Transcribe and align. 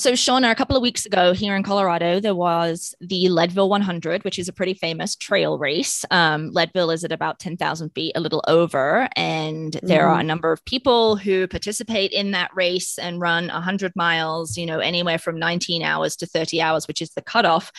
So, 0.00 0.12
Shauna, 0.12 0.50
a 0.50 0.54
couple 0.54 0.76
of 0.76 0.82
weeks 0.82 1.04
ago 1.04 1.34
here 1.34 1.54
in 1.54 1.62
Colorado, 1.62 2.20
there 2.20 2.34
was 2.34 2.94
the 3.02 3.28
Leadville 3.28 3.68
100, 3.68 4.24
which 4.24 4.38
is 4.38 4.48
a 4.48 4.52
pretty 4.52 4.72
famous 4.72 5.14
trail 5.14 5.58
race. 5.58 6.06
Um, 6.10 6.48
Leadville 6.52 6.90
is 6.90 7.04
at 7.04 7.12
about 7.12 7.38
10,000 7.38 7.90
feet, 7.90 8.12
a 8.16 8.20
little 8.20 8.42
over. 8.48 9.10
And 9.14 9.78
there 9.82 10.04
mm-hmm. 10.04 10.14
are 10.14 10.20
a 10.20 10.24
number 10.24 10.52
of 10.52 10.64
people 10.64 11.16
who 11.16 11.46
participate 11.46 12.12
in 12.12 12.30
that 12.30 12.50
race 12.54 12.96
and 12.96 13.20
run 13.20 13.48
100 13.48 13.92
miles, 13.94 14.56
you 14.56 14.64
know, 14.64 14.78
anywhere 14.78 15.18
from 15.18 15.38
19 15.38 15.82
hours 15.82 16.16
to 16.16 16.26
30 16.26 16.62
hours, 16.62 16.88
which 16.88 17.02
is 17.02 17.10
the 17.10 17.20
cutoff. 17.20 17.70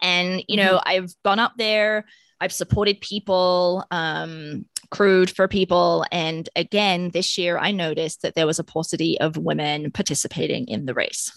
And, 0.00 0.44
you 0.46 0.56
know, 0.56 0.76
mm-hmm. 0.76 0.88
I've 0.88 1.12
gone 1.24 1.40
up 1.40 1.54
there, 1.58 2.04
I've 2.40 2.52
supported 2.52 3.00
people. 3.00 3.84
Um, 3.90 4.66
crewed 4.90 5.28
for 5.28 5.48
people. 5.48 6.04
And 6.12 6.48
again, 6.54 7.10
this 7.12 7.36
year 7.36 7.58
I 7.58 7.72
noticed 7.72 8.22
that 8.22 8.36
there 8.36 8.46
was 8.46 8.60
a 8.60 8.64
paucity 8.64 9.18
of 9.18 9.36
women 9.36 9.90
participating 9.90 10.68
in 10.68 10.86
the 10.86 10.94
race. 10.94 11.32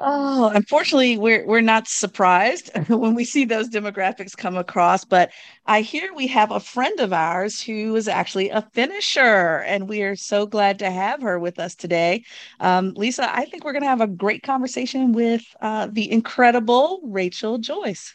Oh, 0.00 0.48
unfortunately, 0.54 1.18
we're 1.18 1.44
we're 1.44 1.60
not 1.60 1.88
surprised 1.88 2.70
when 2.88 3.16
we 3.16 3.24
see 3.24 3.44
those 3.44 3.68
demographics 3.68 4.36
come 4.36 4.56
across. 4.56 5.04
But 5.04 5.30
I 5.66 5.80
hear 5.80 6.14
we 6.14 6.28
have 6.28 6.52
a 6.52 6.60
friend 6.60 7.00
of 7.00 7.12
ours 7.12 7.60
who 7.60 7.96
is 7.96 8.06
actually 8.06 8.48
a 8.50 8.62
finisher, 8.72 9.58
and 9.66 9.88
we 9.88 10.02
are 10.02 10.14
so 10.14 10.46
glad 10.46 10.78
to 10.80 10.90
have 10.90 11.20
her 11.22 11.40
with 11.40 11.58
us 11.58 11.74
today. 11.74 12.22
Um, 12.60 12.94
Lisa, 12.94 13.34
I 13.34 13.46
think 13.46 13.64
we're 13.64 13.72
going 13.72 13.82
to 13.82 13.88
have 13.88 14.00
a 14.00 14.06
great 14.06 14.44
conversation 14.44 15.12
with 15.12 15.42
uh, 15.60 15.88
the 15.90 16.10
incredible 16.12 17.00
Rachel 17.02 17.58
Joyce. 17.58 18.14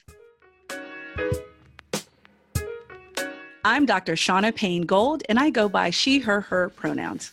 I'm 3.65 3.85
Dr. 3.85 4.13
Shauna 4.13 4.55
Payne 4.55 4.83
Gold, 4.83 5.23
and 5.27 5.37
I 5.37 5.49
go 5.49 5.67
by 5.67 5.89
she, 5.89 6.19
her, 6.19 6.41
her 6.41 6.69
pronouns. 6.69 7.31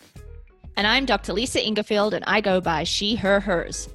And 0.75 0.87
I'm 0.87 1.05
Dr. 1.05 1.31
Lisa 1.33 1.59
Ingarfield, 1.59 2.13
and 2.13 2.23
I 2.25 2.41
go 2.41 2.59
by 2.59 2.83
she, 2.83 3.15
her, 3.15 3.39
hers. 3.39 3.89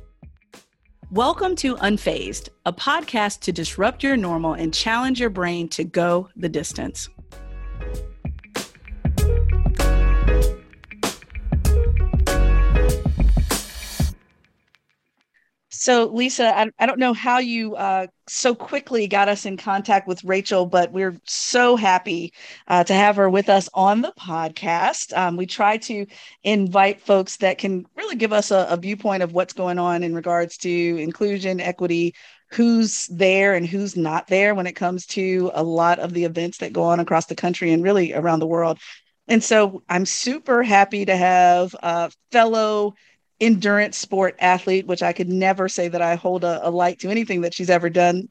Welcome 1.12 1.54
to 1.56 1.76
Unfazed, 1.76 2.48
a 2.66 2.72
podcast 2.72 3.38
to 3.42 3.52
disrupt 3.52 4.02
your 4.02 4.16
normal 4.16 4.54
and 4.54 4.74
challenge 4.74 5.20
your 5.20 5.30
brain 5.30 5.68
to 5.68 5.84
go 5.84 6.30
the 6.34 6.48
distance. 6.48 7.08
So, 15.78 16.06
Lisa, 16.06 16.56
I, 16.58 16.70
I 16.78 16.86
don't 16.86 16.98
know 16.98 17.12
how 17.12 17.38
you 17.38 17.76
uh, 17.76 18.06
so 18.26 18.54
quickly 18.54 19.06
got 19.06 19.28
us 19.28 19.44
in 19.44 19.58
contact 19.58 20.08
with 20.08 20.24
Rachel, 20.24 20.64
but 20.64 20.90
we're 20.90 21.20
so 21.24 21.76
happy 21.76 22.32
uh, 22.66 22.82
to 22.84 22.94
have 22.94 23.16
her 23.16 23.28
with 23.28 23.50
us 23.50 23.68
on 23.74 24.00
the 24.00 24.12
podcast. 24.18 25.16
Um, 25.16 25.36
we 25.36 25.44
try 25.44 25.76
to 25.76 26.06
invite 26.42 27.02
folks 27.02 27.36
that 27.38 27.58
can 27.58 27.84
really 27.94 28.16
give 28.16 28.32
us 28.32 28.50
a, 28.50 28.66
a 28.70 28.78
viewpoint 28.78 29.22
of 29.22 29.32
what's 29.32 29.52
going 29.52 29.78
on 29.78 30.02
in 30.02 30.14
regards 30.14 30.56
to 30.58 30.70
inclusion, 30.70 31.60
equity, 31.60 32.14
who's 32.52 33.06
there 33.08 33.54
and 33.54 33.66
who's 33.66 33.96
not 33.96 34.28
there 34.28 34.54
when 34.54 34.66
it 34.66 34.76
comes 34.76 35.04
to 35.06 35.50
a 35.52 35.62
lot 35.62 35.98
of 35.98 36.14
the 36.14 36.24
events 36.24 36.58
that 36.58 36.72
go 36.72 36.84
on 36.84 37.00
across 37.00 37.26
the 37.26 37.34
country 37.34 37.70
and 37.70 37.82
really 37.82 38.14
around 38.14 38.38
the 38.38 38.46
world. 38.46 38.78
And 39.28 39.44
so 39.44 39.82
I'm 39.90 40.06
super 40.06 40.62
happy 40.62 41.04
to 41.04 41.16
have 41.16 41.76
a 41.82 42.10
fellow 42.32 42.94
endurance 43.40 43.96
sport 43.96 44.36
athlete, 44.38 44.86
which 44.86 45.02
I 45.02 45.12
could 45.12 45.28
never 45.28 45.68
say 45.68 45.88
that 45.88 46.02
I 46.02 46.14
hold 46.14 46.44
a, 46.44 46.66
a 46.66 46.70
light 46.70 46.98
to 47.00 47.10
anything 47.10 47.42
that 47.42 47.54
she's 47.54 47.70
ever 47.70 47.90
done. 47.90 48.28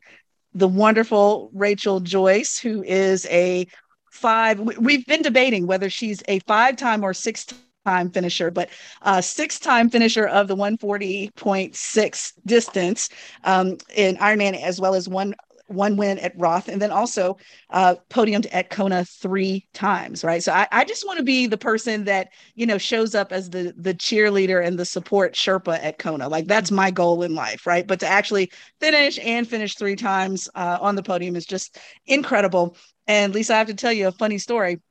The 0.54 0.68
wonderful 0.68 1.50
Rachel 1.54 2.00
Joyce, 2.00 2.58
who 2.60 2.84
is 2.84 3.26
a 3.28 3.68
five, 4.12 4.60
we've 4.60 5.06
been 5.06 5.22
debating 5.22 5.68
whether 5.68 5.90
she's 5.90 6.24
a 6.28 6.40
five 6.40 6.78
time 6.78 7.04
or 7.04 7.14
six 7.14 7.46
time 7.46 8.10
finisher, 8.10 8.52
but 8.52 8.70
uh, 9.02 9.22
six 9.22 9.60
time 9.60 9.90
finisher 9.90 10.26
of 10.26 10.48
the 10.48 10.56
140.6 10.56 12.34
distance 12.46 13.10
um, 13.44 13.78
in 13.96 14.16
Ironman, 14.18 14.62
as 14.62 14.80
well 14.80 14.96
as 14.96 15.08
one 15.08 15.36
one 15.68 15.98
win 15.98 16.20
at 16.20 16.34
Roth, 16.38 16.68
and 16.68 16.82
then 16.82 16.92
also 16.92 17.38
uh, 17.70 17.96
podiumed 18.10 18.48
at 18.52 18.70
Kona 18.70 19.06
three 19.06 19.68
times, 19.74 20.24
right? 20.24 20.44
So 20.44 20.54
I, 20.54 20.68
I 20.72 20.86
just 20.86 21.06
want 21.06 21.18
to 21.18 21.24
be 21.24 21.48
the 21.48 21.58
person 21.58 22.06
that 22.06 22.30
you 22.56 22.66
know 22.66 22.78
shows 22.78 23.16
up 23.16 23.32
as 23.32 23.50
the 23.50 23.74
the 23.78 23.94
cheerleader 23.94 24.66
and 24.66 24.78
the 24.78 24.86
support 24.86 25.34
Sherpa 25.34 25.80
at 25.84 25.98
Kona. 25.98 26.30
Like 26.30 26.48
that's 26.48 26.72
my 26.72 26.92
goal 26.92 27.24
in 27.24 27.36
life, 27.36 27.66
right? 27.66 27.86
But 27.86 28.00
to 28.02 28.08
actually 28.08 28.52
finish 28.80 29.20
and 29.20 29.48
finish 29.48 29.76
three 29.76 29.96
times 29.96 30.50
uh, 30.56 30.78
on 30.82 30.96
the 30.96 31.04
podium 31.04 31.36
is 31.36 31.46
just 31.46 31.78
incredible. 32.06 32.78
And 33.08 33.34
Lisa, 33.34 33.56
I 33.56 33.58
have 33.58 33.68
to 33.68 33.74
tell 33.74 33.94
you 33.94 34.08
a 34.08 34.12
funny 34.12 34.38
story. 34.38 34.82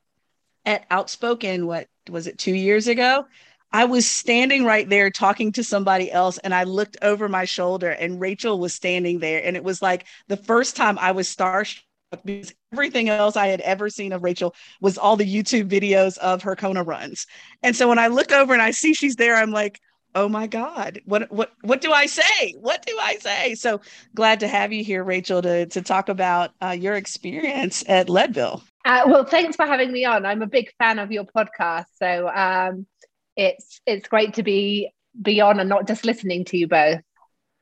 At 0.65 0.85
Outspoken, 0.89 1.67
what 1.67 1.87
was 2.09 2.25
it, 2.25 2.39
two 2.39 2.55
years 2.55 2.87
ago? 2.87 3.25
I 3.71 3.85
was 3.85 4.09
standing 4.09 4.63
right 4.63 4.87
there 4.87 5.09
talking 5.09 5.51
to 5.53 5.63
somebody 5.63 6.11
else, 6.11 6.37
and 6.39 6.53
I 6.53 6.63
looked 6.63 6.97
over 7.01 7.27
my 7.27 7.45
shoulder, 7.45 7.89
and 7.89 8.21
Rachel 8.21 8.59
was 8.59 8.73
standing 8.73 9.19
there. 9.19 9.41
And 9.43 9.55
it 9.55 9.63
was 9.63 9.81
like 9.81 10.05
the 10.27 10.37
first 10.37 10.75
time 10.75 10.97
I 10.99 11.11
was 11.11 11.33
starstruck 11.33 11.81
because 12.23 12.53
everything 12.71 13.09
else 13.09 13.35
I 13.35 13.47
had 13.47 13.61
ever 13.61 13.89
seen 13.89 14.13
of 14.13 14.23
Rachel 14.23 14.55
was 14.79 14.97
all 14.97 15.15
the 15.15 15.25
YouTube 15.25 15.69
videos 15.69 16.17
of 16.19 16.43
her 16.43 16.55
Kona 16.55 16.83
runs. 16.83 17.27
And 17.63 17.75
so 17.75 17.89
when 17.89 17.99
I 17.99 18.07
look 18.07 18.31
over 18.31 18.53
and 18.53 18.61
I 18.61 18.71
see 18.71 18.93
she's 18.93 19.15
there, 19.15 19.35
I'm 19.35 19.51
like, 19.51 19.79
oh 20.15 20.29
my 20.29 20.47
God, 20.47 21.01
what 21.05 21.29
what 21.31 21.51
what 21.61 21.81
do 21.81 21.91
I 21.91 22.05
say? 22.05 22.53
What 22.59 22.85
do 22.85 22.97
I 22.99 23.17
say? 23.17 23.55
So 23.55 23.81
glad 24.15 24.39
to 24.39 24.47
have 24.47 24.71
you 24.71 24.83
here, 24.83 25.03
Rachel, 25.03 25.41
to 25.41 25.65
to 25.67 25.81
talk 25.81 26.09
about 26.09 26.51
uh, 26.61 26.69
your 26.69 26.95
experience 26.95 27.83
at 27.87 28.09
Leadville. 28.09 28.63
Uh, 28.85 29.03
well, 29.07 29.25
thanks 29.25 29.55
for 29.55 29.65
having 29.65 29.91
me 29.91 30.05
on. 30.05 30.25
I'm 30.25 30.41
a 30.41 30.47
big 30.47 30.71
fan 30.77 30.99
of 30.99 31.11
your 31.11 31.25
podcast, 31.25 31.85
so 31.95 32.29
um, 32.29 32.85
it's 33.35 33.81
it's 33.85 34.07
great 34.07 34.33
to 34.35 34.43
be 34.43 34.91
be 35.21 35.41
on 35.41 35.59
and 35.59 35.69
not 35.69 35.87
just 35.87 36.05
listening 36.05 36.45
to 36.45 36.57
you 36.57 36.67
both. 36.67 37.01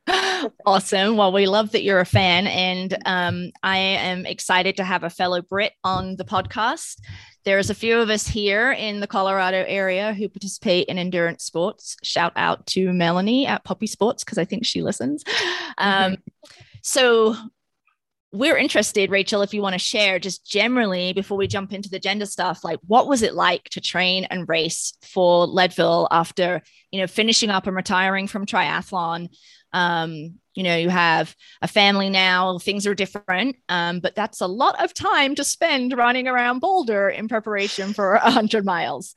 awesome. 0.65 1.17
Well, 1.17 1.31
we 1.31 1.45
love 1.45 1.71
that 1.71 1.83
you're 1.83 1.99
a 1.99 2.05
fan, 2.05 2.47
and 2.47 2.97
um, 3.05 3.51
I 3.61 3.77
am 3.77 4.25
excited 4.25 4.77
to 4.77 4.83
have 4.83 5.03
a 5.03 5.09
fellow 5.09 5.41
Brit 5.41 5.73
on 5.83 6.17
the 6.17 6.25
podcast. 6.25 6.99
There's 7.45 7.69
a 7.69 7.75
few 7.75 7.99
of 7.99 8.09
us 8.09 8.27
here 8.27 8.71
in 8.71 8.99
the 9.01 9.07
Colorado 9.07 9.65
area 9.67 10.13
who 10.13 10.29
participate 10.29 10.87
in 10.87 10.97
endurance 10.97 11.43
sports. 11.43 11.97
Shout 12.03 12.31
out 12.35 12.65
to 12.67 12.93
Melanie 12.93 13.45
at 13.45 13.65
Poppy 13.65 13.87
Sports 13.87 14.23
because 14.23 14.37
I 14.37 14.45
think 14.45 14.65
she 14.65 14.81
listens. 14.81 15.23
Um, 15.77 16.17
so, 16.81 17.35
we're 18.33 18.57
interested, 18.57 19.11
Rachel, 19.11 19.43
if 19.43 19.53
you 19.53 19.61
want 19.61 19.73
to 19.73 19.79
share 19.79 20.17
just 20.17 20.43
generally 20.43 21.13
before 21.13 21.37
we 21.37 21.45
jump 21.45 21.71
into 21.71 21.89
the 21.89 21.99
gender 21.99 22.25
stuff, 22.25 22.63
like 22.63 22.79
what 22.87 23.07
was 23.07 23.21
it 23.21 23.35
like 23.35 23.65
to 23.65 23.79
train 23.79 24.25
and 24.25 24.49
race 24.49 24.97
for 25.03 25.45
Leadville 25.45 26.07
after, 26.09 26.63
you 26.91 26.99
know, 26.99 27.05
finishing 27.05 27.51
up 27.51 27.67
and 27.67 27.75
retiring 27.75 28.27
from 28.27 28.47
triathlon? 28.47 29.29
Um, 29.71 30.39
you 30.55 30.63
know, 30.63 30.75
you 30.75 30.89
have 30.89 31.35
a 31.61 31.67
family 31.67 32.09
now, 32.09 32.57
things 32.57 32.87
are 32.87 32.95
different, 32.95 33.55
um, 33.69 33.99
but 33.99 34.15
that's 34.15 34.41
a 34.41 34.47
lot 34.47 34.83
of 34.83 34.95
time 34.95 35.35
to 35.35 35.43
spend 35.43 35.95
running 35.95 36.27
around 36.27 36.59
Boulder 36.59 37.09
in 37.09 37.27
preparation 37.27 37.93
for 37.93 38.17
100 38.17 38.65
miles. 38.65 39.15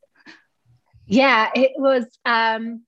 Yeah, 1.06 1.50
it 1.54 1.72
was. 1.76 2.04
Um, 2.26 2.82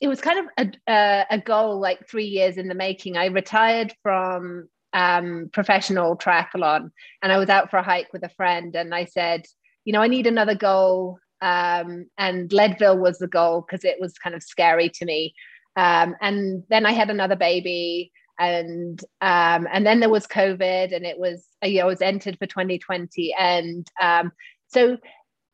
it 0.00 0.08
was 0.08 0.20
kind 0.20 0.38
of 0.38 0.72
a, 0.86 1.24
a 1.30 1.38
goal 1.38 1.80
like 1.80 2.06
three 2.06 2.26
years 2.26 2.58
in 2.58 2.68
the 2.68 2.74
making. 2.74 3.16
I 3.16 3.26
retired 3.26 3.94
from 4.02 4.68
um, 4.94 5.50
professional 5.52 6.16
triathlon, 6.16 6.90
and 7.22 7.32
I 7.32 7.38
was 7.38 7.50
out 7.50 7.70
for 7.70 7.76
a 7.76 7.82
hike 7.82 8.12
with 8.12 8.22
a 8.22 8.30
friend, 8.30 8.74
and 8.74 8.94
I 8.94 9.04
said, 9.04 9.44
you 9.84 9.92
know, 9.92 10.00
I 10.00 10.08
need 10.08 10.26
another 10.26 10.54
goal, 10.54 11.18
um, 11.42 12.06
and 12.16 12.50
Leadville 12.52 12.98
was 12.98 13.18
the 13.18 13.28
goal 13.28 13.60
because 13.60 13.84
it 13.84 14.00
was 14.00 14.14
kind 14.14 14.34
of 14.34 14.42
scary 14.42 14.88
to 14.88 15.04
me. 15.04 15.34
Um, 15.76 16.14
and 16.20 16.62
then 16.70 16.86
I 16.86 16.92
had 16.92 17.10
another 17.10 17.36
baby, 17.36 18.12
and 18.38 18.98
um, 19.20 19.66
and 19.70 19.84
then 19.84 20.00
there 20.00 20.08
was 20.08 20.26
COVID, 20.26 20.94
and 20.94 21.04
it 21.04 21.18
was 21.18 21.44
you 21.62 21.78
know, 21.78 21.82
I 21.82 21.86
was 21.86 22.00
entered 22.00 22.38
for 22.38 22.46
2020, 22.46 23.34
and 23.38 23.86
um, 24.00 24.32
so 24.68 24.96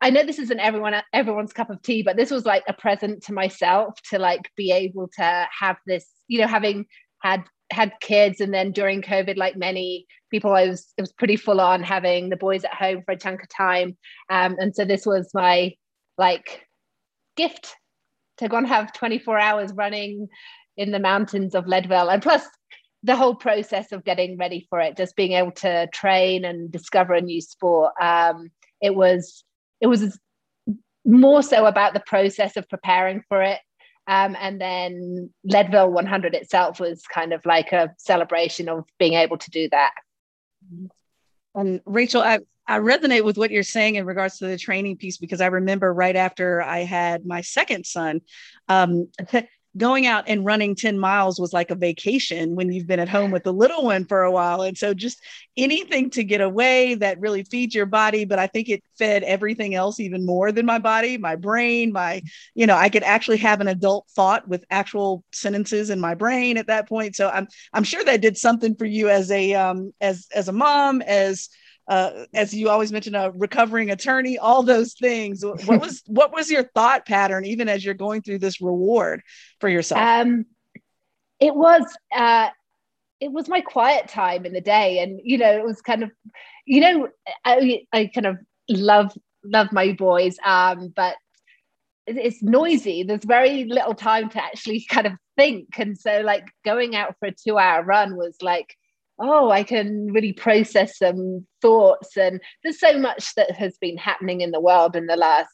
I 0.00 0.10
know 0.10 0.24
this 0.24 0.38
isn't 0.38 0.60
everyone 0.60 0.94
everyone's 1.12 1.52
cup 1.52 1.70
of 1.70 1.82
tea, 1.82 2.02
but 2.02 2.16
this 2.16 2.30
was 2.30 2.46
like 2.46 2.64
a 2.68 2.72
present 2.72 3.22
to 3.24 3.32
myself 3.32 4.00
to 4.10 4.18
like 4.18 4.50
be 4.56 4.72
able 4.72 5.08
to 5.16 5.48
have 5.58 5.76
this, 5.86 6.06
you 6.28 6.40
know, 6.40 6.46
having 6.46 6.86
had 7.22 7.44
had 7.70 7.92
kids 8.00 8.40
and 8.40 8.52
then 8.52 8.72
during 8.72 9.02
covid 9.02 9.36
like 9.36 9.56
many 9.56 10.06
people 10.30 10.52
i 10.52 10.66
was 10.66 10.92
it 10.96 11.02
was 11.02 11.12
pretty 11.12 11.36
full 11.36 11.60
on 11.60 11.82
having 11.82 12.28
the 12.28 12.36
boys 12.36 12.64
at 12.64 12.74
home 12.74 13.02
for 13.04 13.12
a 13.12 13.18
chunk 13.18 13.42
of 13.42 13.48
time. 13.48 13.96
Um, 14.30 14.56
and 14.58 14.74
so 14.74 14.84
this 14.84 15.04
was 15.04 15.30
my 15.34 15.74
like 16.16 16.66
gift 17.36 17.74
to 18.38 18.48
go 18.48 18.56
and 18.56 18.66
have 18.66 18.92
24 18.92 19.38
hours 19.38 19.72
running 19.72 20.28
in 20.76 20.92
the 20.92 20.98
mountains 20.98 21.54
of 21.54 21.66
leadville. 21.66 22.10
And 22.10 22.22
plus 22.22 22.46
the 23.02 23.16
whole 23.16 23.34
process 23.34 23.92
of 23.92 24.04
getting 24.04 24.36
ready 24.36 24.66
for 24.68 24.80
it 24.80 24.96
just 24.96 25.16
being 25.16 25.32
able 25.32 25.52
to 25.52 25.88
train 25.88 26.44
and 26.44 26.70
discover 26.70 27.14
a 27.14 27.20
new 27.20 27.40
sport 27.40 27.92
um, 28.00 28.50
it 28.82 28.94
was 28.94 29.42
it 29.80 29.86
was 29.86 30.18
more 31.06 31.42
so 31.42 31.64
about 31.64 31.94
the 31.94 32.02
process 32.06 32.58
of 32.58 32.68
preparing 32.68 33.22
for 33.26 33.40
it 33.40 33.58
um, 34.06 34.36
and 34.40 34.60
then 34.60 35.30
Leadville 35.44 35.90
100 35.90 36.34
itself 36.34 36.80
was 36.80 37.02
kind 37.02 37.32
of 37.32 37.44
like 37.46 37.72
a 37.72 37.94
celebration 37.98 38.68
of 38.68 38.84
being 38.98 39.14
able 39.14 39.38
to 39.38 39.50
do 39.50 39.68
that. 39.70 39.92
And 41.54 41.80
Rachel, 41.84 42.22
I, 42.22 42.40
I 42.66 42.78
resonate 42.78 43.24
with 43.24 43.36
what 43.36 43.50
you're 43.50 43.62
saying 43.62 43.96
in 43.96 44.06
regards 44.06 44.38
to 44.38 44.46
the 44.46 44.56
training 44.56 44.96
piece 44.96 45.16
because 45.16 45.40
I 45.40 45.46
remember 45.46 45.92
right 45.92 46.16
after 46.16 46.62
I 46.62 46.80
had 46.80 47.26
my 47.26 47.40
second 47.40 47.84
son, 47.86 48.20
um, 48.68 49.08
going 49.76 50.06
out 50.06 50.24
and 50.26 50.44
running 50.44 50.74
10 50.74 50.98
miles 50.98 51.38
was 51.38 51.52
like 51.52 51.70
a 51.70 51.76
vacation 51.76 52.56
when 52.56 52.72
you've 52.72 52.88
been 52.88 52.98
at 52.98 53.08
home 53.08 53.30
with 53.30 53.44
the 53.44 53.52
little 53.52 53.84
one 53.84 54.04
for 54.04 54.22
a 54.22 54.30
while. 54.30 54.62
And 54.62 54.76
so 54.76 54.92
just 54.92 55.20
anything 55.56 56.10
to 56.10 56.24
get 56.24 56.40
away 56.40 56.94
that 56.96 57.20
really 57.20 57.44
feeds 57.44 57.74
your 57.74 57.86
body. 57.86 58.24
But 58.24 58.40
I 58.40 58.48
think 58.48 58.68
it 58.68 58.82
fed 58.98 59.22
everything 59.22 59.76
else 59.76 60.00
even 60.00 60.26
more 60.26 60.50
than 60.50 60.66
my 60.66 60.80
body, 60.80 61.18
my 61.18 61.36
brain, 61.36 61.92
my, 61.92 62.20
you 62.54 62.66
know, 62.66 62.76
I 62.76 62.88
could 62.88 63.04
actually 63.04 63.38
have 63.38 63.60
an 63.60 63.68
adult 63.68 64.08
thought 64.10 64.48
with 64.48 64.64
actual 64.70 65.24
sentences 65.32 65.90
in 65.90 66.00
my 66.00 66.14
brain 66.14 66.56
at 66.56 66.66
that 66.66 66.88
point. 66.88 67.14
So 67.14 67.28
I'm 67.28 67.46
I'm 67.72 67.84
sure 67.84 68.02
that 68.04 68.20
did 68.20 68.36
something 68.36 68.74
for 68.74 68.86
you 68.86 69.08
as 69.08 69.30
a 69.30 69.54
um 69.54 69.92
as 70.00 70.26
as 70.34 70.48
a 70.48 70.52
mom, 70.52 71.00
as 71.02 71.48
uh, 71.90 72.24
as 72.32 72.54
you 72.54 72.70
always 72.70 72.92
mention, 72.92 73.16
a 73.16 73.32
recovering 73.32 73.90
attorney, 73.90 74.38
all 74.38 74.62
those 74.62 74.94
things. 74.94 75.44
What 75.44 75.80
was 75.80 76.02
what 76.06 76.32
was 76.32 76.48
your 76.48 76.62
thought 76.72 77.04
pattern, 77.04 77.44
even 77.44 77.68
as 77.68 77.84
you're 77.84 77.94
going 77.94 78.22
through 78.22 78.38
this 78.38 78.60
reward 78.60 79.22
for 79.58 79.68
yourself? 79.68 80.00
Um, 80.00 80.46
it 81.40 81.52
was 81.52 81.82
uh, 82.14 82.48
it 83.20 83.32
was 83.32 83.48
my 83.48 83.60
quiet 83.60 84.06
time 84.06 84.46
in 84.46 84.52
the 84.52 84.60
day, 84.60 85.00
and 85.00 85.20
you 85.24 85.36
know, 85.36 85.50
it 85.50 85.64
was 85.64 85.82
kind 85.82 86.04
of, 86.04 86.12
you 86.64 86.80
know, 86.80 87.08
I, 87.44 87.80
I 87.92 88.06
kind 88.06 88.26
of 88.26 88.38
love 88.68 89.12
love 89.42 89.72
my 89.72 89.92
boys, 89.92 90.36
um, 90.44 90.92
but 90.94 91.16
it's 92.06 92.40
noisy. 92.40 93.02
There's 93.02 93.24
very 93.24 93.64
little 93.64 93.94
time 93.94 94.28
to 94.30 94.42
actually 94.42 94.86
kind 94.90 95.08
of 95.08 95.14
think, 95.36 95.76
and 95.76 95.98
so 95.98 96.20
like 96.20 96.46
going 96.64 96.94
out 96.94 97.16
for 97.18 97.26
a 97.26 97.34
two 97.34 97.58
hour 97.58 97.82
run 97.82 98.16
was 98.16 98.36
like 98.40 98.76
oh, 99.20 99.50
I 99.50 99.62
can 99.62 100.12
really 100.12 100.32
process 100.32 100.98
some 100.98 101.46
thoughts. 101.60 102.16
And 102.16 102.40
there's 102.62 102.80
so 102.80 102.98
much 102.98 103.34
that 103.34 103.52
has 103.52 103.76
been 103.78 103.96
happening 103.98 104.40
in 104.40 104.50
the 104.50 104.60
world 104.60 104.96
in 104.96 105.06
the 105.06 105.16
last 105.16 105.50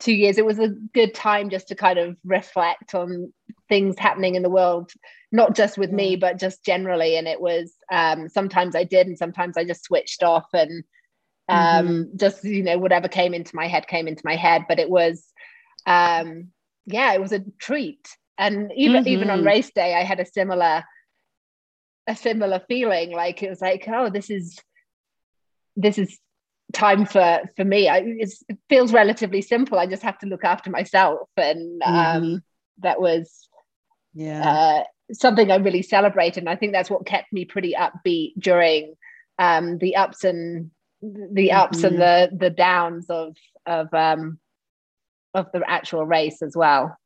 two 0.00 0.14
years. 0.14 0.38
It 0.38 0.46
was 0.46 0.58
a 0.58 0.74
good 0.94 1.14
time 1.14 1.50
just 1.50 1.68
to 1.68 1.74
kind 1.74 1.98
of 1.98 2.16
reflect 2.24 2.94
on 2.94 3.32
things 3.68 3.98
happening 3.98 4.34
in 4.34 4.42
the 4.42 4.50
world, 4.50 4.90
not 5.30 5.54
just 5.54 5.78
with 5.78 5.92
me, 5.92 6.16
but 6.16 6.38
just 6.38 6.64
generally. 6.64 7.16
And 7.16 7.28
it 7.28 7.40
was 7.40 7.74
um, 7.90 8.28
sometimes 8.28 8.74
I 8.74 8.84
did, 8.84 9.06
and 9.06 9.18
sometimes 9.18 9.56
I 9.56 9.64
just 9.64 9.84
switched 9.84 10.22
off 10.22 10.46
and 10.52 10.82
um, 11.48 11.86
mm-hmm. 11.86 12.16
just, 12.16 12.44
you 12.44 12.62
know, 12.62 12.78
whatever 12.78 13.08
came 13.08 13.34
into 13.34 13.54
my 13.54 13.66
head 13.68 13.86
came 13.86 14.08
into 14.08 14.22
my 14.24 14.36
head. 14.36 14.64
But 14.68 14.78
it 14.78 14.88
was, 14.90 15.24
um, 15.86 16.48
yeah, 16.86 17.12
it 17.12 17.20
was 17.20 17.32
a 17.32 17.44
treat. 17.58 18.08
And 18.38 18.72
even 18.74 19.02
mm-hmm. 19.02 19.08
even 19.08 19.30
on 19.30 19.38
mm-hmm. 19.38 19.48
race 19.48 19.70
day, 19.74 19.94
I 19.94 20.02
had 20.02 20.18
a 20.18 20.26
similar 20.26 20.82
a 22.06 22.16
similar 22.16 22.60
feeling. 22.68 23.12
Like 23.12 23.42
it 23.42 23.50
was 23.50 23.60
like, 23.60 23.86
oh, 23.88 24.10
this 24.10 24.30
is 24.30 24.58
this 25.76 25.98
is 25.98 26.18
time 26.72 27.06
for 27.06 27.40
for 27.56 27.64
me. 27.64 27.88
I, 27.88 28.02
it 28.04 28.32
feels 28.68 28.92
relatively 28.92 29.42
simple. 29.42 29.78
I 29.78 29.86
just 29.86 30.02
have 30.02 30.18
to 30.18 30.26
look 30.26 30.44
after 30.44 30.70
myself, 30.70 31.28
and 31.36 31.82
um, 31.82 31.94
mm-hmm. 31.94 32.24
um, 32.24 32.42
that 32.78 33.00
was 33.00 33.48
yeah 34.14 34.48
uh, 34.48 34.84
something 35.12 35.50
I 35.50 35.56
really 35.56 35.82
celebrated. 35.82 36.40
And 36.40 36.48
I 36.48 36.56
think 36.56 36.72
that's 36.72 36.90
what 36.90 37.06
kept 37.06 37.32
me 37.32 37.44
pretty 37.44 37.74
upbeat 37.78 38.32
during 38.38 38.94
um, 39.38 39.78
the 39.78 39.96
ups 39.96 40.24
and 40.24 40.70
the 41.02 41.52
ups 41.52 41.78
mm-hmm. 41.78 41.86
and 41.86 42.00
the 42.00 42.30
the 42.36 42.50
downs 42.50 43.06
of 43.08 43.36
of 43.66 43.92
um, 43.94 44.38
of 45.34 45.50
the 45.52 45.62
actual 45.66 46.04
race 46.04 46.42
as 46.42 46.56
well. 46.56 46.96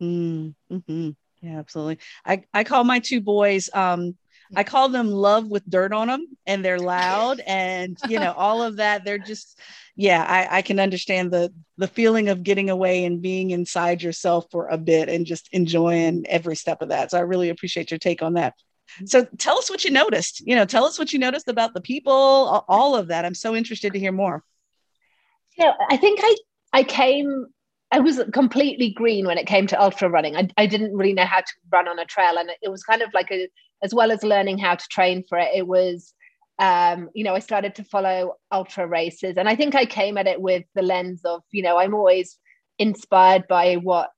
Mm-hmm. 0.00 1.10
Yeah, 1.42 1.58
absolutely. 1.58 1.98
I, 2.24 2.44
I 2.54 2.64
call 2.64 2.84
my 2.84 3.00
two 3.00 3.20
boys 3.20 3.68
um, 3.74 4.16
I 4.54 4.64
call 4.64 4.88
them 4.88 5.10
love 5.10 5.48
with 5.48 5.68
dirt 5.68 5.92
on 5.92 6.08
them 6.08 6.26
and 6.46 6.64
they're 6.64 6.78
loud 6.78 7.40
and 7.46 7.98
you 8.08 8.18
know 8.18 8.32
all 8.32 8.62
of 8.62 8.76
that. 8.76 9.04
They're 9.04 9.18
just 9.18 9.58
yeah 9.96 10.24
I, 10.24 10.58
I 10.58 10.62
can 10.62 10.78
understand 10.78 11.30
the 11.30 11.52
the 11.78 11.88
feeling 11.88 12.28
of 12.28 12.42
getting 12.42 12.70
away 12.70 13.04
and 13.04 13.22
being 13.22 13.50
inside 13.50 14.02
yourself 14.02 14.46
for 14.50 14.68
a 14.68 14.78
bit 14.78 15.08
and 15.08 15.26
just 15.26 15.48
enjoying 15.52 16.24
every 16.28 16.56
step 16.56 16.82
of 16.82 16.90
that. 16.90 17.10
So 17.10 17.18
I 17.18 17.22
really 17.22 17.48
appreciate 17.48 17.90
your 17.90 17.98
take 17.98 18.22
on 18.22 18.34
that. 18.34 18.54
So 19.06 19.24
tell 19.38 19.58
us 19.58 19.70
what 19.70 19.84
you 19.84 19.90
noticed 19.90 20.42
you 20.46 20.54
know 20.54 20.64
tell 20.64 20.84
us 20.84 20.98
what 20.98 21.12
you 21.12 21.18
noticed 21.18 21.48
about 21.48 21.74
the 21.74 21.80
people 21.80 22.12
all 22.68 22.94
of 22.94 23.08
that. 23.08 23.24
I'm 23.24 23.34
so 23.34 23.54
interested 23.56 23.92
to 23.92 23.98
hear 23.98 24.12
more. 24.12 24.42
Yeah 25.56 25.72
I 25.88 25.96
think 25.96 26.20
I 26.22 26.36
I 26.72 26.82
came 26.82 27.46
I 27.92 28.00
was 28.00 28.18
completely 28.32 28.90
green 28.90 29.26
when 29.26 29.36
it 29.36 29.46
came 29.46 29.66
to 29.66 29.80
ultra 29.80 30.08
running. 30.08 30.34
I, 30.34 30.48
I 30.56 30.66
didn't 30.66 30.96
really 30.96 31.12
know 31.12 31.26
how 31.26 31.40
to 31.40 31.52
run 31.70 31.88
on 31.88 31.98
a 31.98 32.06
trail, 32.06 32.38
and 32.38 32.50
it 32.62 32.70
was 32.70 32.82
kind 32.82 33.02
of 33.02 33.10
like 33.12 33.30
a, 33.30 33.48
as 33.82 33.94
well 33.94 34.10
as 34.10 34.22
learning 34.24 34.56
how 34.56 34.74
to 34.76 34.88
train 34.90 35.24
for 35.28 35.38
it. 35.38 35.50
It 35.54 35.66
was, 35.66 36.14
um, 36.58 37.10
you 37.14 37.22
know, 37.22 37.34
I 37.34 37.40
started 37.40 37.74
to 37.74 37.84
follow 37.84 38.36
ultra 38.50 38.86
races, 38.86 39.34
and 39.36 39.46
I 39.46 39.56
think 39.56 39.74
I 39.74 39.84
came 39.84 40.16
at 40.16 40.26
it 40.26 40.40
with 40.40 40.64
the 40.74 40.80
lens 40.80 41.20
of, 41.26 41.42
you 41.50 41.62
know, 41.62 41.76
I'm 41.76 41.94
always 41.94 42.38
inspired 42.78 43.46
by 43.46 43.74
what 43.74 44.10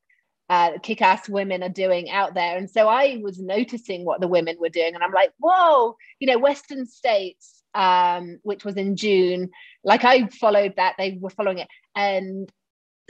uh, 0.49 0.79
kick-ass 0.81 1.29
women 1.29 1.65
are 1.65 1.69
doing 1.69 2.11
out 2.11 2.35
there, 2.35 2.57
and 2.57 2.71
so 2.71 2.87
I 2.87 3.19
was 3.25 3.41
noticing 3.41 4.05
what 4.05 4.21
the 4.21 4.29
women 4.29 4.57
were 4.61 4.69
doing, 4.69 4.95
and 4.95 5.03
I'm 5.03 5.13
like, 5.13 5.33
whoa, 5.41 5.97
you 6.21 6.29
know, 6.29 6.39
Western 6.39 6.87
States, 6.87 7.65
um, 7.75 8.39
which 8.45 8.65
was 8.65 8.77
in 8.77 8.95
June, 8.95 9.51
like 9.83 10.05
I 10.05 10.29
followed 10.29 10.75
that, 10.77 10.95
they 10.97 11.19
were 11.21 11.31
following 11.31 11.59
it, 11.59 11.69
and 11.97 12.49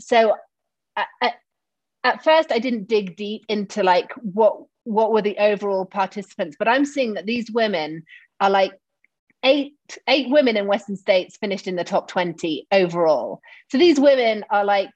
so 0.00 0.34
at, 0.96 1.34
at 2.04 2.24
first 2.24 2.52
I 2.52 2.58
didn't 2.58 2.88
dig 2.88 3.16
deep 3.16 3.44
into 3.48 3.82
like 3.82 4.12
what 4.14 4.56
what 4.84 5.12
were 5.12 5.22
the 5.22 5.38
overall 5.38 5.86
participants, 5.86 6.56
but 6.58 6.68
I'm 6.68 6.84
seeing 6.84 7.14
that 7.14 7.26
these 7.26 7.50
women 7.50 8.04
are 8.40 8.50
like 8.50 8.72
eight 9.42 9.74
eight 10.08 10.28
women 10.30 10.56
in 10.56 10.66
Western 10.66 10.96
states 10.96 11.36
finished 11.36 11.66
in 11.66 11.76
the 11.76 11.84
top 11.84 12.08
20 12.08 12.66
overall. 12.72 13.40
So 13.70 13.78
these 13.78 13.98
women 13.98 14.44
are 14.50 14.64
like 14.64 14.90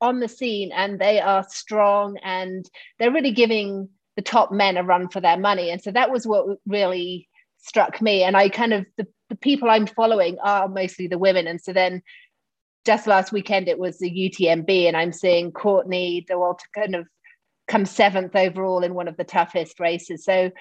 on 0.00 0.20
the 0.20 0.28
scene 0.28 0.72
and 0.72 0.98
they 0.98 1.20
are 1.20 1.44
strong 1.48 2.18
and 2.22 2.68
they're 2.98 3.12
really 3.12 3.32
giving 3.32 3.88
the 4.16 4.22
top 4.22 4.52
men 4.52 4.76
a 4.76 4.82
run 4.82 5.08
for 5.08 5.20
their 5.20 5.38
money. 5.38 5.70
And 5.70 5.82
so 5.82 5.90
that 5.90 6.10
was 6.10 6.26
what 6.26 6.58
really 6.66 7.28
struck 7.58 8.00
me. 8.00 8.22
And 8.22 8.36
I 8.36 8.48
kind 8.48 8.72
of 8.72 8.86
the, 8.96 9.06
the 9.28 9.36
people 9.36 9.70
I'm 9.70 9.86
following 9.86 10.38
are 10.42 10.68
mostly 10.68 11.06
the 11.06 11.18
women. 11.18 11.46
And 11.46 11.60
so 11.60 11.72
then 11.72 12.02
just 12.86 13.06
last 13.06 13.32
weekend 13.32 13.68
it 13.68 13.78
was 13.78 13.98
the 13.98 14.10
UTMB, 14.10 14.86
and 14.86 14.96
I'm 14.96 15.12
seeing 15.12 15.52
Courtney 15.52 16.24
Dauwalter 16.30 16.64
kind 16.74 16.94
of 16.94 17.06
come 17.68 17.84
seventh 17.84 18.34
overall 18.36 18.84
in 18.84 18.94
one 18.94 19.08
of 19.08 19.16
the 19.16 19.24
toughest 19.24 19.80
races. 19.80 20.24
So 20.24 20.52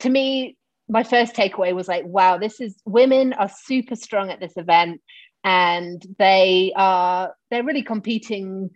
to 0.00 0.10
me, 0.10 0.56
my 0.88 1.02
first 1.02 1.34
takeaway 1.34 1.74
was 1.74 1.88
like, 1.88 2.04
wow, 2.04 2.36
this 2.36 2.60
is 2.60 2.76
women 2.84 3.32
are 3.32 3.48
super 3.48 3.96
strong 3.96 4.30
at 4.30 4.40
this 4.40 4.56
event 4.56 5.00
and 5.42 6.02
they 6.18 6.72
are 6.76 7.34
they're 7.50 7.64
really 7.64 7.82
competing 7.82 8.70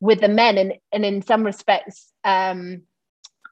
with 0.00 0.20
the 0.20 0.28
men 0.28 0.58
and 0.58 0.74
and 0.92 1.04
in 1.04 1.22
some 1.22 1.44
respects 1.44 2.12
um 2.24 2.82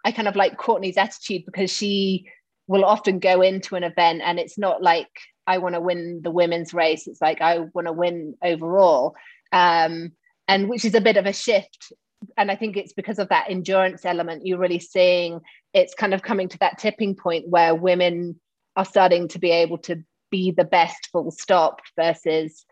I 0.05 0.13
kind 0.13 0.29
of 0.29 0.37
like 0.37 0.59
Courtney's 0.59 0.97
attitude 0.97 1.45
because 1.47 1.71
she 1.71 2.27
will 2.67 2.85
often 2.85 3.19
go 3.19 3.41
into 3.41 3.77
an 3.77 3.85
event 3.85 4.23
and 4.25 4.39
it's 4.39 4.59
not 4.59 4.83
like 4.83 5.09
I 5.47 5.59
want 5.59 5.75
to 5.75 5.81
win 5.81 6.21
the 6.23 6.31
women's 6.31 6.73
race. 6.73 7.07
It's 7.07 7.21
like 7.21 7.41
I 7.41 7.59
want 7.75 7.87
to 7.87 7.93
win 7.93 8.35
overall, 8.43 9.15
um, 9.53 10.13
and 10.49 10.69
which 10.69 10.85
is 10.85 10.95
a 10.95 11.01
bit 11.01 11.17
of 11.17 11.27
a 11.27 11.33
shift. 11.33 11.93
And 12.37 12.51
I 12.51 12.57
think 12.57 12.77
it's 12.77 12.93
because 12.93 13.19
of 13.19 13.29
that 13.31 13.51
endurance 13.51 14.05
element. 14.05 14.47
You're 14.47 14.59
really 14.59 14.79
seeing 14.79 15.41
it's 15.75 15.95
kind 15.95 16.15
of 16.15 16.23
coming 16.23 16.49
to 16.49 16.59
that 16.59 16.79
tipping 16.79 17.17
point 17.17 17.49
where 17.49 17.75
women 17.75 18.39
are 18.77 18.85
starting 18.85 19.29
to 19.29 19.39
be 19.39 19.51
able 19.51 19.79
to 19.79 20.03
be 20.31 20.51
the 20.51 20.65
best 20.65 21.09
full 21.13 21.31
stop 21.31 21.81
versus 21.97 22.65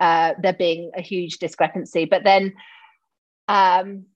uh, 0.00 0.34
there 0.42 0.52
being 0.52 0.90
a 0.96 1.02
huge 1.02 1.38
discrepancy. 1.38 2.04
But 2.04 2.24
then, 2.24 2.54
um, 3.48 4.06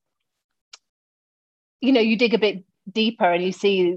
you 1.81 1.93
know, 1.93 2.01
you 2.01 2.17
dig 2.17 2.35
a 2.35 2.39
bit 2.39 2.65
deeper 2.91 3.25
and 3.25 3.43
you 3.43 3.53
see 3.53 3.97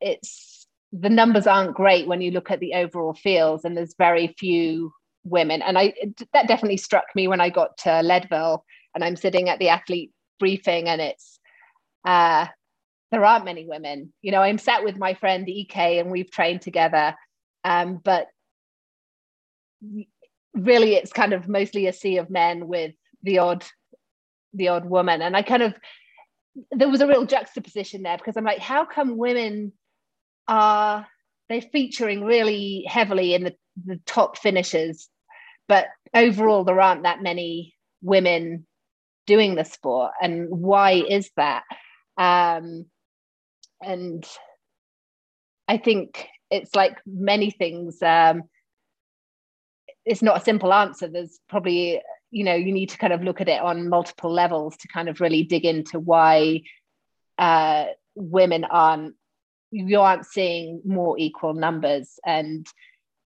it's 0.00 0.61
the 0.92 1.08
numbers 1.08 1.46
aren't 1.46 1.74
great 1.74 2.06
when 2.06 2.20
you 2.20 2.30
look 2.30 2.50
at 2.50 2.60
the 2.60 2.74
overall 2.74 3.14
fields, 3.14 3.64
and 3.64 3.76
there's 3.76 3.94
very 3.96 4.34
few 4.38 4.92
women. 5.24 5.62
And 5.62 5.78
I 5.78 5.94
that 6.32 6.48
definitely 6.48 6.76
struck 6.76 7.06
me 7.14 7.28
when 7.28 7.40
I 7.40 7.48
got 7.48 7.78
to 7.78 8.02
Leadville, 8.02 8.64
and 8.94 9.02
I'm 9.02 9.16
sitting 9.16 9.48
at 9.48 9.58
the 9.58 9.70
athlete 9.70 10.12
briefing, 10.38 10.88
and 10.88 11.00
it's 11.00 11.40
uh, 12.04 12.46
there 13.10 13.24
aren't 13.24 13.46
many 13.46 13.66
women. 13.66 14.12
You 14.20 14.32
know, 14.32 14.42
I'm 14.42 14.58
sat 14.58 14.84
with 14.84 14.98
my 14.98 15.14
friend 15.14 15.48
Ek, 15.48 15.76
and 15.76 16.10
we've 16.10 16.30
trained 16.30 16.60
together, 16.60 17.14
um, 17.64 18.00
but 18.02 18.26
really, 20.52 20.94
it's 20.94 21.12
kind 21.12 21.32
of 21.32 21.48
mostly 21.48 21.86
a 21.86 21.92
sea 21.92 22.18
of 22.18 22.28
men 22.28 22.68
with 22.68 22.94
the 23.22 23.38
odd 23.38 23.64
the 24.52 24.68
odd 24.68 24.84
woman, 24.84 25.22
and 25.22 25.34
I 25.34 25.42
kind 25.42 25.62
of 25.62 25.74
there 26.70 26.90
was 26.90 27.00
a 27.00 27.06
real 27.06 27.24
juxtaposition 27.24 28.02
there 28.02 28.18
because 28.18 28.36
I'm 28.36 28.44
like, 28.44 28.58
how 28.58 28.84
come 28.84 29.16
women 29.16 29.72
are 30.48 31.06
they're 31.48 31.60
featuring 31.60 32.24
really 32.24 32.84
heavily 32.86 33.34
in 33.34 33.44
the, 33.44 33.54
the 33.84 34.00
top 34.06 34.38
finishers, 34.38 35.08
but 35.68 35.86
overall 36.14 36.64
there 36.64 36.80
aren't 36.80 37.02
that 37.02 37.22
many 37.22 37.74
women 38.00 38.66
doing 39.26 39.54
the 39.54 39.64
sport. 39.64 40.12
And 40.20 40.48
why 40.50 40.92
is 40.92 41.30
that? 41.36 41.64
Um, 42.16 42.86
and 43.80 44.26
I 45.68 45.76
think 45.76 46.26
it's 46.50 46.74
like 46.74 46.98
many 47.06 47.50
things. 47.50 48.02
Um, 48.02 48.44
it's 50.04 50.22
not 50.22 50.40
a 50.40 50.44
simple 50.44 50.72
answer. 50.72 51.08
There's 51.08 51.38
probably, 51.48 52.00
you 52.30 52.44
know, 52.44 52.54
you 52.54 52.72
need 52.72 52.90
to 52.90 52.98
kind 52.98 53.12
of 53.12 53.22
look 53.22 53.40
at 53.40 53.48
it 53.48 53.60
on 53.60 53.88
multiple 53.88 54.32
levels 54.32 54.76
to 54.78 54.88
kind 54.88 55.08
of 55.08 55.20
really 55.20 55.44
dig 55.44 55.64
into 55.64 55.98
why 55.98 56.62
uh, 57.38 57.86
women 58.14 58.64
aren't 58.64 59.14
you 59.72 60.00
aren't 60.00 60.26
seeing 60.26 60.80
more 60.84 61.18
equal 61.18 61.54
numbers. 61.54 62.20
And 62.24 62.66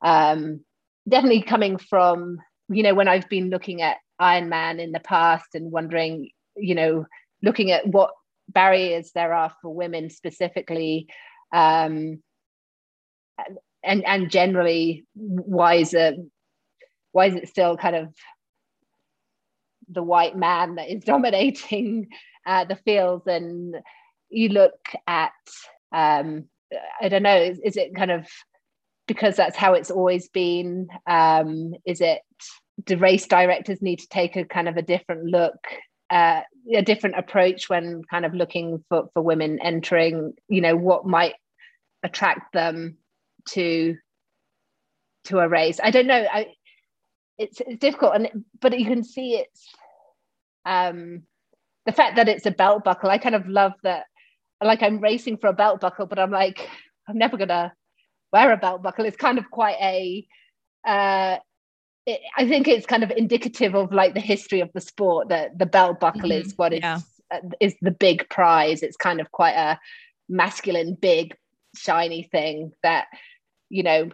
um, 0.02 0.60
definitely 1.08 1.42
coming 1.42 1.76
from 1.76 2.38
you 2.68 2.82
know 2.82 2.94
when 2.94 3.08
I've 3.08 3.28
been 3.28 3.50
looking 3.50 3.82
at 3.82 3.98
Ironman 4.20 4.80
in 4.80 4.92
the 4.92 5.00
past 5.00 5.54
and 5.54 5.70
wondering 5.70 6.30
you 6.56 6.74
know 6.74 7.06
looking 7.42 7.70
at 7.70 7.86
what 7.86 8.10
barriers 8.48 9.12
there 9.14 9.34
are 9.34 9.52
for 9.60 9.74
women 9.74 10.08
specifically 10.08 11.08
um, 11.52 12.22
and 13.84 14.04
and 14.04 14.30
generally 14.30 15.04
why 15.14 15.74
is 15.74 15.94
it 15.94 16.16
why 17.12 17.26
is 17.26 17.34
it 17.34 17.48
still 17.48 17.76
kind 17.76 17.96
of 17.96 18.14
the 19.88 20.02
white 20.02 20.36
man 20.36 20.74
that 20.76 20.90
is 20.90 21.04
dominating 21.04 22.08
uh, 22.46 22.64
the 22.64 22.76
fields? 22.76 23.26
And 23.26 23.76
you 24.28 24.50
look 24.50 24.78
at 25.06 25.32
um, 25.96 26.44
i 27.00 27.08
don't 27.08 27.22
know 27.22 27.36
is, 27.36 27.58
is, 27.64 27.76
it 27.76 27.94
kind 27.96 28.10
of 28.10 28.26
because 29.08 29.36
that's 29.36 29.56
how 29.56 29.72
it's 29.72 29.90
always 29.90 30.28
been 30.28 30.88
um, 31.06 31.74
is 31.84 32.00
it 32.00 32.20
do 32.84 32.96
race 32.96 33.26
directors 33.26 33.80
need 33.80 34.00
to 34.00 34.08
take 34.08 34.36
a 34.36 34.44
kind 34.44 34.68
of 34.68 34.76
a 34.76 34.82
different 34.82 35.24
look 35.24 35.56
uh, 36.10 36.42
a 36.74 36.82
different 36.82 37.18
approach 37.18 37.68
when 37.68 38.02
kind 38.08 38.24
of 38.24 38.34
looking 38.34 38.84
for, 38.88 39.08
for 39.12 39.22
women 39.22 39.58
entering? 39.60 40.34
You 40.48 40.60
know 40.60 40.76
what 40.76 41.06
might 41.06 41.34
attract 42.02 42.52
them 42.52 42.98
to 43.50 43.96
to 45.24 45.38
a 45.38 45.48
race? 45.48 45.80
I 45.82 45.90
don't 45.90 46.06
know 46.06 46.26
I, 46.30 46.48
it's, 47.38 47.60
it's 47.60 47.80
difficult 47.80 48.14
and 48.14 48.44
but 48.60 48.78
you 48.78 48.86
can 48.86 49.04
see 49.04 49.34
it's 49.34 49.68
um 50.64 51.22
the 51.84 51.92
fact 51.92 52.16
that 52.16 52.28
it's 52.28 52.46
a 52.46 52.50
belt 52.50 52.82
buckle 52.82 53.10
i 53.10 53.18
kind 53.18 53.34
of 53.34 53.46
love 53.46 53.72
that 53.82 54.06
like 54.62 54.82
i'm 54.82 55.00
racing 55.00 55.36
for 55.36 55.48
a 55.48 55.52
belt 55.52 55.80
buckle 55.80 56.06
but 56.06 56.18
i'm 56.18 56.30
like 56.30 56.68
i'm 57.08 57.18
never 57.18 57.36
gonna 57.36 57.72
wear 58.32 58.52
a 58.52 58.56
belt 58.56 58.82
buckle 58.82 59.04
it's 59.04 59.16
kind 59.16 59.38
of 59.38 59.50
quite 59.50 59.76
a 59.80 60.26
uh 60.86 61.36
it, 62.06 62.20
I 62.36 62.46
think 62.46 62.68
it's 62.68 62.86
kind 62.86 63.02
of 63.02 63.10
indicative 63.10 63.75
of 63.75 63.92
like 63.92 64.14
the 64.14 64.20
history 64.20 64.60
of 64.60 64.70
the 64.72 64.80
sport 64.80 65.28
that 65.28 65.58
the 65.58 65.66
belt 65.66 66.00
buckle 66.00 66.30
mm-hmm. 66.30 66.46
is 66.46 66.54
what 66.56 66.72
is 66.72 66.80
yeah. 66.80 67.00
uh, 67.32 67.40
is 67.60 67.75
the 67.82 67.90
big 67.90 68.28
prize. 68.30 68.82
It's 68.82 68.96
kind 68.96 69.20
of 69.20 69.32
quite 69.32 69.56
a 69.56 69.78
masculine, 70.28 70.94
big, 70.94 71.36
shiny 71.75 72.22
thing 72.30 72.72
that 72.82 73.06
you 73.68 73.82
know 73.82 74.10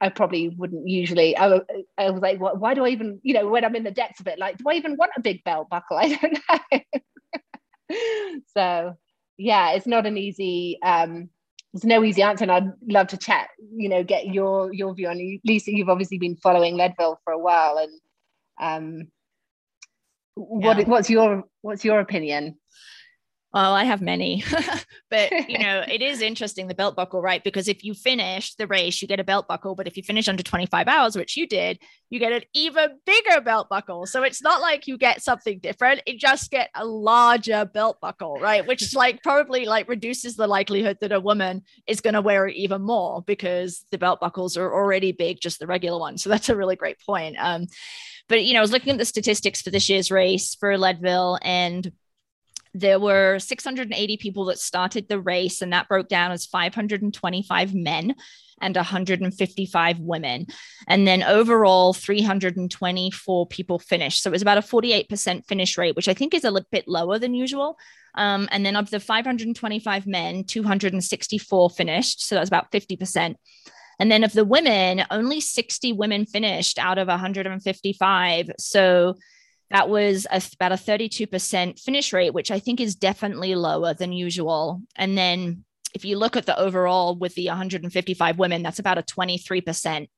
I 0.00 0.08
probably 0.08 0.48
wouldn't 0.48 0.88
usually. 0.88 1.36
I, 1.36 1.60
I 1.98 2.10
was 2.10 2.22
like, 2.22 2.40
well, 2.40 2.56
why 2.56 2.72
do 2.72 2.86
I 2.86 2.88
even, 2.88 3.20
you 3.22 3.34
know, 3.34 3.46
when 3.48 3.66
I'm 3.66 3.76
in 3.76 3.84
the 3.84 3.90
depths 3.90 4.20
of 4.20 4.26
it, 4.26 4.38
like, 4.38 4.56
do 4.56 4.64
I 4.66 4.72
even 4.72 4.96
want 4.96 5.12
a 5.14 5.20
big 5.20 5.44
belt 5.44 5.68
buckle? 5.68 5.98
I 6.00 6.16
don't 6.16 6.38
know. 7.92 7.98
so, 8.56 8.96
yeah, 9.40 9.72
it's 9.72 9.86
not 9.86 10.06
an 10.06 10.18
easy. 10.18 10.78
um 10.82 11.30
There's 11.72 11.84
no 11.84 12.04
easy 12.04 12.22
answer, 12.22 12.44
and 12.44 12.52
I'd 12.52 12.72
love 12.86 13.08
to 13.08 13.16
chat. 13.16 13.48
You 13.74 13.88
know, 13.88 14.04
get 14.04 14.26
your 14.26 14.72
your 14.72 14.94
view 14.94 15.08
on 15.08 15.18
you, 15.18 15.40
Lisa. 15.44 15.72
You've 15.72 15.88
obviously 15.88 16.18
been 16.18 16.36
following 16.36 16.76
Leadville 16.76 17.18
for 17.24 17.32
a 17.32 17.38
while, 17.38 17.78
and 17.78 18.00
um, 18.60 19.08
what 20.34 20.78
yeah. 20.78 20.84
what's 20.84 21.08
your 21.08 21.44
what's 21.62 21.84
your 21.84 22.00
opinion? 22.00 22.59
Well, 23.52 23.74
I 23.74 23.82
have 23.82 24.00
many, 24.00 24.44
but 25.10 25.32
you 25.48 25.58
know, 25.58 25.82
it 25.88 26.02
is 26.02 26.22
interesting 26.22 26.68
the 26.68 26.74
belt 26.74 26.94
buckle, 26.94 27.20
right? 27.20 27.42
Because 27.42 27.66
if 27.66 27.82
you 27.82 27.94
finish 27.94 28.54
the 28.54 28.68
race, 28.68 29.02
you 29.02 29.08
get 29.08 29.18
a 29.18 29.24
belt 29.24 29.48
buckle, 29.48 29.74
but 29.74 29.88
if 29.88 29.96
you 29.96 30.04
finish 30.04 30.28
under 30.28 30.42
25 30.42 30.86
hours, 30.86 31.16
which 31.16 31.36
you 31.36 31.48
did, 31.48 31.80
you 32.10 32.20
get 32.20 32.32
an 32.32 32.42
even 32.54 32.98
bigger 33.04 33.40
belt 33.40 33.68
buckle. 33.68 34.06
So 34.06 34.22
it's 34.22 34.40
not 34.40 34.60
like 34.60 34.86
you 34.86 34.96
get 34.96 35.20
something 35.20 35.58
different, 35.58 36.02
it 36.06 36.20
just 36.20 36.52
get 36.52 36.70
a 36.76 36.84
larger 36.84 37.64
belt 37.64 37.98
buckle, 38.00 38.38
right? 38.40 38.64
Which 38.64 38.82
is 38.82 38.94
like 38.94 39.20
probably 39.22 39.64
like 39.64 39.88
reduces 39.88 40.36
the 40.36 40.46
likelihood 40.46 40.98
that 41.00 41.10
a 41.10 41.18
woman 41.18 41.62
is 41.88 42.00
going 42.00 42.14
to 42.14 42.22
wear 42.22 42.46
it 42.46 42.54
even 42.54 42.82
more 42.82 43.22
because 43.22 43.84
the 43.90 43.98
belt 43.98 44.20
buckles 44.20 44.56
are 44.56 44.72
already 44.72 45.10
big, 45.10 45.40
just 45.40 45.58
the 45.58 45.66
regular 45.66 45.98
one. 45.98 46.18
So 46.18 46.30
that's 46.30 46.50
a 46.50 46.56
really 46.56 46.76
great 46.76 46.98
point. 47.04 47.34
Um, 47.36 47.66
but 48.28 48.44
you 48.44 48.52
know, 48.52 48.60
I 48.60 48.62
was 48.62 48.70
looking 48.70 48.92
at 48.92 48.98
the 48.98 49.04
statistics 49.04 49.60
for 49.60 49.70
this 49.70 49.88
year's 49.88 50.12
race 50.12 50.54
for 50.54 50.78
Leadville 50.78 51.40
and 51.42 51.90
there 52.74 53.00
were 53.00 53.38
680 53.38 54.16
people 54.18 54.44
that 54.46 54.58
started 54.58 55.08
the 55.08 55.20
race, 55.20 55.62
and 55.62 55.72
that 55.72 55.88
broke 55.88 56.08
down 56.08 56.32
as 56.32 56.46
525 56.46 57.74
men 57.74 58.14
and 58.60 58.76
155 58.76 59.98
women. 60.00 60.46
And 60.86 61.06
then 61.06 61.22
overall, 61.22 61.92
324 61.92 63.46
people 63.46 63.78
finished. 63.78 64.22
So 64.22 64.30
it 64.30 64.32
was 64.32 64.42
about 64.42 64.58
a 64.58 64.62
48% 64.62 65.46
finish 65.46 65.78
rate, 65.78 65.96
which 65.96 66.08
I 66.08 66.14
think 66.14 66.34
is 66.34 66.44
a 66.44 66.50
little 66.50 66.68
bit 66.70 66.86
lower 66.86 67.18
than 67.18 67.34
usual. 67.34 67.78
Um, 68.14 68.48
and 68.50 68.64
then 68.66 68.76
of 68.76 68.90
the 68.90 69.00
525 69.00 70.06
men, 70.06 70.44
264 70.44 71.70
finished. 71.70 72.26
So 72.26 72.34
that 72.34 72.40
was 72.40 72.48
about 72.48 72.70
50%. 72.72 73.36
And 73.98 74.10
then 74.10 74.24
of 74.24 74.32
the 74.32 74.44
women, 74.44 75.04
only 75.10 75.40
60 75.40 75.92
women 75.92 76.26
finished 76.26 76.78
out 76.78 76.98
of 76.98 77.08
155. 77.08 78.50
So 78.58 79.14
that 79.70 79.88
was 79.88 80.26
a, 80.30 80.42
about 80.54 80.72
a 80.72 80.76
32% 80.76 81.78
finish 81.78 82.12
rate, 82.12 82.34
which 82.34 82.50
I 82.50 82.58
think 82.58 82.80
is 82.80 82.96
definitely 82.96 83.54
lower 83.54 83.94
than 83.94 84.12
usual. 84.12 84.82
And 84.96 85.16
then 85.16 85.64
if 85.94 86.04
you 86.04 86.18
look 86.18 86.36
at 86.36 86.46
the 86.46 86.58
overall 86.58 87.16
with 87.16 87.34
the 87.34 87.46
155 87.46 88.38
women, 88.38 88.62
that's 88.62 88.78
about 88.78 88.98
a 88.98 89.02
23% 89.02 90.08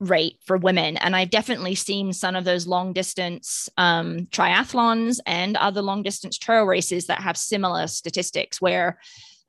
rate 0.00 0.36
for 0.44 0.56
women. 0.56 0.96
And 0.96 1.16
I've 1.16 1.30
definitely 1.30 1.74
seen 1.74 2.12
some 2.12 2.36
of 2.36 2.44
those 2.44 2.66
long 2.66 2.92
distance 2.92 3.68
um, 3.76 4.26
triathlons 4.30 5.18
and 5.26 5.56
other 5.56 5.82
long 5.82 6.02
distance 6.02 6.38
trail 6.38 6.64
races 6.64 7.06
that 7.06 7.20
have 7.20 7.36
similar 7.36 7.86
statistics 7.88 8.60
where 8.60 8.98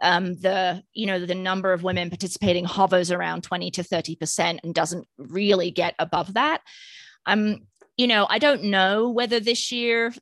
um, 0.01 0.35
the 0.39 0.81
you 0.93 1.05
know 1.05 1.25
the 1.25 1.35
number 1.35 1.73
of 1.73 1.83
women 1.83 2.09
participating 2.09 2.63
hovers 2.63 3.11
around 3.11 3.43
20 3.43 3.69
to 3.71 3.83
30 3.83 4.15
percent 4.15 4.61
and 4.63 4.73
doesn't 4.73 5.05
really 5.17 5.71
get 5.71 5.93
above 5.99 6.35
that 6.35 6.61
um, 7.25 7.67
you 7.99 8.07
know, 8.07 8.25
I 8.29 8.39
don't 8.39 8.63
know 8.63 9.09
whether 9.09 9.41
this 9.41 9.73
year 9.73 10.13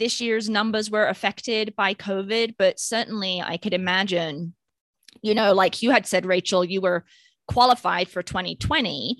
this 0.00 0.20
year's 0.20 0.50
numbers 0.50 0.90
were 0.90 1.06
affected 1.06 1.76
by 1.76 1.94
COVID, 1.94 2.56
but 2.58 2.80
certainly 2.80 3.40
I 3.40 3.56
could 3.56 3.72
imagine, 3.72 4.52
you 5.22 5.32
know, 5.32 5.54
like 5.54 5.80
you 5.80 5.92
had 5.92 6.08
said, 6.08 6.26
Rachel, 6.26 6.64
you 6.64 6.80
were 6.80 7.04
qualified 7.46 8.08
for 8.08 8.24
2020 8.24 9.16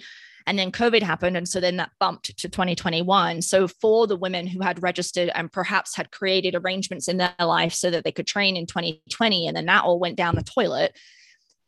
and 0.49 0.59
then 0.59 0.73
COVID 0.73 1.03
happened. 1.03 1.37
And 1.37 1.49
so 1.49 1.61
then 1.61 1.77
that 1.77 1.93
bumped 2.01 2.37
to 2.37 2.49
2021. 2.49 3.43
So 3.43 3.69
for 3.69 4.09
the 4.09 4.17
women 4.17 4.49
who 4.49 4.61
had 4.61 4.83
registered 4.83 5.31
and 5.33 5.51
perhaps 5.51 5.95
had 5.95 6.11
created 6.11 6.57
arrangements 6.57 7.07
in 7.07 7.19
their 7.19 7.33
life 7.39 7.75
so 7.75 7.93
that 7.93 8.03
they 8.03 8.11
could 8.11 8.27
train 8.27 8.57
in 8.57 8.67
2020, 8.67 9.47
and 9.47 9.57
then 9.57 9.67
that 9.67 9.85
all 9.85 10.01
went 10.01 10.17
down 10.17 10.35
the 10.35 10.43
toilet, 10.43 10.99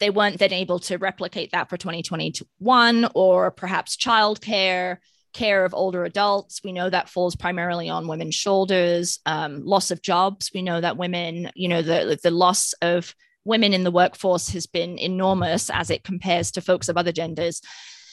they 0.01 0.11
weren't 0.11 0.41
then 0.41 0.53
able 0.53 0.81
to 0.81 0.99
replicate 0.99 1.53
that 1.53 1.71
for 1.71 1.77
2021 1.77 3.09
or 3.15 3.53
perhaps 3.53 3.97
childcare 3.97 4.97
care 5.33 5.65
of 5.65 5.75
older 5.75 6.05
adults. 6.05 6.61
We 6.63 6.73
know 6.73 6.91
that 6.91 7.09
falls 7.09 7.37
primarily 7.37 7.89
on 7.89 8.09
women's 8.09 8.35
shoulders. 8.35 9.21
Um, 9.27 9.65
loss 9.65 9.91
of 9.91 10.03
jobs. 10.03 10.51
We 10.55 10.63
know 10.63 10.81
that 10.81 10.97
women, 10.97 11.51
you 11.55 11.69
know, 11.69 11.83
the 11.83 12.19
the 12.23 12.31
loss 12.31 12.73
of 12.83 13.15
women 13.45 13.73
in 13.73 13.85
the 13.85 13.91
workforce 13.91 14.49
has 14.51 14.67
been 14.67 14.99
enormous 14.99 15.71
as 15.71 15.91
it 15.91 16.05
compares 16.05 16.53
to 16.53 16.61
folks 16.61 16.89
of 16.89 16.97
other 16.97 17.13
genders. 17.13 17.61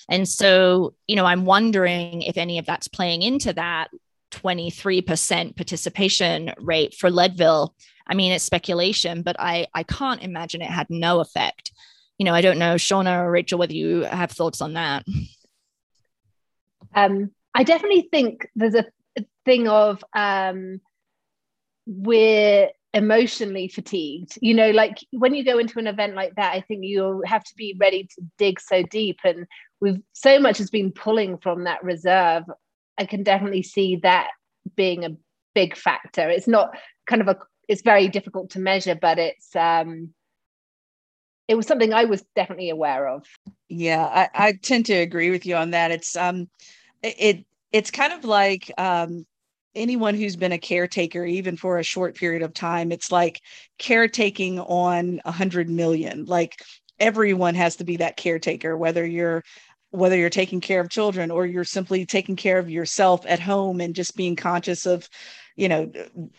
And 0.10 0.28
so, 0.28 0.96
you 1.08 1.16
know, 1.16 1.26
I'm 1.26 1.46
wondering 1.46 2.24
if 2.24 2.38
any 2.38 2.58
of 2.58 2.66
that's 2.66 2.88
playing 2.88 3.22
into 3.22 3.54
that 3.54 3.90
23% 4.32 5.56
participation 5.56 6.52
rate 6.58 6.96
for 6.96 7.12
Leadville. 7.12 7.76
I 8.08 8.16
mean, 8.16 8.32
it's 8.32 8.44
speculation, 8.44 9.22
but 9.22 9.36
I, 9.40 9.68
I 9.74 9.84
can't 9.84 10.24
imagine 10.24 10.62
it 10.62 10.72
had 10.72 10.90
no 10.90 11.20
effect. 11.20 11.72
You 12.18 12.26
know, 12.26 12.34
I 12.34 12.42
don't 12.42 12.58
know, 12.58 12.76
Shauna 12.76 13.24
or 13.24 13.32
Rachel, 13.32 13.60
whether 13.60 13.74
you 13.74 14.02
have 14.02 14.32
thoughts 14.32 14.62
on 14.62 14.74
that. 14.74 15.06
Um, 16.94 17.32
I 17.54 17.64
definitely 17.64 18.08
think 18.12 18.48
there's 18.56 18.76
a, 18.76 18.86
thing 19.46 19.68
of 19.68 20.04
um, 20.14 20.80
we're 21.86 22.70
emotionally 22.94 23.68
fatigued. 23.68 24.38
You 24.42 24.54
know, 24.54 24.72
like 24.72 24.98
when 25.12 25.34
you 25.34 25.44
go 25.44 25.58
into 25.58 25.80
an 25.80 25.88
event 25.88 26.16
like 26.16 26.36
that, 26.36 26.54
I 26.54 26.62
think 26.62 26.86
you 26.86 27.24
have 27.26 27.44
to 27.44 27.56
be 27.56 27.76
ready 27.80 28.04
to 28.04 28.22
dig 28.38 28.60
so 28.60 28.84
deep. 28.84 29.20
And 29.24 29.48
we've 29.80 30.02
so 30.14 30.40
much 30.40 30.58
has 30.60 30.70
been 30.70 30.92
pulling 30.92 31.38
from 31.38 31.64
that 31.64 31.84
reserve. 31.84 32.44
I 32.98 33.06
can 33.06 33.24
definitely 33.24 33.64
see 33.64 33.98
that 34.04 34.30
being 34.76 35.06
a 35.06 35.16
big 35.56 35.76
factor. 35.76 36.30
It's 36.30 36.48
not 36.48 36.70
kind 37.08 37.22
of 37.22 37.28
a 37.28 37.38
it's 37.68 37.82
very 37.84 38.08
difficult 38.08 38.52
to 38.52 38.60
measure, 38.60 38.96
but 38.96 39.20
it's 39.20 39.56
um 39.56 40.14
it 41.48 41.56
was 41.56 41.66
something 41.66 41.94
I 41.94 42.06
was 42.06 42.24
definitely 42.36 42.70
aware 42.70 43.08
of. 43.08 43.26
Yeah, 43.70 44.06
I, 44.06 44.30
I 44.34 44.54
tend 44.54 44.86
to 44.88 44.94
agree 44.94 45.32
with 45.32 45.48
you 45.48 45.56
on 45.56 45.72
that. 45.72 45.92
It's 45.92 46.16
um 46.16 46.50
it 47.04 47.46
it's 47.72 47.92
kind 47.92 48.14
of 48.14 48.26
like 48.26 48.72
um, 48.78 49.26
anyone 49.76 50.16
who's 50.16 50.36
been 50.36 50.52
a 50.52 50.58
caretaker 50.58 51.24
even 51.26 51.56
for 51.56 51.78
a 51.78 51.84
short 51.84 52.16
period 52.16 52.42
of 52.42 52.54
time 52.54 52.92
it's 52.92 53.12
like 53.12 53.42
caretaking 53.78 54.60
on 54.60 55.22
a 55.26 55.32
hundred 55.32 55.70
million 55.70 56.26
like 56.26 56.62
everyone 57.00 57.56
has 57.56 57.76
to 57.78 57.84
be 57.84 57.98
that 57.98 58.18
caretaker 58.18 58.76
whether 58.76 59.06
you're 59.06 59.44
whether 59.92 60.16
you're 60.16 60.30
taking 60.30 60.62
care 60.62 60.82
of 60.82 60.90
children 60.90 61.32
or 61.32 61.46
you're 61.46 61.64
simply 61.64 62.06
taking 62.06 62.36
care 62.36 62.60
of 62.60 62.70
yourself 62.70 63.26
at 63.28 63.40
home 63.40 63.82
and 63.82 63.96
just 63.96 64.16
being 64.16 64.36
conscious 64.36 64.86
of 64.86 65.10
you 65.60 65.68
know, 65.68 65.92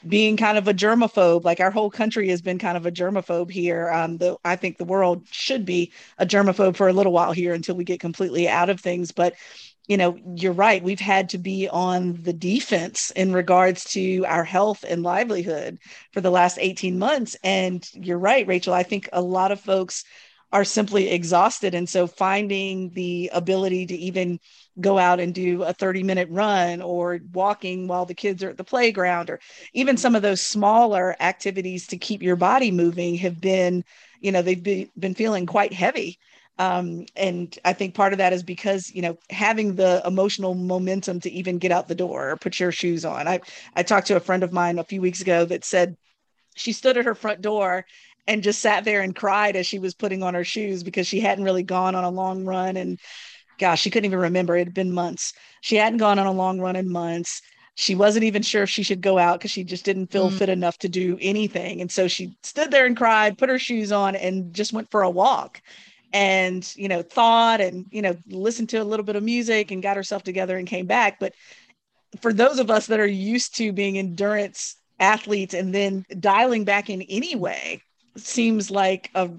being 0.08 0.38
kind 0.38 0.56
of 0.56 0.66
a 0.66 0.72
germaphobe. 0.72 1.44
Like 1.44 1.60
our 1.60 1.70
whole 1.70 1.90
country 1.90 2.30
has 2.30 2.40
been 2.40 2.58
kind 2.58 2.78
of 2.78 2.86
a 2.86 2.90
germaphobe 2.90 3.50
here. 3.50 3.90
Um, 3.90 4.16
the 4.16 4.38
I 4.46 4.56
think 4.56 4.78
the 4.78 4.86
world 4.86 5.26
should 5.30 5.66
be 5.66 5.92
a 6.16 6.24
germaphobe 6.24 6.74
for 6.74 6.88
a 6.88 6.92
little 6.94 7.12
while 7.12 7.32
here 7.32 7.52
until 7.52 7.76
we 7.76 7.84
get 7.84 8.00
completely 8.00 8.48
out 8.48 8.70
of 8.70 8.80
things. 8.80 9.12
But 9.12 9.34
you 9.86 9.96
know, 9.96 10.16
you're 10.36 10.52
right. 10.52 10.82
We've 10.82 11.00
had 11.00 11.30
to 11.30 11.38
be 11.38 11.68
on 11.68 12.22
the 12.22 12.32
defense 12.32 13.10
in 13.16 13.32
regards 13.32 13.84
to 13.92 14.24
our 14.26 14.44
health 14.44 14.84
and 14.88 15.02
livelihood 15.02 15.78
for 16.12 16.20
the 16.20 16.30
last 16.30 16.58
18 16.60 16.98
months. 16.98 17.36
And 17.42 17.86
you're 17.94 18.18
right, 18.18 18.46
Rachel. 18.46 18.72
I 18.72 18.84
think 18.84 19.08
a 19.12 19.22
lot 19.22 19.50
of 19.50 19.60
folks 19.60 20.04
are 20.52 20.64
simply 20.64 21.10
exhausted. 21.10 21.74
And 21.74 21.88
so 21.88 22.06
finding 22.06 22.90
the 22.90 23.30
ability 23.32 23.86
to 23.86 23.96
even 23.96 24.40
go 24.80 24.98
out 24.98 25.20
and 25.20 25.34
do 25.34 25.62
a 25.62 25.72
30 25.72 26.02
minute 26.02 26.28
run 26.30 26.82
or 26.82 27.20
walking 27.32 27.86
while 27.86 28.06
the 28.06 28.14
kids 28.14 28.42
are 28.42 28.50
at 28.50 28.56
the 28.56 28.64
playground 28.64 29.30
or 29.30 29.40
even 29.74 29.96
some 29.96 30.14
of 30.14 30.22
those 30.22 30.40
smaller 30.40 31.14
activities 31.20 31.86
to 31.88 31.98
keep 31.98 32.22
your 32.22 32.36
body 32.36 32.70
moving 32.70 33.14
have 33.16 33.40
been, 33.40 33.84
you 34.20 34.32
know, 34.32 34.42
they've 34.42 34.62
be, 34.62 34.90
been 34.98 35.14
feeling 35.14 35.46
quite 35.46 35.72
heavy 35.72 36.18
um, 36.60 37.06
and 37.16 37.58
I 37.64 37.72
think 37.72 37.94
part 37.94 38.12
of 38.12 38.18
that 38.18 38.34
is 38.34 38.42
because 38.42 38.94
you 38.94 39.00
know 39.00 39.16
having 39.30 39.76
the 39.76 40.02
emotional 40.04 40.54
momentum 40.54 41.18
to 41.20 41.30
even 41.30 41.56
get 41.56 41.72
out 41.72 41.88
the 41.88 41.94
door 41.94 42.30
or 42.30 42.36
put 42.36 42.60
your 42.60 42.70
shoes 42.70 43.06
on. 43.06 43.26
I 43.26 43.40
I 43.74 43.82
talked 43.82 44.08
to 44.08 44.16
a 44.16 44.20
friend 44.20 44.42
of 44.42 44.52
mine 44.52 44.78
a 44.78 44.84
few 44.84 45.00
weeks 45.00 45.22
ago 45.22 45.46
that 45.46 45.64
said 45.64 45.96
she 46.54 46.72
stood 46.72 46.98
at 46.98 47.06
her 47.06 47.14
front 47.14 47.40
door 47.40 47.86
and 48.26 48.42
just 48.42 48.60
sat 48.60 48.84
there 48.84 49.00
and 49.00 49.16
cried 49.16 49.56
as 49.56 49.66
she 49.66 49.78
was 49.78 49.94
putting 49.94 50.22
on 50.22 50.34
her 50.34 50.44
shoes 50.44 50.82
because 50.82 51.06
she 51.06 51.20
hadn't 51.20 51.44
really 51.44 51.62
gone 51.62 51.94
on 51.94 52.04
a 52.04 52.10
long 52.10 52.44
run 52.44 52.76
and 52.76 53.00
gosh 53.58 53.80
she 53.80 53.88
couldn't 53.88 54.04
even 54.10 54.18
remember. 54.18 54.54
It 54.54 54.66
had 54.66 54.74
been 54.74 54.92
months. 54.92 55.32
She 55.62 55.76
hadn't 55.76 55.98
gone 55.98 56.18
on 56.18 56.26
a 56.26 56.32
long 56.32 56.60
run 56.60 56.76
in 56.76 56.92
months. 56.92 57.40
She 57.74 57.94
wasn't 57.94 58.24
even 58.24 58.42
sure 58.42 58.64
if 58.64 58.68
she 58.68 58.82
should 58.82 59.00
go 59.00 59.16
out 59.16 59.38
because 59.38 59.50
she 59.50 59.64
just 59.64 59.86
didn't 59.86 60.08
feel 60.08 60.28
mm. 60.28 60.36
fit 60.36 60.50
enough 60.50 60.76
to 60.80 60.90
do 60.90 61.16
anything. 61.22 61.80
And 61.80 61.90
so 61.90 62.06
she 62.06 62.36
stood 62.42 62.70
there 62.70 62.84
and 62.84 62.98
cried 62.98 63.38
put 63.38 63.48
her 63.48 63.58
shoes 63.58 63.92
on 63.92 64.14
and 64.14 64.52
just 64.52 64.74
went 64.74 64.90
for 64.90 65.00
a 65.00 65.08
walk 65.08 65.62
and 66.12 66.72
you 66.76 66.88
know 66.88 67.02
thought 67.02 67.60
and 67.60 67.86
you 67.90 68.02
know 68.02 68.16
listened 68.28 68.68
to 68.70 68.78
a 68.78 68.84
little 68.84 69.04
bit 69.04 69.16
of 69.16 69.22
music 69.22 69.70
and 69.70 69.82
got 69.82 69.96
herself 69.96 70.22
together 70.22 70.56
and 70.56 70.66
came 70.66 70.86
back. 70.86 71.20
But 71.20 71.34
for 72.20 72.32
those 72.32 72.58
of 72.58 72.70
us 72.70 72.86
that 72.86 73.00
are 73.00 73.06
used 73.06 73.56
to 73.56 73.72
being 73.72 73.98
endurance 73.98 74.76
athletes 74.98 75.54
and 75.54 75.74
then 75.74 76.04
dialing 76.18 76.64
back 76.64 76.90
in 76.90 77.02
anyway 77.02 77.80
seems 78.16 78.70
like 78.70 79.10
a 79.14 79.30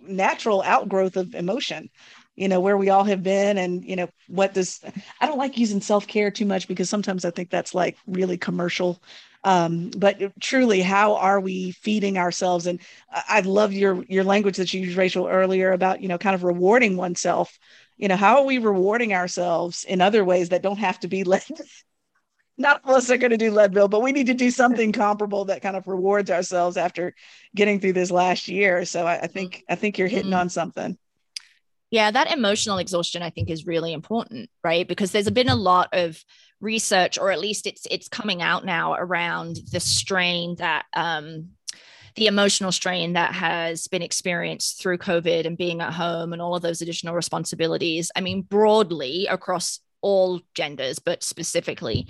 natural 0.00 0.62
outgrowth 0.62 1.16
of 1.16 1.34
emotion 1.34 1.90
you 2.34 2.48
know 2.48 2.60
where 2.60 2.76
we 2.76 2.88
all 2.88 3.04
have 3.04 3.22
been 3.22 3.58
and 3.58 3.84
you 3.84 3.94
know 3.94 4.08
what 4.28 4.54
does 4.54 4.80
i 5.20 5.26
don't 5.26 5.38
like 5.38 5.58
using 5.58 5.80
self-care 5.80 6.30
too 6.30 6.46
much 6.46 6.66
because 6.66 6.88
sometimes 6.88 7.24
i 7.24 7.30
think 7.30 7.50
that's 7.50 7.74
like 7.74 7.96
really 8.06 8.38
commercial 8.38 9.02
um, 9.44 9.90
but 9.96 10.18
truly 10.40 10.80
how 10.80 11.16
are 11.16 11.40
we 11.40 11.72
feeding 11.72 12.18
ourselves? 12.18 12.66
And 12.66 12.80
i 13.10 13.40
love 13.40 13.72
your 13.72 14.04
your 14.04 14.24
language 14.24 14.56
that 14.56 14.72
you 14.72 14.80
used 14.82 14.96
rachel 14.96 15.26
earlier 15.26 15.72
about 15.72 16.00
you 16.00 16.08
know 16.08 16.18
kind 16.18 16.34
of 16.34 16.44
rewarding 16.44 16.96
oneself. 16.96 17.58
You 17.96 18.08
know 18.08 18.16
how 18.16 18.38
are 18.38 18.44
we 18.44 18.58
rewarding 18.58 19.14
ourselves 19.14 19.84
in 19.84 20.00
other 20.00 20.24
ways 20.24 20.50
that 20.50 20.62
don't 20.62 20.78
have 20.78 21.00
to 21.00 21.08
be 21.08 21.24
lead 21.24 21.42
not 22.58 22.80
all 22.84 22.92
of 22.92 22.98
us 22.98 23.10
are 23.10 23.16
going 23.16 23.30
to 23.30 23.36
do 23.36 23.50
leadville 23.50 23.88
but 23.88 24.02
we 24.02 24.12
need 24.12 24.26
to 24.26 24.34
do 24.34 24.50
something 24.50 24.92
comparable 24.92 25.46
that 25.46 25.62
kind 25.62 25.76
of 25.76 25.88
rewards 25.88 26.30
ourselves 26.30 26.76
after 26.76 27.14
getting 27.54 27.80
through 27.80 27.94
this 27.94 28.10
last 28.10 28.48
year. 28.48 28.84
So 28.84 29.06
i, 29.06 29.20
I 29.20 29.26
think 29.26 29.64
i 29.68 29.74
think 29.74 29.98
you're 29.98 30.08
hitting 30.08 30.30
mm-hmm. 30.30 30.40
on 30.40 30.48
something. 30.48 30.98
Yeah, 31.92 32.10
that 32.10 32.32
emotional 32.32 32.78
exhaustion 32.78 33.22
I 33.22 33.28
think 33.28 33.50
is 33.50 33.66
really 33.66 33.92
important, 33.92 34.48
right? 34.64 34.88
Because 34.88 35.12
there's 35.12 35.28
been 35.28 35.50
a 35.50 35.54
lot 35.54 35.90
of 35.92 36.24
research, 36.62 37.18
or 37.18 37.30
at 37.30 37.40
least 37.40 37.66
it's 37.66 37.86
it's 37.90 38.08
coming 38.08 38.40
out 38.40 38.64
now 38.64 38.94
around 38.94 39.58
the 39.70 39.80
strain 39.80 40.56
that 40.56 40.86
um, 40.94 41.50
the 42.14 42.26
emotional 42.26 42.72
strain 42.72 43.14
that 43.14 43.34
has 43.34 43.88
been 43.88 44.02
experienced 44.02 44.80
through 44.80 44.98
COVID 44.98 45.46
and 45.46 45.58
being 45.58 45.80
at 45.80 45.92
home 45.92 46.32
and 46.32 46.40
all 46.40 46.54
of 46.54 46.62
those 46.62 46.80
additional 46.82 47.14
responsibilities. 47.14 48.10
I 48.14 48.20
mean, 48.20 48.42
broadly 48.42 49.26
across 49.28 49.80
all 50.02 50.40
genders, 50.54 50.98
but 50.98 51.22
specifically 51.22 52.08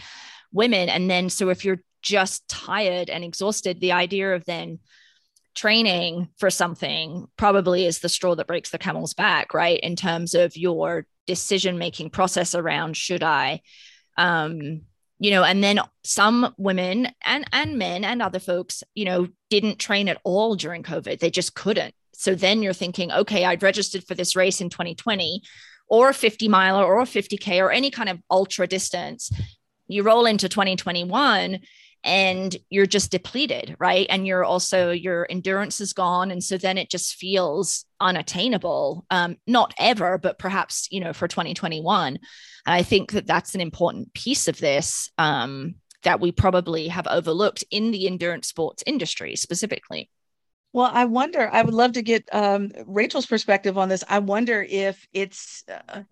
women. 0.52 0.88
And 0.88 1.10
then, 1.10 1.30
so 1.30 1.48
if 1.50 1.64
you're 1.64 1.82
just 2.02 2.46
tired 2.48 3.10
and 3.10 3.22
exhausted, 3.22 3.80
the 3.80 3.92
idea 3.92 4.34
of 4.34 4.44
then 4.44 4.80
training 5.54 6.28
for 6.38 6.50
something 6.50 7.26
probably 7.36 7.86
is 7.86 8.00
the 8.00 8.08
straw 8.08 8.34
that 8.34 8.46
breaks 8.46 8.70
the 8.70 8.78
camel's 8.78 9.14
back, 9.14 9.54
right? 9.54 9.78
In 9.80 9.96
terms 9.96 10.34
of 10.34 10.56
your 10.56 11.06
decision 11.26 11.78
making 11.78 12.10
process 12.10 12.54
around 12.54 12.96
should 12.96 13.22
I, 13.22 13.60
um, 14.16 14.82
you 15.18 15.30
know, 15.30 15.44
and 15.44 15.62
then 15.62 15.80
some 16.02 16.52
women 16.58 17.08
and 17.24 17.44
and 17.52 17.78
men 17.78 18.04
and 18.04 18.20
other 18.20 18.40
folks, 18.40 18.82
you 18.94 19.04
know, 19.04 19.28
didn't 19.50 19.78
train 19.78 20.08
at 20.08 20.20
all 20.24 20.56
during 20.56 20.82
COVID. 20.82 21.20
They 21.20 21.30
just 21.30 21.54
couldn't. 21.54 21.94
So 22.12 22.34
then 22.34 22.62
you're 22.62 22.72
thinking, 22.72 23.12
okay, 23.12 23.44
I'd 23.44 23.62
registered 23.62 24.04
for 24.04 24.14
this 24.14 24.36
race 24.36 24.60
in 24.60 24.68
2020 24.68 25.42
or 25.88 26.10
a 26.10 26.14
50 26.14 26.48
miler 26.48 26.84
or 26.84 27.00
a 27.00 27.04
50K 27.04 27.60
or 27.60 27.70
any 27.70 27.90
kind 27.90 28.08
of 28.08 28.20
ultra 28.30 28.66
distance. 28.66 29.30
You 29.86 30.02
roll 30.02 30.26
into 30.26 30.48
2021 30.48 31.60
and 32.04 32.56
you're 32.68 32.86
just 32.86 33.12
depleted 33.12 33.76
right 33.78 34.06
and 34.10 34.26
you're 34.26 34.44
also 34.44 34.90
your 34.90 35.26
endurance 35.30 35.80
is 35.80 35.92
gone 35.92 36.30
and 36.32 36.42
so 36.42 36.58
then 36.58 36.76
it 36.76 36.90
just 36.90 37.14
feels 37.14 37.84
unattainable 38.00 39.06
um, 39.10 39.36
not 39.46 39.72
ever 39.78 40.18
but 40.18 40.38
perhaps 40.38 40.88
you 40.90 40.98
know 40.98 41.12
for 41.12 41.28
2021 41.28 42.18
and 42.66 42.74
i 42.74 42.82
think 42.82 43.12
that 43.12 43.26
that's 43.26 43.54
an 43.54 43.60
important 43.60 44.12
piece 44.14 44.48
of 44.48 44.58
this 44.58 45.10
um, 45.18 45.74
that 46.02 46.20
we 46.20 46.32
probably 46.32 46.88
have 46.88 47.06
overlooked 47.06 47.64
in 47.70 47.90
the 47.90 48.06
endurance 48.06 48.48
sports 48.48 48.82
industry 48.86 49.36
specifically 49.36 50.08
well, 50.72 50.90
I 50.92 51.04
wonder, 51.04 51.50
I 51.52 51.62
would 51.62 51.74
love 51.74 51.92
to 51.92 52.02
get 52.02 52.28
um, 52.32 52.70
Rachel's 52.86 53.26
perspective 53.26 53.76
on 53.76 53.90
this. 53.90 54.02
I 54.08 54.20
wonder 54.20 54.66
if 54.66 55.06
it's, 55.12 55.64
uh, 55.68 56.02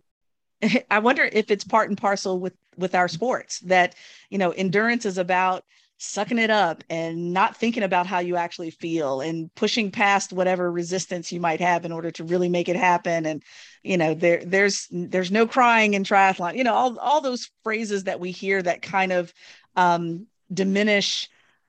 I 0.90 0.98
wonder 0.98 1.24
if 1.24 1.50
it's 1.50 1.64
part 1.64 1.88
and 1.88 1.98
parcel 1.98 2.38
with 2.38 2.54
with 2.76 2.94
our 2.94 3.08
sports 3.08 3.60
that, 3.60 3.94
you 4.30 4.38
know, 4.38 4.52
endurance 4.52 5.04
is 5.04 5.18
about 5.18 5.64
sucking 6.02 6.38
it 6.38 6.48
up 6.48 6.82
and 6.88 7.30
not 7.30 7.58
thinking 7.58 7.82
about 7.82 8.06
how 8.06 8.20
you 8.20 8.34
actually 8.34 8.70
feel 8.70 9.20
and 9.20 9.54
pushing 9.54 9.90
past 9.90 10.32
whatever 10.32 10.72
resistance 10.72 11.30
you 11.30 11.38
might 11.38 11.60
have 11.60 11.84
in 11.84 11.92
order 11.92 12.10
to 12.10 12.24
really 12.24 12.48
make 12.48 12.70
it 12.70 12.76
happen 12.76 13.26
and 13.26 13.42
you 13.82 13.98
know 13.98 14.14
there 14.14 14.42
there's 14.46 14.88
there's 14.90 15.30
no 15.30 15.46
crying 15.46 15.92
in 15.92 16.02
triathlon 16.02 16.56
you 16.56 16.64
know 16.64 16.72
all, 16.72 16.98
all 17.00 17.20
those 17.20 17.50
phrases 17.62 18.04
that 18.04 18.18
we 18.18 18.30
hear 18.30 18.62
that 18.62 18.80
kind 18.80 19.12
of 19.12 19.34
um, 19.76 20.26
diminish 20.52 21.28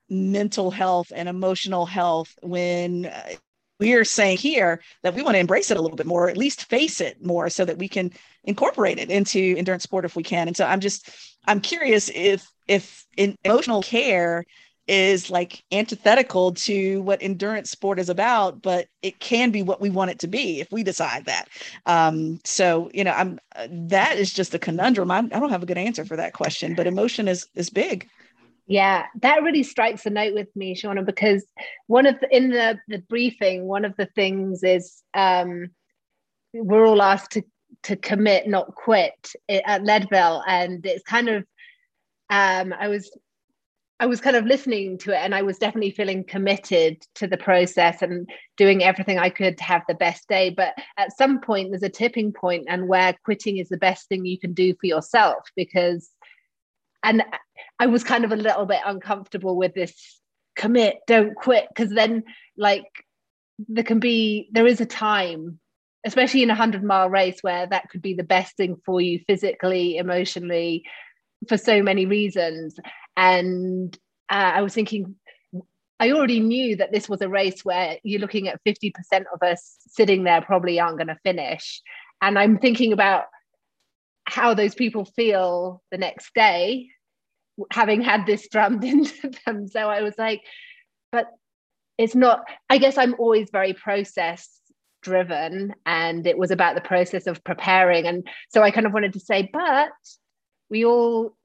mental 0.10 0.72
health 0.72 1.12
and 1.14 1.28
emotional 1.28 1.86
health 1.86 2.34
when 2.42 3.08
uh, 3.08 3.32
we 3.82 3.94
are 3.96 4.06
saying 4.06 4.38
here 4.38 4.80
that 5.02 5.16
we 5.16 5.24
want 5.24 5.36
to 5.36 5.40
embrace 5.40 5.72
it 5.72 5.78
a 5.78 5.82
little 5.82 5.98
bit 5.98 6.06
more, 6.06 6.28
or 6.28 6.30
at 6.30 6.38
least 6.38 6.70
face 6.70 7.02
it 7.02 7.26
more 7.26 7.50
so 7.50 7.66
that 7.66 7.80
we 7.80 7.88
can 7.88 8.12
incorporate 8.44 9.00
it 9.00 9.10
into 9.10 9.56
endurance 9.58 9.84
sport 9.84 10.06
if 10.06 10.16
we 10.16 10.22
can. 10.22 10.48
And 10.48 10.56
so 10.56 10.66
I'm 10.66 10.80
just, 10.80 11.10
I'm 11.48 11.62
curious 11.62 12.10
if, 12.14 12.52
if 12.68 13.06
emotional 13.18 13.82
care 13.82 14.46
is 14.88 15.30
like 15.30 15.64
antithetical 15.72 16.54
to 16.54 17.02
what 17.04 17.22
endurance 17.22 17.70
sport 17.72 18.00
is 18.00 18.10
about, 18.10 18.62
but 18.62 18.88
it 19.02 19.20
can 19.20 19.52
be 19.52 19.62
what 19.62 19.80
we 19.80 19.90
want 19.90 20.12
it 20.12 20.20
to 20.20 20.28
be 20.28 20.60
if 20.60 20.72
we 20.72 20.84
decide 20.84 21.26
that. 21.26 21.48
Um, 21.86 22.40
so, 22.44 22.90
you 22.94 23.04
know, 23.04 23.12
I'm, 23.12 23.40
uh, 23.56 23.68
that 23.70 24.18
is 24.18 24.34
just 24.34 24.54
a 24.54 24.60
conundrum. 24.60 25.12
I'm, 25.12 25.26
I 25.28 25.40
don't 25.40 25.52
have 25.52 25.64
a 25.64 25.68
good 25.68 25.78
answer 25.78 26.04
for 26.04 26.18
that 26.18 26.34
question, 26.34 26.76
but 26.76 26.88
emotion 26.88 27.28
is, 27.28 27.48
is 27.56 27.70
big. 27.70 28.08
Yeah, 28.68 29.06
that 29.22 29.44
really 29.44 29.64
strikes 29.64 30.06
a 30.06 30.10
note 30.10 30.34
with 30.34 30.54
me, 30.56 30.76
Shauna, 30.76 31.06
because 31.06 31.46
one 31.88 32.06
of 32.06 32.20
the 32.20 32.36
in 32.36 32.50
the, 32.50 32.80
the 32.88 33.00
briefing, 33.00 33.66
one 33.68 33.86
of 33.86 33.96
the 33.98 34.06
things 34.08 34.64
is 34.64 35.04
um, 35.14 35.72
we're 36.54 36.86
all 36.86 37.02
asked 37.02 37.32
to 37.32 37.44
to 37.84 37.96
commit, 37.96 38.48
not 38.48 38.76
quit 38.76 39.34
at 39.50 39.84
Leadville, 39.84 40.44
and 40.48 40.86
it's 40.86 41.04
kind 41.04 41.30
of 41.30 41.44
um, 42.30 42.74
I 42.78 42.88
was 42.88 43.12
I 44.00 44.08
was 44.08 44.22
kind 44.22 44.36
of 44.36 44.46
listening 44.46 44.98
to 45.00 45.12
it, 45.12 45.18
and 45.18 45.36
I 45.36 45.42
was 45.42 45.58
definitely 45.58 45.92
feeling 45.92 46.24
committed 46.24 47.06
to 47.16 47.28
the 47.28 47.38
process 47.38 48.02
and 48.02 48.28
doing 48.58 48.84
everything 48.84 49.20
I 49.20 49.30
could 49.30 49.58
to 49.58 49.64
have 49.64 49.84
the 49.88 49.94
best 49.94 50.28
day. 50.28 50.50
But 50.50 50.74
at 50.98 51.16
some 51.18 51.40
point, 51.40 51.70
there's 51.70 51.84
a 51.84 51.90
tipping 51.90 52.34
point, 52.34 52.66
and 52.68 52.88
where 52.88 53.16
quitting 53.26 53.58
is 53.58 53.70
the 53.70 53.78
best 53.78 54.08
thing 54.08 54.26
you 54.26 54.40
can 54.40 54.54
do 54.54 54.74
for 54.80 54.88
yourself 54.88 55.44
because 55.56 56.10
and 57.04 57.24
I 57.80 57.88
was 57.88 58.04
kind 58.04 58.26
of 58.26 58.32
a 58.32 58.36
little 58.36 58.66
bit 58.66 58.82
uncomfortable 58.86 59.56
with 59.56 59.74
this 59.74 60.20
commit, 60.56 60.98
don't 61.08 61.36
quit, 61.36 61.68
because 61.70 61.92
then 61.92 62.24
like 62.58 62.86
there 63.68 63.84
can 63.84 64.00
be 64.00 64.50
there 64.52 64.68
is 64.68 64.82
a 64.82 64.86
time, 64.86 65.60
especially 66.06 66.44
in 66.44 66.50
a 66.50 66.56
hundred 66.56 66.84
mile 66.84 67.10
race, 67.10 67.40
where 67.42 67.68
that 67.68 67.90
could 67.90 68.02
be 68.02 68.14
the 68.14 68.24
best 68.24 68.58
thing 68.58 68.76
for 68.86 69.02
you 69.02 69.20
physically, 69.28 69.98
emotionally, 69.98 70.84
for 71.48 71.58
so 71.58 71.82
many 71.82 72.06
reasons. 72.06 72.76
And 73.18 73.96
uh, 74.30 74.52
I 74.56 74.62
was 74.62 74.74
thinking, 74.74 75.16
I 76.00 76.12
already 76.12 76.40
knew 76.40 76.78
that 76.78 76.92
this 76.92 77.08
was 77.08 77.22
a 77.22 77.30
race 77.30 77.64
where 77.64 77.98
you're 78.04 78.20
looking 78.20 78.48
at 78.48 78.60
50% 78.66 78.92
of 79.34 79.44
us 79.44 79.78
sitting 79.88 80.24
there 80.24 80.42
probably 80.42 80.80
aren't 80.80 80.98
going 80.98 81.08
to 81.08 81.20
finish. 81.24 81.82
And 82.22 82.40
I'm 82.40 82.58
thinking 82.58 82.94
about 82.94 83.26
how 84.26 84.54
those 84.54 84.74
people 84.74 85.06
feel 85.06 85.82
the 85.92 85.98
next 85.98 86.34
day 86.34 86.90
having 87.72 88.02
had 88.02 88.26
this 88.26 88.48
drummed 88.48 88.84
into 88.84 89.32
them. 89.46 89.68
So 89.68 89.90
I 89.90 90.02
was 90.02 90.16
like, 90.18 90.42
but 91.12 91.28
it's 91.98 92.16
not, 92.16 92.42
I 92.70 92.78
guess 92.78 92.98
I'm 92.98 93.16
always 93.20 93.50
very 93.52 93.74
process 93.74 94.61
driven 95.02 95.74
and 95.86 96.26
it 96.28 96.38
was 96.38 96.52
about 96.52 96.76
the 96.76 96.82
process 96.82 97.28
of 97.28 97.44
preparing. 97.44 98.08
And 98.08 98.28
so 98.50 98.62
I 98.62 98.72
kind 98.72 98.86
of 98.86 98.94
wanted 98.94 99.14
to 99.14 99.20
say, 99.20 99.50
but 99.52 99.92
we 100.70 100.86
all 100.86 101.36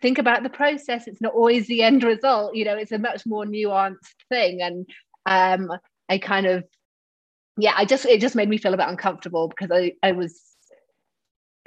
think 0.00 0.18
about 0.18 0.42
the 0.42 0.50
process. 0.50 1.06
It's 1.06 1.20
not 1.20 1.34
always 1.34 1.66
the 1.66 1.82
end 1.82 2.04
result. 2.04 2.54
You 2.54 2.64
know, 2.64 2.76
it's 2.76 2.92
a 2.92 2.98
much 2.98 3.26
more 3.26 3.44
nuanced 3.44 4.14
thing. 4.28 4.60
And 4.62 4.88
um, 5.26 5.70
I 6.08 6.18
kind 6.18 6.46
of, 6.46 6.64
yeah, 7.56 7.74
I 7.76 7.84
just, 7.84 8.04
it 8.06 8.20
just 8.20 8.34
made 8.34 8.48
me 8.48 8.58
feel 8.58 8.74
a 8.74 8.78
bit 8.78 8.88
uncomfortable 8.88 9.48
because 9.48 9.70
I, 9.70 9.92
I 10.02 10.12
was 10.12 10.40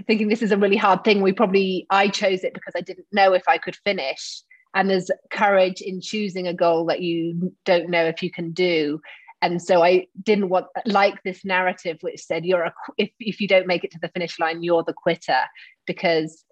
thinking 0.06 0.28
this 0.28 0.42
is 0.42 0.52
a 0.52 0.58
really 0.58 0.78
hard 0.78 1.04
thing. 1.04 1.22
We 1.22 1.34
probably, 1.34 1.88
I 1.90 2.08
chose 2.08 2.44
it 2.44 2.54
because 2.54 2.74
I 2.76 2.82
didn't 2.82 3.08
know 3.12 3.34
if 3.34 3.48
I 3.48 3.58
could 3.58 3.76
finish. 3.78 4.42
And 4.74 4.90
there's 4.90 5.10
courage 5.32 5.82
in 5.82 6.02
choosing 6.02 6.48
a 6.48 6.54
goal 6.54 6.86
that 6.86 7.02
you 7.02 7.54
don't 7.66 7.90
know 7.90 8.06
if 8.06 8.22
you 8.22 8.30
can 8.30 8.52
do. 8.52 9.02
And 9.42 9.62
so 9.62 9.84
I 9.84 10.08
didn't 10.24 10.50
want 10.50 10.68
like 10.86 11.22
this 11.24 11.46
narrative 11.46 11.98
which 12.02 12.24
said 12.24 12.46
you're 12.46 12.64
a 12.64 12.74
if 12.98 13.12
if 13.20 13.40
you 13.40 13.48
don't 13.48 13.68
make 13.68 13.84
it 13.84 13.92
to 13.92 14.00
the 14.02 14.10
finish 14.10 14.40
line, 14.40 14.64
you're 14.64 14.84
the 14.84 14.94
quitter. 14.94 15.42
Because 15.86 16.44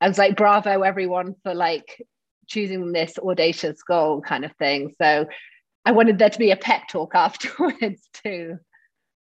I 0.00 0.08
was 0.08 0.18
like, 0.18 0.36
bravo 0.36 0.82
everyone 0.82 1.34
for 1.42 1.54
like 1.54 2.02
choosing 2.46 2.92
this 2.92 3.18
audacious 3.18 3.82
goal 3.82 4.20
kind 4.20 4.44
of 4.44 4.52
thing. 4.56 4.94
So 5.00 5.26
I 5.86 5.92
wanted 5.92 6.18
there 6.18 6.30
to 6.30 6.38
be 6.38 6.50
a 6.50 6.56
pep 6.56 6.88
talk 6.88 7.12
afterwards 7.14 8.08
too 8.22 8.58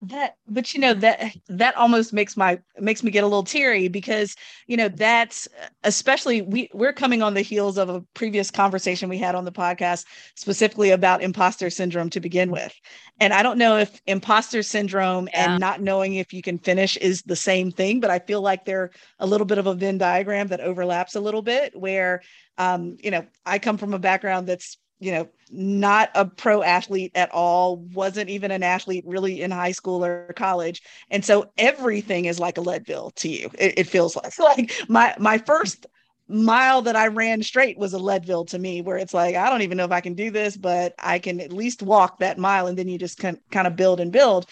that 0.08 0.36
but 0.48 0.74
you 0.74 0.80
know 0.80 0.94
that 0.94 1.34
that 1.48 1.76
almost 1.76 2.12
makes 2.12 2.36
my 2.36 2.58
makes 2.78 3.02
me 3.02 3.10
get 3.10 3.24
a 3.24 3.26
little 3.26 3.42
teary 3.42 3.88
because 3.88 4.36
you 4.66 4.76
know 4.76 4.88
that's 4.88 5.48
especially 5.84 6.42
we 6.42 6.68
we're 6.72 6.92
coming 6.92 7.22
on 7.22 7.34
the 7.34 7.40
heels 7.40 7.78
of 7.78 7.88
a 7.88 8.00
previous 8.14 8.50
conversation 8.50 9.08
we 9.08 9.18
had 9.18 9.34
on 9.34 9.44
the 9.44 9.52
podcast 9.52 10.04
specifically 10.34 10.90
about 10.90 11.22
imposter 11.22 11.70
syndrome 11.70 12.10
to 12.10 12.20
begin 12.20 12.50
with 12.50 12.74
and 13.20 13.32
i 13.32 13.42
don't 13.42 13.58
know 13.58 13.76
if 13.76 14.00
imposter 14.06 14.62
syndrome 14.62 15.28
yeah. 15.32 15.52
and 15.52 15.60
not 15.60 15.80
knowing 15.80 16.14
if 16.14 16.32
you 16.32 16.42
can 16.42 16.58
finish 16.58 16.96
is 16.98 17.22
the 17.22 17.36
same 17.36 17.70
thing 17.70 18.00
but 18.00 18.10
i 18.10 18.18
feel 18.18 18.40
like 18.40 18.64
they're 18.64 18.90
a 19.18 19.26
little 19.26 19.46
bit 19.46 19.58
of 19.58 19.66
a 19.66 19.74
venn 19.74 19.98
diagram 19.98 20.48
that 20.48 20.60
overlaps 20.60 21.14
a 21.14 21.20
little 21.20 21.42
bit 21.42 21.74
where 21.78 22.22
um 22.58 22.96
you 23.02 23.10
know 23.10 23.24
i 23.46 23.58
come 23.58 23.78
from 23.78 23.94
a 23.94 23.98
background 23.98 24.46
that's 24.46 24.78
you 25.00 25.12
know, 25.12 25.28
not 25.50 26.10
a 26.14 26.24
pro 26.24 26.62
athlete 26.62 27.12
at 27.14 27.30
all, 27.30 27.76
wasn't 27.76 28.30
even 28.30 28.50
an 28.50 28.62
athlete 28.62 29.04
really 29.06 29.42
in 29.42 29.50
high 29.50 29.72
school 29.72 30.04
or 30.04 30.32
college. 30.34 30.82
And 31.10 31.24
so 31.24 31.50
everything 31.58 32.24
is 32.24 32.40
like 32.40 32.58
a 32.58 32.62
Leadville 32.62 33.10
to 33.16 33.28
you. 33.28 33.50
It, 33.58 33.78
it 33.80 33.86
feels 33.86 34.16
like 34.16 34.38
like 34.38 34.72
my 34.88 35.14
my 35.18 35.38
first 35.38 35.86
mile 36.28 36.82
that 36.82 36.96
I 36.96 37.08
ran 37.08 37.42
straight 37.42 37.76
was 37.76 37.92
a 37.92 37.98
Leadville 37.98 38.46
to 38.46 38.58
me, 38.58 38.80
where 38.80 38.96
it's 38.96 39.14
like, 39.14 39.36
I 39.36 39.50
don't 39.50 39.62
even 39.62 39.76
know 39.76 39.84
if 39.84 39.92
I 39.92 40.00
can 40.00 40.14
do 40.14 40.30
this, 40.30 40.56
but 40.56 40.94
I 40.98 41.18
can 41.18 41.40
at 41.40 41.52
least 41.52 41.82
walk 41.82 42.18
that 42.20 42.38
mile. 42.38 42.66
And 42.66 42.78
then 42.78 42.88
you 42.88 42.98
just 42.98 43.18
kind 43.18 43.38
kind 43.50 43.66
of 43.66 43.76
build 43.76 44.00
and 44.00 44.12
build. 44.12 44.46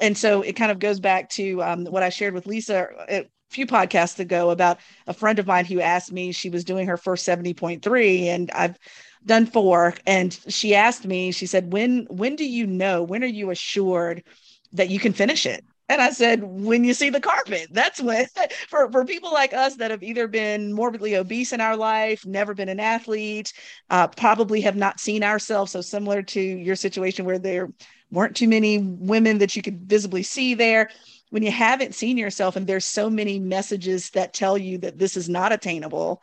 And 0.00 0.16
so 0.16 0.42
it 0.42 0.54
kind 0.54 0.72
of 0.72 0.78
goes 0.78 1.00
back 1.00 1.28
to 1.30 1.62
um, 1.62 1.84
what 1.86 2.02
I 2.02 2.08
shared 2.08 2.34
with 2.34 2.46
Lisa 2.46 2.88
a 3.08 3.26
few 3.50 3.66
podcasts 3.66 4.18
ago 4.18 4.50
about 4.50 4.78
a 5.06 5.12
friend 5.12 5.38
of 5.38 5.46
mine 5.46 5.64
who 5.64 5.80
asked 5.80 6.10
me, 6.10 6.32
she 6.32 6.50
was 6.50 6.64
doing 6.64 6.88
her 6.88 6.96
first 6.96 7.24
70.3. 7.24 8.26
And 8.26 8.50
I've 8.50 8.78
done 9.24 9.46
four 9.46 9.94
and 10.06 10.38
she 10.48 10.74
asked 10.74 11.04
me 11.04 11.30
she 11.30 11.46
said 11.46 11.72
when 11.72 12.06
when 12.10 12.36
do 12.36 12.44
you 12.44 12.66
know 12.66 13.02
when 13.02 13.22
are 13.22 13.26
you 13.26 13.50
assured 13.50 14.22
that 14.72 14.90
you 14.90 14.98
can 14.98 15.12
finish 15.12 15.46
it 15.46 15.64
and 15.92 16.00
I 16.00 16.08
said, 16.08 16.42
when 16.42 16.84
you 16.84 16.94
see 16.94 17.10
the 17.10 17.20
carpet, 17.20 17.68
that's 17.72 18.00
when, 18.00 18.26
for, 18.68 18.90
for 18.90 19.04
people 19.04 19.30
like 19.30 19.52
us 19.52 19.76
that 19.76 19.90
have 19.90 20.02
either 20.02 20.26
been 20.26 20.72
morbidly 20.72 21.16
obese 21.16 21.52
in 21.52 21.60
our 21.60 21.76
life, 21.76 22.24
never 22.24 22.54
been 22.54 22.70
an 22.70 22.80
athlete, 22.80 23.52
uh, 23.90 24.08
probably 24.08 24.62
have 24.62 24.74
not 24.76 25.00
seen 25.00 25.22
ourselves. 25.22 25.72
So, 25.72 25.82
similar 25.82 26.22
to 26.22 26.40
your 26.40 26.76
situation 26.76 27.26
where 27.26 27.38
there 27.38 27.68
weren't 28.10 28.36
too 28.36 28.48
many 28.48 28.78
women 28.78 29.36
that 29.38 29.54
you 29.54 29.60
could 29.60 29.82
visibly 29.82 30.22
see 30.22 30.54
there. 30.54 30.88
When 31.28 31.42
you 31.42 31.50
haven't 31.50 31.94
seen 31.94 32.16
yourself, 32.16 32.56
and 32.56 32.66
there's 32.66 32.84
so 32.84 33.10
many 33.10 33.38
messages 33.38 34.10
that 34.10 34.34
tell 34.34 34.56
you 34.56 34.78
that 34.78 34.98
this 34.98 35.16
is 35.16 35.28
not 35.28 35.52
attainable, 35.52 36.22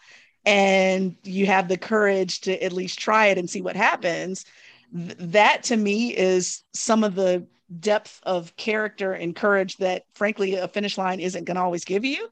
and 0.49 1.15
you 1.23 1.45
have 1.45 1.67
the 1.67 1.77
courage 1.77 2.41
to 2.41 2.63
at 2.63 2.73
least 2.73 2.97
try 2.97 3.27
it 3.27 3.37
and 3.37 3.47
see 3.47 3.61
what 3.61 3.75
happens 3.75 4.45
th- 4.95 5.15
that 5.19 5.63
to 5.63 5.77
me 5.77 6.15
is 6.15 6.63
some 6.73 7.03
of 7.03 7.13
the 7.13 7.45
depth 7.79 8.19
of 8.23 8.55
character 8.55 9.13
and 9.13 9.35
courage 9.35 9.77
that 9.77 10.03
frankly 10.15 10.55
a 10.55 10.67
finish 10.67 10.97
line 10.97 11.19
isn't 11.19 11.43
going 11.43 11.53
to 11.53 11.61
always 11.61 11.85
give 11.85 12.03
you. 12.03 12.27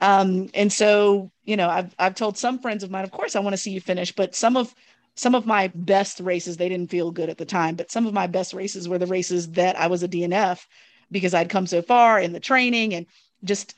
Um, 0.00 0.48
and 0.54 0.72
so 0.72 1.30
you 1.44 1.56
know 1.58 1.68
I've, 1.68 1.94
I've 1.98 2.14
told 2.14 2.38
some 2.38 2.58
friends 2.58 2.82
of 2.82 2.90
mine 2.90 3.04
of 3.04 3.10
course 3.10 3.36
i 3.36 3.40
want 3.40 3.52
to 3.52 3.58
see 3.58 3.72
you 3.72 3.80
finish 3.80 4.12
but 4.12 4.34
some 4.34 4.56
of 4.56 4.74
some 5.14 5.34
of 5.34 5.44
my 5.44 5.70
best 5.74 6.20
races 6.20 6.56
they 6.56 6.68
didn't 6.68 6.90
feel 6.90 7.10
good 7.10 7.28
at 7.28 7.36
the 7.36 7.44
time 7.44 7.74
but 7.74 7.90
some 7.90 8.06
of 8.06 8.14
my 8.14 8.28
best 8.28 8.54
races 8.54 8.88
were 8.88 8.98
the 8.98 9.06
races 9.06 9.50
that 9.50 9.76
i 9.76 9.88
was 9.88 10.04
a 10.04 10.08
dnf 10.08 10.66
because 11.10 11.34
i'd 11.34 11.48
come 11.50 11.66
so 11.66 11.82
far 11.82 12.20
in 12.20 12.32
the 12.32 12.38
training 12.38 12.94
and 12.94 13.06
just 13.42 13.74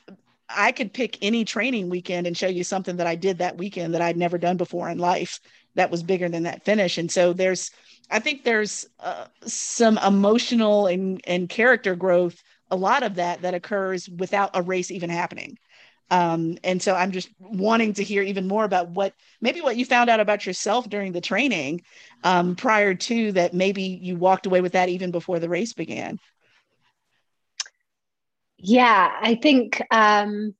I 0.55 0.71
could 0.71 0.93
pick 0.93 1.17
any 1.21 1.45
training 1.45 1.89
weekend 1.89 2.27
and 2.27 2.37
show 2.37 2.47
you 2.47 2.63
something 2.63 2.97
that 2.97 3.07
I 3.07 3.15
did 3.15 3.37
that 3.39 3.57
weekend 3.57 3.93
that 3.93 4.01
I'd 4.01 4.17
never 4.17 4.37
done 4.37 4.57
before 4.57 4.89
in 4.89 4.97
life 4.97 5.39
that 5.75 5.91
was 5.91 6.03
bigger 6.03 6.29
than 6.29 6.43
that 6.43 6.65
finish. 6.65 6.97
And 6.97 7.11
so 7.11 7.33
there's, 7.33 7.71
I 8.09 8.19
think 8.19 8.43
there's 8.43 8.87
uh, 8.99 9.25
some 9.45 9.97
emotional 9.97 10.87
and, 10.87 11.21
and 11.25 11.49
character 11.49 11.95
growth, 11.95 12.41
a 12.69 12.75
lot 12.75 13.03
of 13.03 13.15
that 13.15 13.41
that 13.41 13.53
occurs 13.53 14.09
without 14.09 14.51
a 14.53 14.61
race 14.61 14.91
even 14.91 15.09
happening. 15.09 15.57
Um, 16.09 16.57
and 16.65 16.81
so 16.81 16.93
I'm 16.93 17.11
just 17.11 17.29
wanting 17.39 17.93
to 17.93 18.03
hear 18.03 18.21
even 18.21 18.45
more 18.45 18.65
about 18.65 18.89
what 18.89 19.13
maybe 19.39 19.61
what 19.61 19.77
you 19.77 19.85
found 19.85 20.09
out 20.09 20.19
about 20.19 20.45
yourself 20.45 20.89
during 20.89 21.13
the 21.13 21.21
training 21.21 21.83
um, 22.25 22.57
prior 22.57 22.93
to 22.93 23.31
that. 23.31 23.53
Maybe 23.53 23.83
you 23.83 24.17
walked 24.17 24.45
away 24.45 24.59
with 24.59 24.73
that 24.73 24.89
even 24.89 25.11
before 25.11 25.39
the 25.39 25.47
race 25.47 25.71
began. 25.71 26.19
Yeah, 28.61 29.11
I 29.21 29.35
think 29.35 29.81
um, 29.91 30.55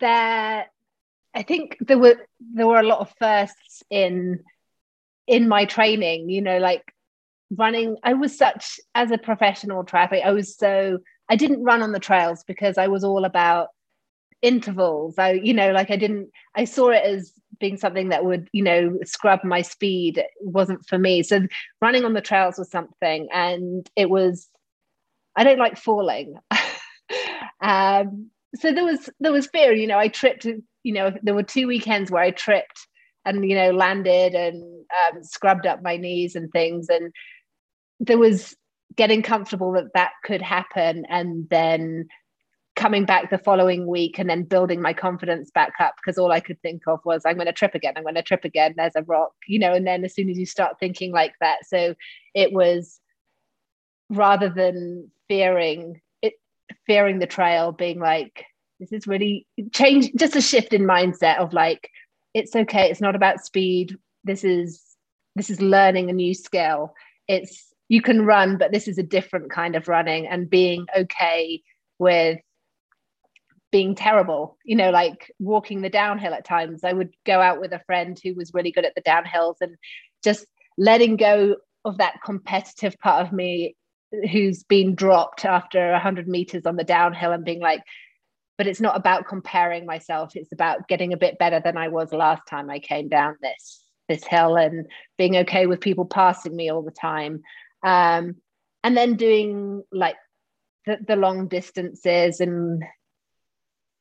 there. 0.00 0.66
I 1.34 1.42
think 1.42 1.78
there 1.80 1.98
were 1.98 2.16
there 2.40 2.66
were 2.66 2.78
a 2.80 2.86
lot 2.86 3.00
of 3.00 3.12
firsts 3.18 3.82
in 3.90 4.40
in 5.26 5.48
my 5.48 5.64
training. 5.64 6.28
You 6.28 6.42
know, 6.42 6.58
like 6.58 6.92
running. 7.56 7.96
I 8.02 8.14
was 8.14 8.36
such 8.36 8.78
as 8.94 9.10
a 9.10 9.18
professional 9.18 9.84
triathlete. 9.84 10.24
I 10.24 10.32
was 10.32 10.56
so 10.56 10.98
I 11.28 11.36
didn't 11.36 11.64
run 11.64 11.82
on 11.82 11.92
the 11.92 11.98
trails 12.00 12.44
because 12.44 12.76
I 12.76 12.88
was 12.88 13.04
all 13.04 13.24
about 13.24 13.68
intervals. 14.42 15.18
I, 15.18 15.32
you 15.32 15.54
know, 15.54 15.72
like 15.72 15.90
I 15.90 15.96
didn't. 15.96 16.30
I 16.54 16.64
saw 16.64 16.90
it 16.90 17.02
as 17.04 17.32
being 17.60 17.76
something 17.78 18.10
that 18.10 18.24
would, 18.24 18.48
you 18.52 18.62
know, 18.62 18.98
scrub 19.04 19.42
my 19.44 19.62
speed. 19.62 20.18
It 20.18 20.26
wasn't 20.40 20.84
for 20.86 20.98
me. 20.98 21.22
So 21.22 21.46
running 21.80 22.04
on 22.04 22.12
the 22.12 22.20
trails 22.20 22.58
was 22.58 22.70
something, 22.70 23.28
and 23.32 23.88
it 23.96 24.10
was. 24.10 24.48
I 25.34 25.44
don't 25.44 25.58
like 25.58 25.78
falling. 25.78 26.34
Um, 27.62 28.30
so 28.56 28.72
there 28.72 28.84
was 28.84 29.08
there 29.20 29.32
was 29.32 29.46
fear. 29.46 29.72
You 29.72 29.86
know, 29.86 29.98
I 29.98 30.08
tripped. 30.08 30.44
You 30.44 30.92
know, 30.92 31.12
there 31.22 31.34
were 31.34 31.42
two 31.42 31.66
weekends 31.66 32.10
where 32.10 32.22
I 32.22 32.32
tripped 32.32 32.86
and 33.24 33.48
you 33.48 33.56
know 33.56 33.70
landed 33.70 34.34
and 34.34 34.84
um, 35.06 35.22
scrubbed 35.22 35.66
up 35.66 35.82
my 35.82 35.96
knees 35.96 36.34
and 36.34 36.50
things, 36.52 36.88
and 36.88 37.12
there 38.00 38.18
was 38.18 38.54
getting 38.96 39.22
comfortable 39.22 39.72
that 39.72 39.94
that 39.94 40.12
could 40.24 40.42
happen, 40.42 41.04
and 41.08 41.48
then 41.48 42.08
coming 42.74 43.04
back 43.04 43.30
the 43.30 43.38
following 43.38 43.86
week 43.86 44.18
and 44.18 44.30
then 44.30 44.44
building 44.44 44.80
my 44.80 44.94
confidence 44.94 45.50
back 45.50 45.72
up 45.78 45.94
because 45.96 46.18
all 46.18 46.32
I 46.32 46.40
could 46.40 46.60
think 46.62 46.82
of 46.86 47.00
was 47.04 47.22
I'm 47.26 47.34
going 47.34 47.46
to 47.46 47.52
trip 47.52 47.74
again. 47.74 47.92
I'm 47.96 48.02
going 48.02 48.14
to 48.14 48.22
trip 48.22 48.44
again. 48.44 48.72
There's 48.76 48.96
a 48.96 49.02
rock, 49.02 49.32
you 49.46 49.58
know. 49.58 49.74
And 49.74 49.86
then 49.86 50.04
as 50.04 50.14
soon 50.14 50.30
as 50.30 50.38
you 50.38 50.46
start 50.46 50.78
thinking 50.80 51.12
like 51.12 51.34
that, 51.40 51.66
so 51.66 51.94
it 52.34 52.52
was 52.52 52.98
rather 54.08 54.48
than 54.48 55.10
fearing 55.28 56.00
fearing 56.86 57.18
the 57.18 57.26
trail, 57.26 57.72
being 57.72 57.98
like, 57.98 58.44
this 58.80 58.92
is 58.92 59.06
really 59.06 59.46
change, 59.72 60.12
just 60.16 60.36
a 60.36 60.40
shift 60.40 60.72
in 60.72 60.82
mindset 60.82 61.38
of 61.38 61.52
like, 61.52 61.88
it's 62.34 62.56
okay. 62.56 62.90
It's 62.90 63.00
not 63.00 63.14
about 63.14 63.44
speed. 63.44 63.96
This 64.24 64.44
is 64.44 64.82
this 65.34 65.50
is 65.50 65.60
learning 65.60 66.10
a 66.10 66.14
new 66.14 66.34
skill. 66.34 66.94
It's 67.28 67.72
you 67.88 68.02
can 68.02 68.24
run, 68.24 68.56
but 68.56 68.72
this 68.72 68.88
is 68.88 68.98
a 68.98 69.02
different 69.02 69.50
kind 69.50 69.76
of 69.76 69.88
running 69.88 70.26
and 70.26 70.48
being 70.48 70.86
okay 70.96 71.62
with 71.98 72.38
being 73.70 73.94
terrible, 73.94 74.56
you 74.64 74.76
know, 74.76 74.90
like 74.90 75.32
walking 75.38 75.80
the 75.80 75.90
downhill 75.90 76.34
at 76.34 76.44
times. 76.44 76.84
I 76.84 76.92
would 76.92 77.10
go 77.24 77.40
out 77.40 77.60
with 77.60 77.72
a 77.72 77.82
friend 77.86 78.18
who 78.22 78.34
was 78.34 78.52
really 78.54 78.70
good 78.70 78.84
at 78.84 78.94
the 78.94 79.02
downhills 79.02 79.56
and 79.60 79.76
just 80.22 80.46
letting 80.78 81.16
go 81.16 81.56
of 81.84 81.98
that 81.98 82.20
competitive 82.24 82.98
part 82.98 83.26
of 83.26 83.32
me 83.32 83.76
who's 84.30 84.62
been 84.64 84.94
dropped 84.94 85.44
after 85.44 85.92
100 85.92 86.28
meters 86.28 86.66
on 86.66 86.76
the 86.76 86.84
downhill 86.84 87.32
and 87.32 87.44
being 87.44 87.60
like 87.60 87.82
but 88.58 88.66
it's 88.66 88.82
not 88.82 88.96
about 88.96 89.26
comparing 89.26 89.86
myself. 89.86 90.36
It's 90.36 90.52
about 90.52 90.86
getting 90.86 91.12
a 91.12 91.16
bit 91.16 91.38
better 91.38 91.60
than 91.64 91.76
i 91.76 91.88
was 91.88 92.12
last 92.12 92.42
time 92.48 92.70
i 92.70 92.78
came 92.78 93.08
down 93.08 93.36
this 93.40 93.82
this 94.08 94.24
hill 94.24 94.56
and 94.56 94.86
being 95.16 95.36
okay 95.38 95.66
with 95.66 95.80
people 95.80 96.04
passing 96.04 96.54
me 96.54 96.70
all 96.70 96.82
the 96.82 96.90
time. 96.90 97.42
Um, 97.82 98.36
and 98.84 98.96
then 98.96 99.16
doing 99.16 99.82
like 99.90 100.16
the, 100.86 100.98
the 101.06 101.16
long 101.16 101.48
distances 101.48 102.40
and 102.40 102.84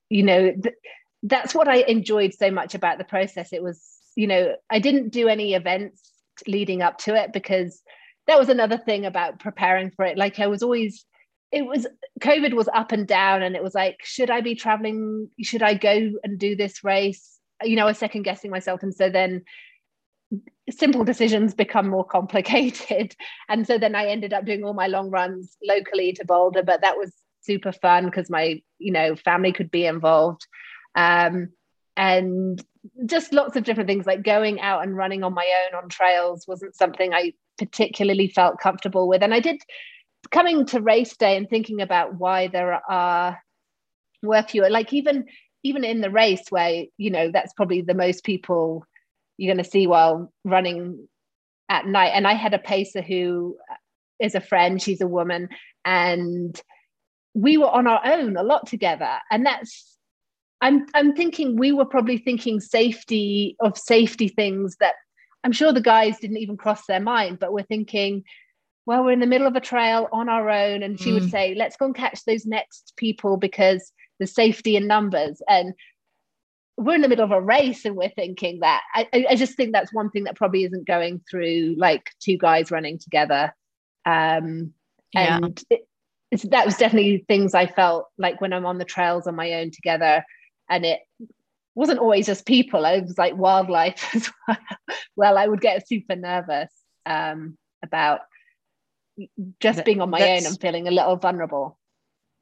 you 0.10 0.24
know 0.24 0.52
th- 0.52 0.76
that's 1.24 1.54
what 1.54 1.68
i 1.68 1.78
enjoyed 1.78 2.34
so 2.34 2.52
much 2.52 2.76
about 2.76 2.98
the 2.98 3.04
process. 3.04 3.54
It 3.54 3.64
was 3.64 4.02
you 4.16 4.28
know, 4.28 4.56
I 4.70 4.80
didn't 4.80 5.10
do 5.10 5.28
any 5.28 5.54
events 5.54 6.12
leading 6.48 6.82
up 6.82 6.98
to 7.00 7.16
it 7.16 7.34
because 7.34 7.82
that 8.28 8.40
was 8.40 8.50
another 8.50 8.78
thing 8.78 9.06
about 9.06 9.40
preparing 9.40 9.92
for 9.92 10.06
it. 10.06 10.18
Like 10.18 10.40
I 10.40 10.48
was 10.48 10.64
always, 10.64 11.06
it 11.52 11.66
was 11.66 11.88
COVID 12.22 12.54
was 12.54 12.70
up 12.74 12.92
and 12.92 13.08
down, 13.08 13.42
and 13.44 13.56
it 13.56 13.64
was 13.64 13.76
like, 13.76 13.98
should 14.04 14.30
I 14.30 14.42
be 14.42 14.56
traveling? 14.56 15.30
Should 15.42 15.64
I 15.64 15.74
go 15.74 16.12
and 16.24 16.40
do 16.40 16.56
this 16.56 16.84
race? 16.84 17.40
You 17.64 17.76
know, 17.76 17.84
I 17.84 17.88
was 17.88 17.98
second 17.98 18.24
guessing 18.24 18.52
myself, 18.52 18.84
and 18.84 18.94
so 18.94 19.10
then 19.10 19.44
simple 20.70 21.04
decisions 21.04 21.54
become 21.54 21.90
more 21.90 22.06
complicated. 22.18 23.16
And 23.50 23.66
so 23.66 23.78
then 23.78 23.96
I 23.96 24.08
ended 24.08 24.34
up 24.34 24.46
doing 24.46 24.64
all 24.64 24.74
my 24.74 24.88
long 24.88 25.10
runs 25.10 25.58
locally 25.64 26.14
to 26.14 26.26
Boulder, 26.26 26.64
but 26.64 26.82
that 26.82 26.98
was 26.98 27.14
super 27.42 27.72
fun 27.72 28.06
because 28.06 28.30
my, 28.30 28.62
you 28.78 28.92
know, 28.92 29.16
family 29.16 29.52
could 29.52 29.72
be 29.72 29.86
involved. 29.86 30.46
Um, 30.96 31.50
and 31.98 32.64
just 33.06 33.34
lots 33.34 33.56
of 33.56 33.64
different 33.64 33.88
things 33.88 34.06
like 34.06 34.24
going 34.24 34.60
out 34.60 34.84
and 34.84 34.96
running 34.96 35.24
on 35.24 35.34
my 35.34 35.48
own 35.66 35.84
on 35.84 35.90
trails 35.90 36.48
wasn't 36.48 36.76
something 36.76 37.14
I 37.14 37.34
particularly 37.62 38.28
felt 38.28 38.60
comfortable 38.60 39.08
with. 39.08 39.22
And 39.22 39.36
I 39.36 39.40
did 39.40 39.62
coming 40.32 40.66
to 40.66 40.82
race 40.82 41.16
day 41.16 41.38
and 41.38 41.48
thinking 41.48 41.80
about 41.80 42.16
why 42.16 42.48
there 42.48 42.82
are 42.90 43.40
were 44.24 44.42
fewer, 44.42 44.70
like 44.70 44.92
even 44.94 45.26
even 45.64 45.84
in 45.84 46.02
the 46.02 46.10
race 46.10 46.44
where, 46.50 46.86
you 46.98 47.12
know, 47.12 47.30
that's 47.32 47.54
probably 47.54 47.82
the 47.82 47.94
most 47.94 48.24
people 48.24 48.84
you're 49.38 49.54
going 49.54 49.64
to 49.64 49.70
see 49.70 49.86
while 49.86 50.34
running 50.44 51.08
at 51.70 51.86
night. 51.86 52.14
And 52.16 52.26
I 52.26 52.34
had 52.34 52.56
a 52.56 52.60
pacer 52.60 53.04
who 53.04 53.58
is 54.20 54.34
a 54.34 54.42
friend, 54.42 54.82
she's 54.82 55.02
a 55.02 55.08
woman, 55.08 55.50
and 55.86 56.60
we 57.36 57.60
were 57.60 57.70
on 57.70 57.86
our 57.86 58.02
own 58.04 58.38
a 58.38 58.44
lot 58.44 58.66
together. 58.66 59.20
And 59.30 59.46
that's 59.46 59.98
I'm 60.62 60.88
I'm 60.96 61.16
thinking 61.16 61.58
we 61.58 61.72
were 61.72 61.86
probably 61.86 62.18
thinking 62.18 62.60
safety 62.60 63.56
of 63.60 63.78
safety 63.78 64.30
things 64.30 64.78
that 64.80 64.96
I'm 65.44 65.52
sure 65.52 65.74
the 65.74 65.82
guys 65.82 66.20
didn't 66.20 66.38
even 66.38 66.58
cross 66.58 66.86
their 66.86 67.00
mind, 67.00 67.40
but 67.40 67.54
we're 67.54 67.64
thinking, 67.64 68.24
well, 68.86 69.04
we're 69.04 69.12
in 69.12 69.20
the 69.20 69.28
middle 69.28 69.48
of 69.48 69.56
a 69.56 69.62
trail 69.62 70.08
on 70.12 70.30
our 70.30 70.50
own. 70.50 70.84
And 70.84 71.00
she 71.00 71.12
mm. 71.12 71.16
would 71.16 71.32
say, 71.32 71.56
let's 71.56 71.78
go 71.78 71.86
and 71.86 71.96
catch 71.96 72.24
those 72.26 72.46
next 72.46 72.94
people 72.96 73.38
because 73.38 73.92
there's 74.20 74.34
safety 74.34 74.76
in 74.76 74.88
numbers. 74.88 75.42
And 75.48 75.74
we're 76.78 76.96
in 76.96 77.02
the 77.02 77.08
middle 77.08 77.26
of 77.26 77.32
a 77.32 77.42
race 77.42 77.86
and 77.86 77.96
we're 77.96 78.10
thinking 78.10 78.60
that 78.62 78.82
I, 78.94 79.08
I 79.30 79.36
just 79.36 79.56
think 79.56 79.72
that's 79.72 79.94
one 79.94 80.10
thing 80.10 80.24
that 80.26 80.36
probably 80.36 80.64
isn't 80.64 80.88
going 80.88 81.22
through 81.30 81.76
like 81.78 82.12
two 82.20 82.38
guys 82.38 82.72
running 82.72 82.98
together 82.98 83.54
um 84.06 84.74
yeah. 85.14 85.38
and 85.38 85.64
it, 85.70 85.82
that 86.50 86.66
was 86.66 86.78
definitely 86.78 87.24
things 87.28 87.54
i 87.54 87.68
felt 87.68 88.08
like 88.18 88.42
when 88.42 88.54
i'm 88.54 88.66
on 88.66 88.78
the 88.78 88.86
trails 88.86 89.28
on 89.28 89.36
my 89.36 89.54
own 89.54 89.70
together 89.70 90.24
and 90.70 90.86
it 90.86 91.02
wasn't 91.76 92.00
always 92.00 92.26
just 92.26 92.46
people 92.46 92.86
it 92.86 93.04
was 93.04 93.18
like 93.18 93.36
wildlife 93.36 94.10
as 94.16 94.30
well 94.48 94.58
well 95.16 95.38
i 95.38 95.48
would 95.48 95.62
get 95.62 95.88
super 95.88 96.16
nervous 96.16 96.70
um 97.06 97.58
about 97.84 98.22
just 99.60 99.86
being 99.86 100.02
on 100.02 100.10
my 100.10 100.22
own 100.22 100.46
and 100.46 100.60
feeling 100.60 100.88
a 100.88 100.92
little 100.92 101.16
vulnerable 101.16 101.78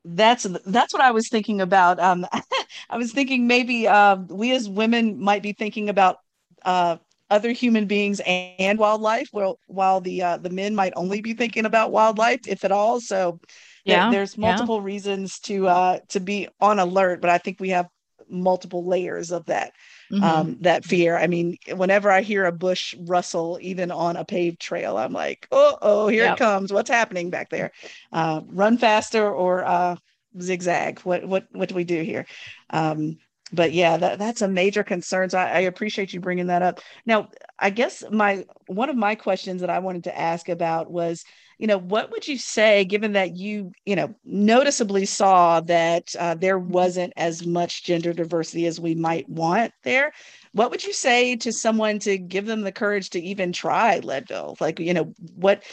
that's 0.05 0.47
that's 0.65 0.93
what 0.93 1.01
I 1.01 1.11
was 1.11 1.29
thinking 1.29 1.61
about. 1.61 1.99
Um, 1.99 2.25
I 2.89 2.97
was 2.97 3.11
thinking 3.11 3.47
maybe 3.47 3.87
uh, 3.87 4.15
we 4.15 4.51
as 4.53 4.69
women 4.69 5.19
might 5.21 5.43
be 5.43 5.53
thinking 5.53 5.89
about 5.89 6.17
uh, 6.63 6.97
other 7.29 7.51
human 7.51 7.85
beings 7.85 8.21
and, 8.25 8.79
wildlife, 8.79 9.27
while 9.31 9.59
while 9.67 10.01
the 10.01 10.23
uh, 10.23 10.37
the 10.37 10.49
men 10.49 10.75
might 10.75 10.93
only 10.95 11.21
be 11.21 11.33
thinking 11.33 11.65
about 11.65 11.91
wildlife, 11.91 12.47
if 12.47 12.63
at 12.63 12.71
all. 12.71 12.99
So 13.01 13.39
yeah, 13.83 14.03
there, 14.03 14.19
there's 14.19 14.37
multiple 14.37 14.77
yeah. 14.77 14.85
reasons 14.85 15.39
to 15.41 15.67
uh, 15.67 15.99
to 16.09 16.19
be 16.19 16.47
on 16.59 16.79
alert, 16.79 17.21
but 17.21 17.29
I 17.29 17.37
think 17.37 17.59
we 17.59 17.69
have 17.69 17.87
multiple 18.29 18.85
layers 18.85 19.31
of 19.31 19.45
that 19.45 19.73
mm-hmm. 20.11 20.23
um, 20.23 20.57
that 20.61 20.85
fear. 20.85 21.17
I 21.17 21.27
mean, 21.27 21.57
whenever 21.75 22.11
I 22.11 22.21
hear 22.21 22.45
a 22.45 22.51
bush 22.51 22.95
rustle, 22.99 23.59
even 23.61 23.91
on 23.91 24.15
a 24.15 24.25
paved 24.25 24.59
trail, 24.59 24.97
I'm 24.97 25.13
like, 25.13 25.47
oh, 25.51 25.77
oh, 25.81 26.07
here 26.07 26.25
yep. 26.25 26.35
it 26.35 26.39
comes. 26.39 26.73
What's 26.73 26.89
happening 26.89 27.29
back 27.29 27.49
there? 27.49 27.71
Uh, 28.11 28.41
run 28.47 28.77
faster 28.77 29.29
or 29.29 29.65
uh, 29.65 29.95
zigzag. 30.41 30.99
What 31.01 31.25
what 31.25 31.47
what 31.51 31.69
do 31.69 31.75
we 31.75 31.83
do 31.83 32.01
here? 32.01 32.25
Um, 32.69 33.17
but 33.51 33.73
yeah, 33.73 33.97
that, 33.97 34.19
that's 34.19 34.41
a 34.41 34.47
major 34.47 34.83
concern. 34.83 35.29
So 35.29 35.39
I, 35.39 35.45
I, 35.45 35.59
appreciate 35.61 36.13
you 36.13 36.19
bringing 36.19 36.47
that 36.47 36.61
up. 36.61 36.81
Now, 37.07 37.29
I 37.57 37.71
guess 37.71 38.03
my 38.11 38.45
one 38.67 38.89
of 38.89 38.95
my 38.95 39.15
questions 39.15 39.61
that 39.61 39.71
I 39.71 39.79
wanted 39.79 40.03
to 40.03 40.17
ask 40.17 40.49
about 40.49 40.91
was, 40.91 41.23
you 41.59 41.67
know, 41.67 41.77
what 41.77 42.09
would 42.11 42.25
you 42.25 42.37
say, 42.37 42.85
given 42.85 43.11
that 43.11 43.35
you, 43.35 43.73
you 43.85 43.95
know, 43.95 44.15
noticeably 44.23 45.05
saw 45.05 45.59
that 45.59 46.15
uh, 46.17 46.33
there 46.35 46.57
wasn't 46.57 47.11
as 47.17 47.45
much 47.45 47.83
gender 47.83 48.13
diversity 48.13 48.65
as 48.65 48.79
we 48.79 48.95
might 48.95 49.27
want 49.27 49.73
there? 49.83 50.13
What 50.53 50.71
would 50.71 50.85
you 50.85 50.93
say 50.93 51.35
to 51.35 51.51
someone 51.51 51.99
to 51.99 52.17
give 52.17 52.45
them 52.45 52.61
the 52.61 52.71
courage 52.71 53.09
to 53.11 53.21
even 53.21 53.51
try 53.51 53.99
Leadville? 53.99 54.55
Like, 54.61 54.79
you 54.79 54.93
know, 54.93 55.13
what 55.35 55.63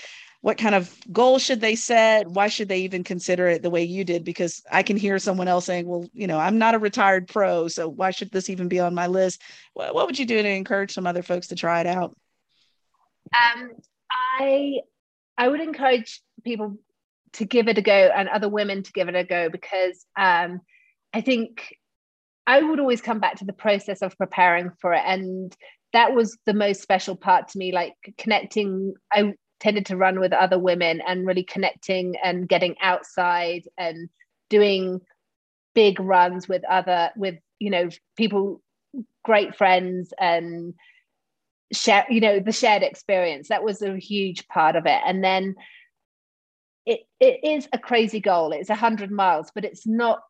what 0.42 0.58
kind 0.58 0.74
of 0.76 0.96
goal 1.10 1.38
should 1.40 1.60
they 1.60 1.74
set 1.74 2.28
why 2.28 2.46
should 2.46 2.68
they 2.68 2.80
even 2.80 3.02
consider 3.02 3.48
it 3.48 3.62
the 3.62 3.70
way 3.70 3.82
you 3.82 4.04
did 4.04 4.22
because 4.22 4.62
i 4.70 4.80
can 4.80 4.96
hear 4.96 5.18
someone 5.18 5.48
else 5.48 5.64
saying 5.64 5.88
well 5.88 6.06
you 6.12 6.26
know 6.28 6.38
i'm 6.38 6.58
not 6.58 6.74
a 6.74 6.78
retired 6.78 7.26
pro 7.26 7.66
so 7.66 7.88
why 7.88 8.12
should 8.12 8.30
this 8.30 8.48
even 8.48 8.68
be 8.68 8.78
on 8.78 8.94
my 8.94 9.08
list 9.08 9.42
what, 9.72 9.92
would 9.94 10.18
you 10.18 10.26
do 10.26 10.40
to 10.40 10.48
encourage 10.48 10.92
some 10.92 11.06
other 11.06 11.22
folks 11.22 11.48
to 11.48 11.56
try 11.56 11.80
it 11.80 11.86
out 11.86 12.16
um, 13.34 13.70
i 14.38 14.76
i 15.38 15.48
would 15.48 15.60
encourage 15.60 16.20
people 16.44 16.76
to 17.32 17.44
give 17.44 17.68
it 17.68 17.78
a 17.78 17.82
go 17.82 18.10
and 18.14 18.28
other 18.28 18.48
women 18.48 18.82
to 18.82 18.92
give 18.92 19.08
it 19.08 19.14
a 19.14 19.24
go 19.24 19.48
because 19.48 20.06
um, 20.16 20.60
i 21.14 21.20
think 21.20 21.74
i 22.46 22.62
would 22.62 22.80
always 22.80 23.00
come 23.00 23.20
back 23.20 23.36
to 23.36 23.44
the 23.44 23.52
process 23.52 24.02
of 24.02 24.16
preparing 24.16 24.70
for 24.80 24.92
it. 24.92 25.02
And 25.04 25.54
that 25.92 26.14
was 26.14 26.36
the 26.46 26.54
most 26.54 26.82
special 26.82 27.16
part 27.16 27.48
to 27.48 27.58
me 27.58 27.72
like 27.72 27.94
connecting 28.18 28.94
i 29.12 29.32
tended 29.60 29.86
to 29.86 29.96
run 29.96 30.20
with 30.20 30.32
other 30.32 30.58
women 30.58 31.00
and 31.06 31.26
really 31.26 31.42
connecting 31.42 32.14
and 32.22 32.48
getting 32.48 32.76
outside 32.82 33.62
and 33.78 34.08
doing 34.50 35.00
big 35.74 35.98
runs 36.00 36.48
with 36.48 36.62
other 36.64 37.10
with 37.16 37.36
you 37.58 37.70
know 37.70 37.88
people 38.16 38.62
great 39.24 39.56
friends 39.56 40.12
and 40.18 40.74
share 41.72 42.06
you 42.08 42.20
know 42.20 42.40
the 42.40 42.52
shared 42.52 42.82
experience. 42.82 43.48
That 43.48 43.64
was 43.64 43.82
a 43.82 43.96
huge 43.96 44.46
part 44.48 44.76
of 44.76 44.86
it. 44.86 45.00
And 45.06 45.22
then 45.22 45.56
it 46.84 47.00
it 47.20 47.40
is 47.44 47.68
a 47.72 47.78
crazy 47.78 48.20
goal. 48.20 48.52
It's 48.52 48.68
100 48.68 49.10
miles 49.10 49.50
but 49.54 49.64
it's 49.64 49.86
not 49.86 50.20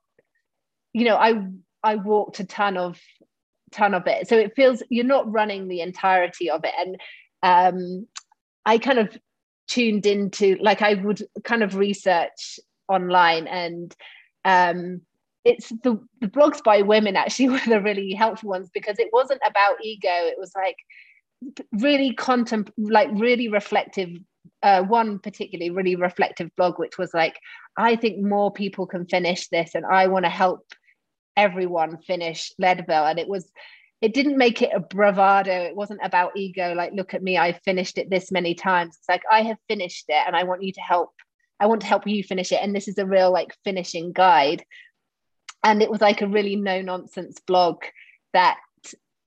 you 0.93 1.05
know 1.05 1.17
i 1.17 1.43
i 1.83 1.97
walked 1.97 2.41
a 2.41 2.45
ton 2.45 2.77
of 2.77 3.01
ton 3.73 3.95
of 3.95 4.07
it. 4.07 4.29
So 4.29 4.37
it 4.37 4.55
feels 4.57 4.83
you're 4.89 5.05
not 5.05 5.31
running 5.31 5.69
the 5.69 5.81
entirety 5.81 6.51
of 6.51 6.65
it. 6.65 6.75
And 6.79 7.01
um 7.43 8.07
I 8.65 8.79
kind 8.79 8.99
of 8.99 9.17
tuned 9.69 10.07
into 10.07 10.57
like 10.61 10.83
I 10.83 10.95
would 10.95 11.23
kind 11.45 11.63
of 11.63 11.75
research 11.75 12.59
online 12.89 13.47
and 13.47 13.95
um 14.45 15.03
it's 15.45 15.69
the, 15.85 16.01
the 16.21 16.27
blogs 16.27 16.63
by 16.63 16.83
women 16.83 17.15
actually 17.15 17.49
were 17.51 17.61
the 17.67 17.81
really 17.81 18.13
helpful 18.13 18.51
ones 18.51 18.69
because 18.75 18.99
it 18.99 19.11
wasn't 19.13 19.41
about 19.47 19.77
ego. 19.83 20.09
It 20.11 20.37
was 20.39 20.53
like 20.57 20.77
really 21.73 22.13
contempt 22.15 22.71
like 22.79 23.09
really 23.13 23.49
reflective 23.49 24.11
uh, 24.63 24.83
one 24.83 25.19
particularly 25.19 25.71
really 25.71 25.97
reflective 25.97 26.51
blog 26.57 26.79
which 26.79 26.97
was 26.99 27.13
like 27.13 27.39
i 27.77 27.95
think 27.95 28.23
more 28.23 28.51
people 28.51 28.87
can 28.87 29.07
finish 29.07 29.49
this 29.49 29.75
and 29.75 29.85
i 29.85 30.07
want 30.07 30.25
to 30.25 30.31
help 30.31 30.63
everyone 31.37 31.99
finish 31.99 32.53
leadville 32.59 33.07
and 33.07 33.19
it 33.19 33.29
was 33.29 33.51
it 34.03 34.13
didn't 34.15 34.37
make 34.37 34.61
it 34.61 34.71
a 34.75 34.81
bravado. 34.81 35.53
It 35.53 35.75
wasn't 35.75 36.01
about 36.03 36.37
ego, 36.37 36.75
like, 36.75 36.93
look 36.93 37.15
at 37.15 37.23
me, 37.23 37.39
I 37.39 37.53
finished 37.65 37.99
it 37.99 38.11
this 38.11 38.31
many 38.31 38.55
times. 38.55 38.97
It's 38.99 39.09
like, 39.09 39.23
I 39.31 39.43
have 39.43 39.59
finished 39.69 40.05
it 40.09 40.23
and 40.27 40.37
I 40.37 40.45
want 40.45 40.63
you 40.63 40.73
to 40.73 40.81
help. 40.81 41.11
I 41.59 41.67
want 41.67 41.81
to 41.81 41.87
help 41.87 42.07
you 42.07 42.23
finish 42.23 42.53
it. 42.53 42.61
And 42.63 42.75
this 42.75 42.89
is 42.89 42.99
a 42.99 43.07
real 43.07 43.33
like 43.33 43.57
finishing 43.65 44.13
guide. 44.13 44.65
And 45.65 45.83
it 45.83 45.91
was 45.91 46.03
like 46.03 46.21
a 46.21 46.29
really 46.29 46.57
no 46.57 46.83
nonsense 46.83 47.41
blog 47.47 47.83
that 48.35 48.59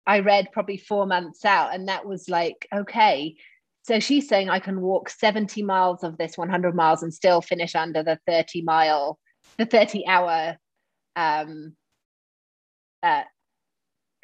I 0.09 0.21
read 0.21 0.51
probably 0.51 0.77
four 0.77 1.05
months 1.05 1.45
out. 1.45 1.75
And 1.75 1.87
that 1.87 2.03
was 2.03 2.27
like, 2.27 2.67
okay. 2.73 3.35
So 3.83 3.99
she's 3.99 4.27
saying 4.27 4.49
I 4.49 4.57
can 4.57 4.81
walk 4.81 5.07
70 5.07 5.61
miles 5.61 6.03
of 6.03 6.17
this 6.17 6.35
100 6.35 6.73
miles 6.73 7.03
and 7.03 7.13
still 7.13 7.41
finish 7.41 7.75
under 7.75 8.01
the 8.01 8.19
30 8.25 8.63
mile, 8.63 9.19
the 9.59 9.67
30 9.67 10.07
hour 10.07 10.57
um, 11.15 11.75
uh, 13.03 13.21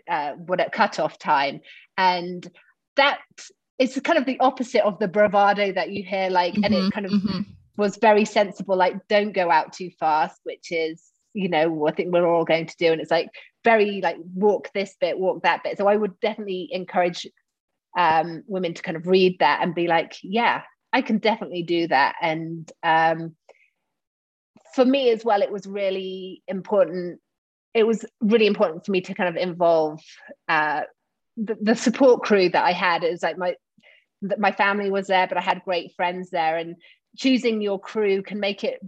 uh, 0.09 0.31
what 0.33 0.59
at 0.59 0.71
cutoff 0.71 1.19
time, 1.19 1.61
and 1.97 2.47
that 2.95 3.19
is 3.77 3.99
kind 4.03 4.17
of 4.17 4.25
the 4.25 4.39
opposite 4.39 4.83
of 4.83 4.97
the 4.99 5.07
bravado 5.07 5.71
that 5.71 5.91
you 5.91 6.03
hear. 6.03 6.29
Like, 6.29 6.53
mm-hmm, 6.53 6.63
and 6.63 6.73
it 6.73 6.77
mm-hmm, 6.77 6.89
kind 6.89 7.05
of 7.05 7.11
mm-hmm. 7.11 7.41
was 7.77 7.97
very 7.97 8.25
sensible. 8.25 8.75
Like, 8.75 9.07
don't 9.07 9.33
go 9.33 9.51
out 9.51 9.73
too 9.73 9.91
fast, 9.99 10.39
which 10.43 10.71
is 10.71 11.03
you 11.35 11.49
know 11.49 11.87
I 11.87 11.91
think 11.91 12.11
we're 12.11 12.27
all 12.27 12.45
going 12.45 12.65
to 12.65 12.77
do, 12.77 12.91
and 12.91 13.01
it's 13.01 13.11
like 13.11 13.29
very 13.63 14.01
like 14.01 14.17
walk 14.33 14.71
this 14.73 14.95
bit, 14.99 15.19
walk 15.19 15.43
that 15.43 15.63
bit. 15.63 15.77
So 15.77 15.87
I 15.87 15.95
would 15.95 16.19
definitely 16.19 16.69
encourage 16.71 17.27
um, 17.97 18.43
women 18.47 18.73
to 18.73 18.81
kind 18.81 18.97
of 18.97 19.07
read 19.07 19.39
that 19.39 19.59
and 19.61 19.75
be 19.75 19.87
like, 19.87 20.15
yeah, 20.21 20.63
I 20.91 21.01
can 21.01 21.19
definitely 21.19 21.63
do 21.63 21.87
that. 21.87 22.15
And 22.21 22.69
um, 22.83 23.35
for 24.73 24.83
me 24.83 25.09
as 25.11 25.23
well, 25.23 25.41
it 25.41 25.51
was 25.51 25.65
really 25.65 26.43
important 26.47 27.19
it 27.75 27.85
was 27.85 28.05
really 28.21 28.47
important 28.47 28.85
for 28.85 28.91
me 28.91 29.01
to 29.01 29.13
kind 29.13 29.29
of 29.29 29.35
involve 29.35 30.01
uh, 30.47 30.83
the, 31.35 31.57
the 31.61 31.75
support 31.75 32.23
crew 32.23 32.47
that 32.49 32.63
I 32.63 32.71
had. 32.71 33.03
It 33.03 33.11
was 33.11 33.21
like 33.21 33.37
my 33.37 33.55
my 34.37 34.53
family 34.53 34.89
was 34.89 35.07
there, 35.07 35.27
but 35.27 35.37
I 35.37 35.41
had 35.41 35.61
great 35.65 35.93
friends 35.95 36.29
there, 36.29 36.57
and 36.57 36.77
choosing 37.17 37.61
your 37.61 37.79
crew 37.79 38.23
can 38.23 38.39
make 38.39 38.63
it 38.63 38.79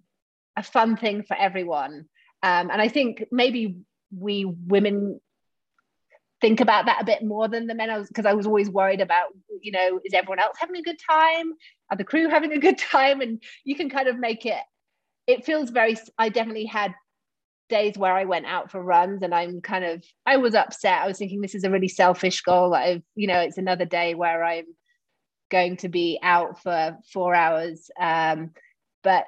a 0.55 0.63
fun 0.63 0.95
thing 0.95 1.23
for 1.23 1.35
everyone. 1.37 2.05
Um, 2.43 2.69
and 2.69 2.81
I 2.81 2.87
think 2.87 3.25
maybe 3.31 3.77
we 4.15 4.45
women 4.45 5.19
think 6.39 6.61
about 6.61 6.85
that 6.85 7.01
a 7.01 7.05
bit 7.05 7.23
more 7.23 7.47
than 7.47 7.67
the 7.67 7.75
men. 7.75 7.89
I 7.89 7.97
was 7.97 8.07
because 8.07 8.25
I 8.25 8.33
was 8.33 8.45
always 8.45 8.69
worried 8.69 9.01
about, 9.01 9.27
you 9.61 9.71
know, 9.71 9.99
is 10.03 10.13
everyone 10.13 10.39
else 10.39 10.55
having 10.59 10.75
a 10.75 10.83
good 10.83 10.99
time? 11.09 11.53
Are 11.89 11.97
the 11.97 12.03
crew 12.03 12.29
having 12.29 12.53
a 12.53 12.59
good 12.59 12.77
time? 12.77 13.21
And 13.21 13.41
you 13.63 13.75
can 13.75 13.89
kind 13.89 14.07
of 14.07 14.17
make 14.17 14.45
it. 14.45 14.61
It 15.25 15.45
feels 15.45 15.71
very. 15.71 15.97
I 16.17 16.29
definitely 16.29 16.65
had 16.65 16.93
days 17.69 17.97
where 17.97 18.13
I 18.13 18.23
went 18.23 18.45
out 18.45 18.71
for 18.71 18.81
runs 18.81 19.23
and 19.23 19.35
I'm 19.35 19.59
kind 19.61 19.83
of 19.83 20.03
I 20.25 20.37
was 20.37 20.55
upset. 20.55 21.01
I 21.01 21.07
was 21.07 21.17
thinking 21.17 21.41
this 21.41 21.55
is 21.55 21.63
a 21.63 21.71
really 21.71 21.89
selfish 21.89 22.41
goal. 22.41 22.73
I've, 22.73 23.03
you 23.15 23.27
know, 23.27 23.39
it's 23.39 23.57
another 23.57 23.85
day 23.85 24.15
where 24.15 24.43
I'm 24.43 24.65
going 25.49 25.77
to 25.77 25.89
be 25.89 26.19
out 26.21 26.61
for 26.61 26.97
four 27.11 27.33
hours. 27.35 27.89
Um, 27.99 28.51
but 29.03 29.25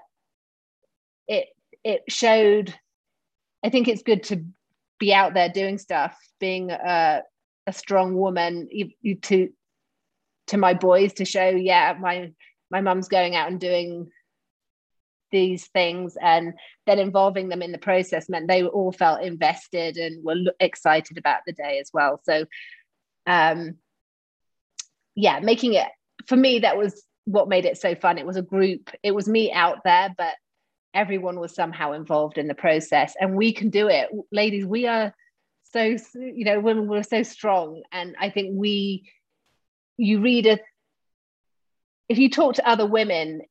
it 1.27 1.47
it 1.83 2.03
showed 2.07 2.73
I 3.63 3.69
think 3.69 3.87
it's 3.87 4.03
good 4.03 4.23
to 4.23 4.45
be 4.99 5.13
out 5.13 5.33
there 5.33 5.49
doing 5.49 5.77
stuff, 5.77 6.17
being 6.39 6.71
a, 6.71 7.23
a 7.67 7.73
strong 7.73 8.15
woman 8.15 8.67
you, 8.71 8.89
you, 9.01 9.15
to 9.15 9.49
to 10.47 10.57
my 10.57 10.73
boys 10.73 11.13
to 11.13 11.25
show, 11.25 11.49
yeah, 11.49 11.95
my 11.99 12.33
my 12.71 12.81
mum's 12.81 13.07
going 13.07 13.35
out 13.35 13.49
and 13.49 13.59
doing 13.59 14.11
these 15.31 15.67
things 15.67 16.17
and 16.19 16.53
then 16.87 16.99
involving 16.99 17.49
them 17.49 17.61
in 17.61 17.71
the 17.71 17.77
process 17.77 18.29
meant 18.29 18.47
they 18.47 18.63
all 18.63 18.91
felt 18.91 19.21
invested 19.21 19.97
and 19.97 20.23
were 20.23 20.51
excited 20.59 21.17
about 21.17 21.41
the 21.45 21.53
day 21.53 21.79
as 21.79 21.91
well. 21.93 22.19
So 22.23 22.45
um 23.27 23.75
yeah 25.15 25.39
making 25.39 25.73
it 25.73 25.87
for 26.25 26.35
me 26.35 26.59
that 26.59 26.77
was 26.77 27.03
what 27.25 27.47
made 27.47 27.65
it 27.65 27.77
so 27.77 27.93
fun. 27.93 28.17
It 28.17 28.25
was 28.25 28.37
a 28.37 28.41
group. 28.41 28.89
It 29.03 29.13
was 29.13 29.27
me 29.27 29.51
out 29.51 29.79
there 29.85 30.13
but 30.17 30.33
everyone 30.93 31.39
was 31.39 31.53
somehow 31.53 31.93
involved 31.93 32.37
in 32.37 32.47
the 32.47 32.55
process 32.55 33.13
and 33.19 33.35
we 33.35 33.53
can 33.53 33.69
do 33.69 33.87
it. 33.87 34.09
Ladies 34.31 34.65
we 34.65 34.87
are 34.87 35.13
so 35.71 35.95
you 36.15 36.45
know 36.45 36.59
women 36.59 36.87
we're 36.87 37.03
so 37.03 37.23
strong 37.23 37.83
and 37.91 38.15
i 38.19 38.29
think 38.29 38.51
we 38.55 39.09
you 39.97 40.21
read 40.21 40.45
a 40.47 40.59
if 42.07 42.17
you 42.17 42.29
talk 42.29 42.55
to 42.55 42.67
other 42.67 42.87
women 42.87 43.41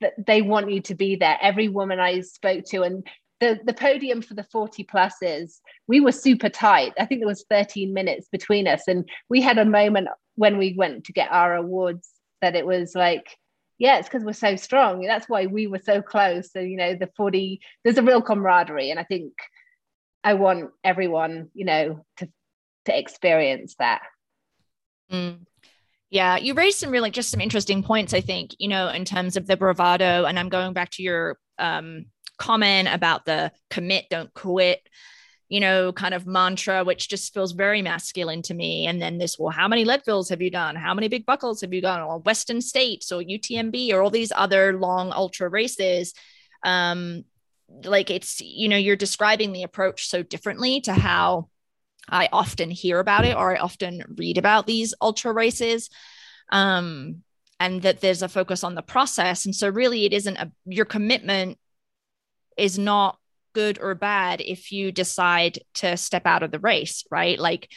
that 0.00 0.14
they 0.26 0.42
want 0.42 0.70
you 0.70 0.80
to 0.82 0.94
be 0.94 1.16
there. 1.16 1.38
Every 1.40 1.68
woman 1.68 2.00
i 2.00 2.20
spoke 2.20 2.64
to 2.66 2.82
and 2.82 3.06
the, 3.40 3.58
the 3.64 3.74
podium 3.74 4.22
for 4.22 4.34
the 4.34 4.44
40 4.44 4.84
pluses 4.84 5.60
we 5.86 6.00
were 6.00 6.12
super 6.12 6.48
tight. 6.48 6.92
I 6.98 7.04
think 7.04 7.20
there 7.20 7.28
was 7.28 7.44
13 7.50 7.92
minutes 7.92 8.28
between 8.30 8.66
us 8.66 8.88
and 8.88 9.08
we 9.28 9.40
had 9.40 9.58
a 9.58 9.64
moment 9.64 10.08
when 10.36 10.56
we 10.56 10.74
went 10.76 11.04
to 11.04 11.12
get 11.12 11.30
our 11.30 11.54
awards 11.54 12.08
that 12.40 12.56
it 12.56 12.66
was 12.66 12.94
like 12.94 13.36
yeah, 13.78 13.98
it's 13.98 14.08
because 14.08 14.24
we're 14.24 14.32
so 14.32 14.56
strong. 14.56 15.02
That's 15.02 15.28
why 15.28 15.46
we 15.46 15.66
were 15.66 15.80
so 15.80 16.00
close. 16.00 16.52
So, 16.52 16.60
you 16.60 16.76
know, 16.76 16.94
the 16.94 17.10
40, 17.16 17.60
there's 17.82 17.98
a 17.98 18.02
real 18.02 18.22
camaraderie. 18.22 18.90
And 18.90 19.00
I 19.00 19.04
think 19.04 19.32
I 20.22 20.34
want 20.34 20.70
everyone, 20.82 21.50
you 21.54 21.64
know, 21.64 22.04
to 22.18 22.28
to 22.86 22.98
experience 22.98 23.74
that. 23.78 24.02
Mm. 25.10 25.46
Yeah, 26.10 26.36
you 26.36 26.54
raised 26.54 26.78
some 26.78 26.90
really 26.90 27.10
just 27.10 27.30
some 27.30 27.40
interesting 27.40 27.82
points, 27.82 28.14
I 28.14 28.20
think, 28.20 28.54
you 28.58 28.68
know, 28.68 28.88
in 28.88 29.04
terms 29.04 29.36
of 29.36 29.46
the 29.46 29.56
bravado. 29.56 30.24
And 30.24 30.38
I'm 30.38 30.48
going 30.48 30.72
back 30.72 30.90
to 30.92 31.02
your 31.02 31.38
um, 31.58 32.06
comment 32.38 32.88
about 32.90 33.24
the 33.24 33.50
commit, 33.70 34.06
don't 34.10 34.32
quit 34.34 34.80
you 35.48 35.60
know, 35.60 35.92
kind 35.92 36.14
of 36.14 36.26
mantra, 36.26 36.84
which 36.84 37.08
just 37.08 37.34
feels 37.34 37.52
very 37.52 37.82
masculine 37.82 38.42
to 38.42 38.54
me. 38.54 38.86
And 38.86 39.00
then 39.00 39.18
this, 39.18 39.38
well, 39.38 39.50
how 39.50 39.68
many 39.68 39.84
Leadvilles 39.84 40.30
have 40.30 40.40
you 40.40 40.50
done? 40.50 40.74
How 40.74 40.94
many 40.94 41.08
big 41.08 41.26
buckles 41.26 41.60
have 41.60 41.72
you 41.72 41.82
done? 41.82 42.00
Or 42.00 42.18
Western 42.18 42.60
States 42.60 43.12
or 43.12 43.22
UTMB 43.22 43.92
or 43.92 44.02
all 44.02 44.10
these 44.10 44.32
other 44.34 44.78
long 44.78 45.12
ultra 45.12 45.48
races. 45.48 46.14
Um, 46.64 47.24
like 47.84 48.10
it's, 48.10 48.40
you 48.40 48.68
know, 48.68 48.76
you're 48.76 48.96
describing 48.96 49.52
the 49.52 49.64
approach 49.64 50.08
so 50.08 50.22
differently 50.22 50.80
to 50.82 50.94
how 50.94 51.48
I 52.08 52.28
often 52.32 52.70
hear 52.70 52.98
about 52.98 53.24
it 53.24 53.36
or 53.36 53.54
I 53.54 53.60
often 53.60 54.02
read 54.16 54.38
about 54.38 54.66
these 54.66 54.94
ultra 55.00 55.32
races. 55.32 55.90
Um, 56.50 57.22
and 57.60 57.82
that 57.82 58.00
there's 58.00 58.22
a 58.22 58.28
focus 58.28 58.64
on 58.64 58.74
the 58.74 58.82
process. 58.82 59.44
And 59.44 59.54
so 59.54 59.68
really 59.68 60.04
it 60.04 60.12
isn't 60.12 60.36
a 60.36 60.50
your 60.66 60.84
commitment 60.84 61.58
is 62.56 62.78
not 62.78 63.18
good 63.54 63.78
or 63.80 63.94
bad 63.94 64.40
if 64.40 64.70
you 64.70 64.92
decide 64.92 65.58
to 65.74 65.96
step 65.96 66.26
out 66.26 66.42
of 66.42 66.50
the 66.50 66.58
race, 66.58 67.04
right? 67.10 67.38
Like 67.38 67.70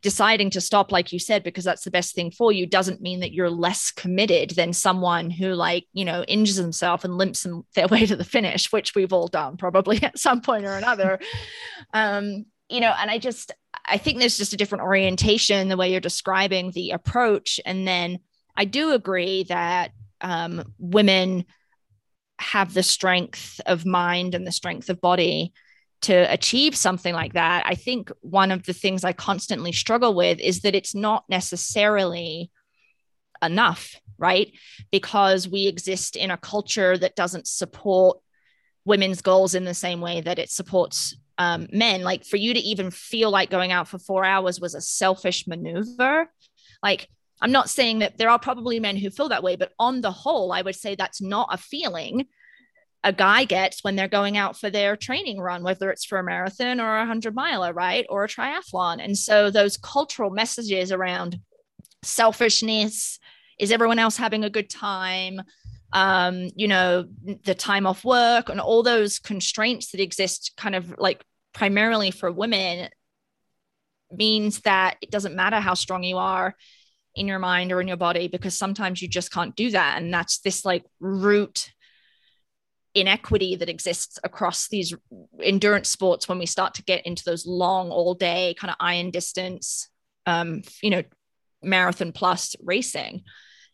deciding 0.00 0.50
to 0.50 0.60
stop, 0.60 0.92
like 0.92 1.12
you 1.12 1.18
said, 1.18 1.42
because 1.42 1.64
that's 1.64 1.84
the 1.84 1.90
best 1.90 2.14
thing 2.14 2.30
for 2.30 2.52
you 2.52 2.66
doesn't 2.66 3.00
mean 3.00 3.20
that 3.20 3.32
you're 3.32 3.50
less 3.50 3.90
committed 3.90 4.50
than 4.50 4.72
someone 4.72 5.28
who, 5.28 5.52
like, 5.54 5.86
you 5.92 6.04
know, 6.04 6.22
injures 6.24 6.56
himself 6.56 7.04
and 7.04 7.18
limps 7.18 7.46
their 7.74 7.88
way 7.88 8.06
to 8.06 8.16
the 8.16 8.24
finish, 8.24 8.72
which 8.72 8.94
we've 8.94 9.12
all 9.12 9.28
done 9.28 9.56
probably 9.56 10.02
at 10.02 10.18
some 10.18 10.40
point 10.40 10.64
or 10.64 10.74
another. 10.74 11.18
um, 11.92 12.46
you 12.68 12.80
know, 12.80 12.94
and 12.98 13.10
I 13.10 13.18
just, 13.18 13.52
I 13.86 13.98
think 13.98 14.18
there's 14.18 14.36
just 14.36 14.52
a 14.52 14.56
different 14.56 14.84
orientation 14.84 15.68
the 15.68 15.76
way 15.76 15.90
you're 15.90 16.00
describing 16.00 16.70
the 16.70 16.90
approach. 16.90 17.58
And 17.64 17.88
then 17.88 18.18
I 18.56 18.66
do 18.66 18.92
agree 18.92 19.44
that 19.44 19.92
um, 20.20 20.74
women 20.78 21.46
have 22.38 22.74
the 22.74 22.82
strength 22.82 23.60
of 23.66 23.86
mind 23.86 24.34
and 24.34 24.46
the 24.46 24.52
strength 24.52 24.88
of 24.88 25.00
body 25.00 25.52
to 26.02 26.32
achieve 26.32 26.76
something 26.76 27.12
like 27.12 27.32
that, 27.32 27.64
I 27.66 27.74
think 27.74 28.10
one 28.20 28.52
of 28.52 28.64
the 28.64 28.72
things 28.72 29.04
I 29.04 29.12
constantly 29.12 29.72
struggle 29.72 30.14
with 30.14 30.38
is 30.38 30.60
that 30.60 30.74
it's 30.74 30.94
not 30.94 31.24
necessarily 31.28 32.50
enough, 33.42 33.96
right? 34.16 34.52
Because 34.92 35.48
we 35.48 35.66
exist 35.66 36.14
in 36.14 36.30
a 36.30 36.36
culture 36.36 36.96
that 36.96 37.16
doesn't 37.16 37.48
support 37.48 38.18
women's 38.84 39.22
goals 39.22 39.54
in 39.54 39.64
the 39.64 39.74
same 39.74 40.00
way 40.00 40.20
that 40.20 40.38
it 40.38 40.50
supports 40.50 41.16
um, 41.36 41.66
men. 41.72 42.02
Like 42.02 42.24
for 42.24 42.36
you 42.36 42.54
to 42.54 42.60
even 42.60 42.90
feel 42.90 43.30
like 43.30 43.50
going 43.50 43.72
out 43.72 43.88
for 43.88 43.98
four 43.98 44.24
hours 44.24 44.60
was 44.60 44.74
a 44.74 44.80
selfish 44.80 45.46
maneuver. 45.46 46.30
Like 46.82 47.08
I'm 47.40 47.52
not 47.52 47.70
saying 47.70 48.00
that 48.00 48.18
there 48.18 48.30
are 48.30 48.38
probably 48.38 48.80
men 48.80 48.96
who 48.96 49.10
feel 49.10 49.28
that 49.28 49.42
way, 49.42 49.56
but 49.56 49.72
on 49.78 50.00
the 50.00 50.10
whole, 50.10 50.52
I 50.52 50.62
would 50.62 50.74
say 50.74 50.94
that's 50.94 51.20
not 51.20 51.48
a 51.52 51.58
feeling 51.58 52.26
a 53.04 53.12
guy 53.12 53.44
gets 53.44 53.84
when 53.84 53.96
they're 53.96 54.08
going 54.08 54.36
out 54.36 54.58
for 54.58 54.70
their 54.70 54.96
training 54.96 55.38
run, 55.38 55.62
whether 55.62 55.90
it's 55.90 56.04
for 56.04 56.18
a 56.18 56.24
marathon 56.24 56.80
or 56.80 56.96
a 56.96 57.06
hundred 57.06 57.34
miler, 57.34 57.72
right? 57.72 58.04
Or 58.08 58.24
a 58.24 58.28
triathlon. 58.28 59.02
And 59.02 59.16
so 59.16 59.50
those 59.50 59.76
cultural 59.76 60.30
messages 60.30 60.90
around 60.90 61.38
selfishness, 62.02 63.18
is 63.58 63.70
everyone 63.70 63.98
else 63.98 64.16
having 64.16 64.44
a 64.44 64.50
good 64.50 64.68
time? 64.68 65.42
Um, 65.92 66.50
you 66.54 66.68
know, 66.68 67.06
the 67.44 67.54
time 67.54 67.86
off 67.86 68.04
work 68.04 68.48
and 68.48 68.60
all 68.60 68.82
those 68.82 69.18
constraints 69.18 69.92
that 69.92 70.00
exist 70.00 70.52
kind 70.56 70.74
of 70.74 70.98
like 70.98 71.24
primarily 71.54 72.10
for 72.10 72.30
women 72.30 72.90
means 74.12 74.60
that 74.60 74.96
it 75.00 75.10
doesn't 75.10 75.36
matter 75.36 75.60
how 75.60 75.74
strong 75.74 76.02
you 76.02 76.18
are 76.18 76.54
in 77.18 77.28
your 77.28 77.38
mind 77.38 77.72
or 77.72 77.80
in 77.80 77.88
your 77.88 77.96
body 77.96 78.28
because 78.28 78.56
sometimes 78.56 79.02
you 79.02 79.08
just 79.08 79.32
can't 79.32 79.56
do 79.56 79.70
that. 79.70 80.00
And 80.00 80.12
that's 80.12 80.38
this 80.38 80.64
like 80.64 80.84
root 81.00 81.70
inequity 82.94 83.56
that 83.56 83.68
exists 83.68 84.18
across 84.24 84.68
these 84.68 84.94
endurance 85.42 85.88
sports 85.90 86.28
when 86.28 86.38
we 86.38 86.46
start 86.46 86.74
to 86.74 86.82
get 86.82 87.06
into 87.06 87.22
those 87.24 87.46
long 87.46 87.90
all 87.90 88.14
day 88.14 88.54
kind 88.58 88.70
of 88.70 88.76
iron 88.80 89.10
distance 89.10 89.88
um 90.26 90.62
you 90.82 90.90
know 90.90 91.02
marathon 91.62 92.12
plus 92.12 92.54
racing. 92.62 93.22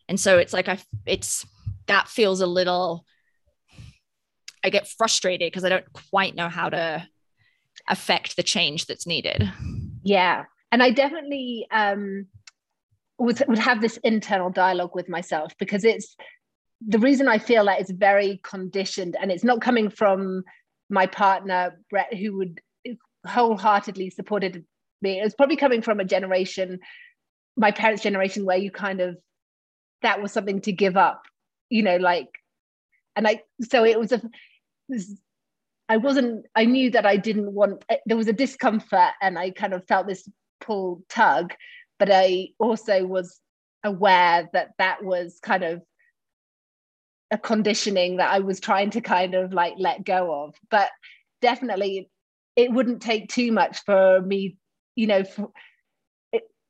And 0.08 0.18
so 0.18 0.38
it's 0.38 0.52
like 0.52 0.68
i 0.68 0.78
it's 1.06 1.46
that 1.86 2.08
feels 2.08 2.40
a 2.40 2.46
little 2.46 3.04
i 4.62 4.70
get 4.70 4.88
frustrated 4.88 5.46
because 5.46 5.64
i 5.64 5.68
don't 5.68 5.92
quite 5.92 6.34
know 6.34 6.48
how 6.48 6.68
to 6.68 7.06
affect 7.88 8.36
the 8.36 8.42
change 8.42 8.86
that's 8.86 9.06
needed. 9.06 9.50
Yeah. 10.02 10.44
And 10.72 10.82
i 10.82 10.90
definitely 10.90 11.66
um 11.70 12.26
would, 13.18 13.42
would 13.48 13.58
have 13.58 13.80
this 13.80 13.96
internal 13.98 14.50
dialogue 14.50 14.94
with 14.94 15.08
myself 15.08 15.52
because 15.58 15.84
it's 15.84 16.16
the 16.86 16.98
reason 16.98 17.28
I 17.28 17.38
feel 17.38 17.64
that 17.66 17.80
it's 17.80 17.90
very 17.90 18.40
conditioned 18.42 19.16
and 19.20 19.30
it's 19.30 19.44
not 19.44 19.60
coming 19.60 19.88
from 19.88 20.42
my 20.90 21.06
partner, 21.06 21.80
Brett, 21.90 22.12
who 22.14 22.36
would 22.38 22.60
wholeheartedly 23.26 24.10
supported 24.10 24.64
me. 25.00 25.20
It's 25.20 25.34
probably 25.34 25.56
coming 25.56 25.82
from 25.82 26.00
a 26.00 26.04
generation, 26.04 26.80
my 27.56 27.70
parents' 27.70 28.02
generation, 28.02 28.44
where 28.44 28.56
you 28.56 28.70
kind 28.70 29.00
of, 29.00 29.16
that 30.02 30.20
was 30.20 30.32
something 30.32 30.60
to 30.62 30.72
give 30.72 30.96
up, 30.96 31.22
you 31.70 31.82
know, 31.82 31.96
like, 31.96 32.28
and 33.16 33.26
I, 33.26 33.42
so 33.62 33.84
it 33.84 33.98
was 33.98 34.12
a, 34.12 34.20
I 35.88 35.96
wasn't, 35.98 36.46
I 36.54 36.64
knew 36.64 36.90
that 36.90 37.06
I 37.06 37.16
didn't 37.16 37.52
want, 37.52 37.84
eh, 37.88 37.96
there 38.06 38.16
was 38.16 38.28
a 38.28 38.32
discomfort 38.32 39.12
and 39.22 39.38
I 39.38 39.50
kind 39.50 39.72
of 39.72 39.86
felt 39.86 40.06
this 40.06 40.28
pull 40.60 41.02
tug, 41.08 41.54
but 41.98 42.10
I 42.10 42.48
also 42.58 43.06
was 43.06 43.40
aware 43.84 44.48
that 44.52 44.70
that 44.78 45.04
was 45.04 45.38
kind 45.42 45.62
of 45.62 45.82
a 47.30 47.38
conditioning 47.38 48.16
that 48.16 48.32
I 48.32 48.40
was 48.40 48.60
trying 48.60 48.90
to 48.90 49.00
kind 49.00 49.34
of 49.34 49.52
like 49.52 49.74
let 49.78 50.04
go 50.04 50.44
of. 50.44 50.54
But 50.70 50.90
definitely, 51.42 52.10
it 52.56 52.72
wouldn't 52.72 53.02
take 53.02 53.28
too 53.28 53.52
much 53.52 53.82
for 53.84 54.20
me, 54.20 54.56
you 54.94 55.06
know, 55.06 55.24
for, 55.24 55.50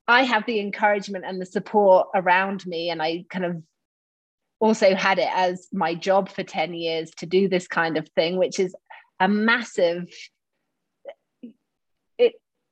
I 0.07 0.23
have 0.23 0.45
the 0.47 0.61
encouragement 0.61 1.25
and 1.27 1.41
the 1.41 1.47
support 1.47 2.09
around 2.15 2.67
me, 2.67 2.91
and 2.91 3.03
I 3.03 3.25
kind 3.31 3.45
of 3.45 3.63
also 4.61 4.95
had 4.95 5.19
it 5.19 5.31
as 5.33 5.69
my 5.73 5.95
job 5.95 6.29
for 6.29 6.43
10 6.43 6.75
years 6.75 7.11
to 7.19 7.27
do 7.27 7.49
this 7.49 7.67
kind 7.67 7.97
of 7.97 8.09
thing, 8.11 8.37
which 8.37 8.59
is 8.59 8.75
a 9.21 9.29
massive 9.29 10.07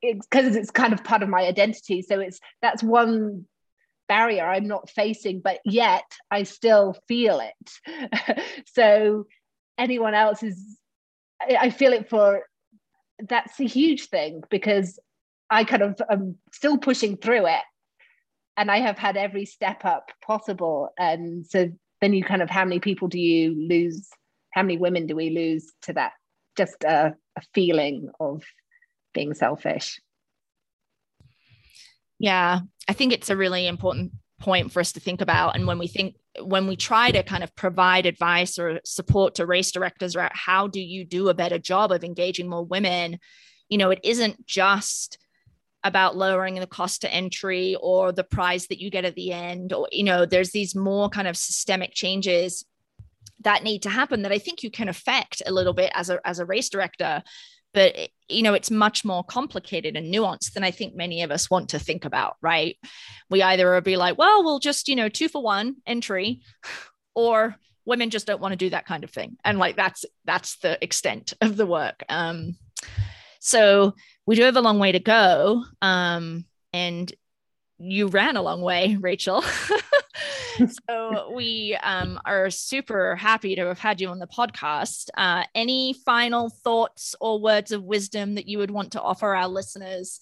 because 0.02 0.56
it's 0.56 0.70
kind 0.70 0.92
of 0.92 1.04
part 1.04 1.22
of 1.22 1.28
my 1.28 1.42
identity. 1.42 2.02
So 2.02 2.20
it's 2.20 2.40
that's 2.60 2.82
one 2.82 3.46
barrier 4.08 4.44
I'm 4.44 4.66
not 4.66 4.90
facing, 4.90 5.40
but 5.40 5.60
yet 5.64 6.04
I 6.30 6.42
still 6.42 6.96
feel 7.08 7.40
it. 7.40 8.40
so 8.74 9.26
anyone 9.78 10.14
else 10.14 10.42
is 10.42 10.78
I 11.40 11.70
feel 11.70 11.92
it 11.92 12.08
for 12.08 12.42
that's 13.28 13.58
a 13.60 13.64
huge 13.64 14.08
thing 14.08 14.42
because 14.50 14.98
I 15.50 15.64
kind 15.64 15.82
of 15.82 16.00
am 16.10 16.36
still 16.52 16.78
pushing 16.78 17.16
through 17.16 17.46
it 17.46 17.62
and 18.56 18.70
I 18.70 18.78
have 18.78 18.98
had 18.98 19.16
every 19.16 19.44
step 19.44 19.84
up 19.84 20.10
possible. 20.24 20.90
And 20.98 21.46
so 21.46 21.70
then 22.00 22.12
you 22.12 22.24
kind 22.24 22.42
of, 22.42 22.50
how 22.50 22.64
many 22.64 22.80
people 22.80 23.08
do 23.08 23.18
you 23.18 23.54
lose? 23.68 24.08
How 24.52 24.62
many 24.62 24.76
women 24.76 25.06
do 25.06 25.16
we 25.16 25.30
lose 25.30 25.72
to 25.82 25.92
that? 25.94 26.12
Just 26.56 26.84
a, 26.84 27.14
a 27.36 27.42
feeling 27.54 28.10
of 28.20 28.42
being 29.12 29.34
selfish. 29.34 30.00
Yeah, 32.18 32.60
I 32.88 32.92
think 32.92 33.12
it's 33.12 33.30
a 33.30 33.36
really 33.36 33.66
important 33.66 34.12
point 34.40 34.72
for 34.72 34.80
us 34.80 34.92
to 34.92 35.00
think 35.00 35.20
about. 35.20 35.56
And 35.56 35.66
when 35.66 35.78
we 35.78 35.86
think, 35.86 36.16
when 36.40 36.66
we 36.66 36.76
try 36.76 37.10
to 37.10 37.22
kind 37.22 37.44
of 37.44 37.54
provide 37.56 38.06
advice 38.06 38.58
or 38.58 38.80
support 38.84 39.36
to 39.36 39.46
race 39.46 39.70
directors 39.72 40.14
about 40.14 40.34
how 40.34 40.66
do 40.66 40.80
you 40.80 41.04
do 41.04 41.28
a 41.28 41.34
better 41.34 41.58
job 41.58 41.92
of 41.92 42.04
engaging 42.04 42.48
more 42.48 42.64
women, 42.64 43.18
you 43.68 43.78
know, 43.78 43.90
it 43.90 44.00
isn't 44.02 44.46
just 44.46 45.18
about 45.84 46.16
lowering 46.16 46.54
the 46.54 46.66
cost 46.66 47.00
to 47.00 47.12
entry 47.12 47.76
or 47.80 48.12
the 48.12 48.24
prize 48.24 48.66
that 48.68 48.80
you 48.80 48.90
get 48.90 49.04
at 49.04 49.14
the 49.14 49.32
end 49.32 49.72
or 49.72 49.88
you 49.90 50.04
know 50.04 50.24
there's 50.24 50.52
these 50.52 50.74
more 50.74 51.08
kind 51.08 51.26
of 51.26 51.36
systemic 51.36 51.92
changes 51.92 52.64
that 53.40 53.64
need 53.64 53.82
to 53.82 53.90
happen 53.90 54.22
that 54.22 54.32
i 54.32 54.38
think 54.38 54.62
you 54.62 54.70
can 54.70 54.88
affect 54.88 55.42
a 55.44 55.52
little 55.52 55.72
bit 55.72 55.90
as 55.94 56.08
a 56.10 56.20
as 56.26 56.38
a 56.38 56.44
race 56.44 56.68
director 56.68 57.22
but 57.74 57.94
you 58.28 58.42
know 58.42 58.54
it's 58.54 58.70
much 58.70 59.04
more 59.04 59.24
complicated 59.24 59.96
and 59.96 60.12
nuanced 60.12 60.52
than 60.52 60.64
i 60.64 60.70
think 60.70 60.94
many 60.94 61.22
of 61.22 61.30
us 61.30 61.50
want 61.50 61.70
to 61.70 61.78
think 61.78 62.04
about 62.04 62.36
right 62.40 62.76
we 63.30 63.42
either 63.42 63.80
be 63.80 63.96
like 63.96 64.16
well 64.18 64.44
we'll 64.44 64.58
just 64.58 64.88
you 64.88 64.96
know 64.96 65.08
two 65.08 65.28
for 65.28 65.42
one 65.42 65.76
entry 65.86 66.40
or 67.14 67.56
women 67.84 68.10
just 68.10 68.26
don't 68.26 68.40
want 68.40 68.52
to 68.52 68.56
do 68.56 68.70
that 68.70 68.86
kind 68.86 69.04
of 69.04 69.10
thing 69.10 69.36
and 69.44 69.58
like 69.58 69.76
that's 69.76 70.04
that's 70.24 70.56
the 70.58 70.82
extent 70.82 71.34
of 71.40 71.56
the 71.56 71.66
work 71.66 72.02
um 72.08 72.56
so 73.44 73.94
we 74.24 74.36
do 74.36 74.42
have 74.42 74.56
a 74.56 74.60
long 74.60 74.78
way 74.78 74.92
to 74.92 75.00
go. 75.00 75.64
Um, 75.82 76.44
and 76.72 77.12
you 77.76 78.06
ran 78.06 78.36
a 78.36 78.42
long 78.42 78.62
way, 78.62 78.96
Rachel. 79.00 79.42
so 80.88 81.32
we 81.34 81.76
um, 81.82 82.20
are 82.24 82.50
super 82.50 83.16
happy 83.16 83.54
to 83.56 83.66
have 83.66 83.78
had 83.78 84.00
you 84.00 84.08
on 84.08 84.18
the 84.18 84.26
podcast. 84.26 85.08
Uh, 85.16 85.44
any 85.54 85.94
final 86.04 86.50
thoughts 86.50 87.14
or 87.20 87.40
words 87.40 87.72
of 87.72 87.82
wisdom 87.84 88.34
that 88.34 88.48
you 88.48 88.58
would 88.58 88.70
want 88.70 88.92
to 88.92 89.00
offer 89.00 89.34
our 89.34 89.48
listeners 89.48 90.20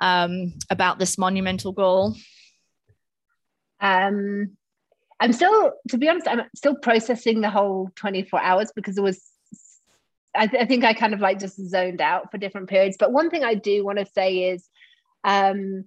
um, 0.00 0.54
about 0.70 0.98
this 0.98 1.18
monumental 1.18 1.72
goal? 1.72 2.14
Um, 3.80 4.56
I'm 5.20 5.32
still, 5.32 5.72
to 5.88 5.98
be 5.98 6.08
honest, 6.08 6.28
I'm 6.28 6.42
still 6.54 6.76
processing 6.76 7.40
the 7.40 7.50
whole 7.50 7.90
24 7.96 8.40
hours 8.40 8.72
because 8.74 8.98
it 8.98 9.02
was 9.02 9.22
I, 10.34 10.46
th- 10.46 10.62
I, 10.62 10.66
think 10.66 10.84
I 10.84 10.92
kind 10.92 11.14
of 11.14 11.20
like 11.20 11.40
just 11.40 11.56
zoned 11.68 12.00
out 12.00 12.30
for 12.30 12.38
different 12.38 12.68
periods. 12.68 12.96
But 12.98 13.12
one 13.12 13.30
thing 13.30 13.44
I 13.44 13.54
do 13.54 13.84
want 13.84 13.98
to 13.98 14.06
say 14.06 14.50
is, 14.50 14.68
um, 15.24 15.84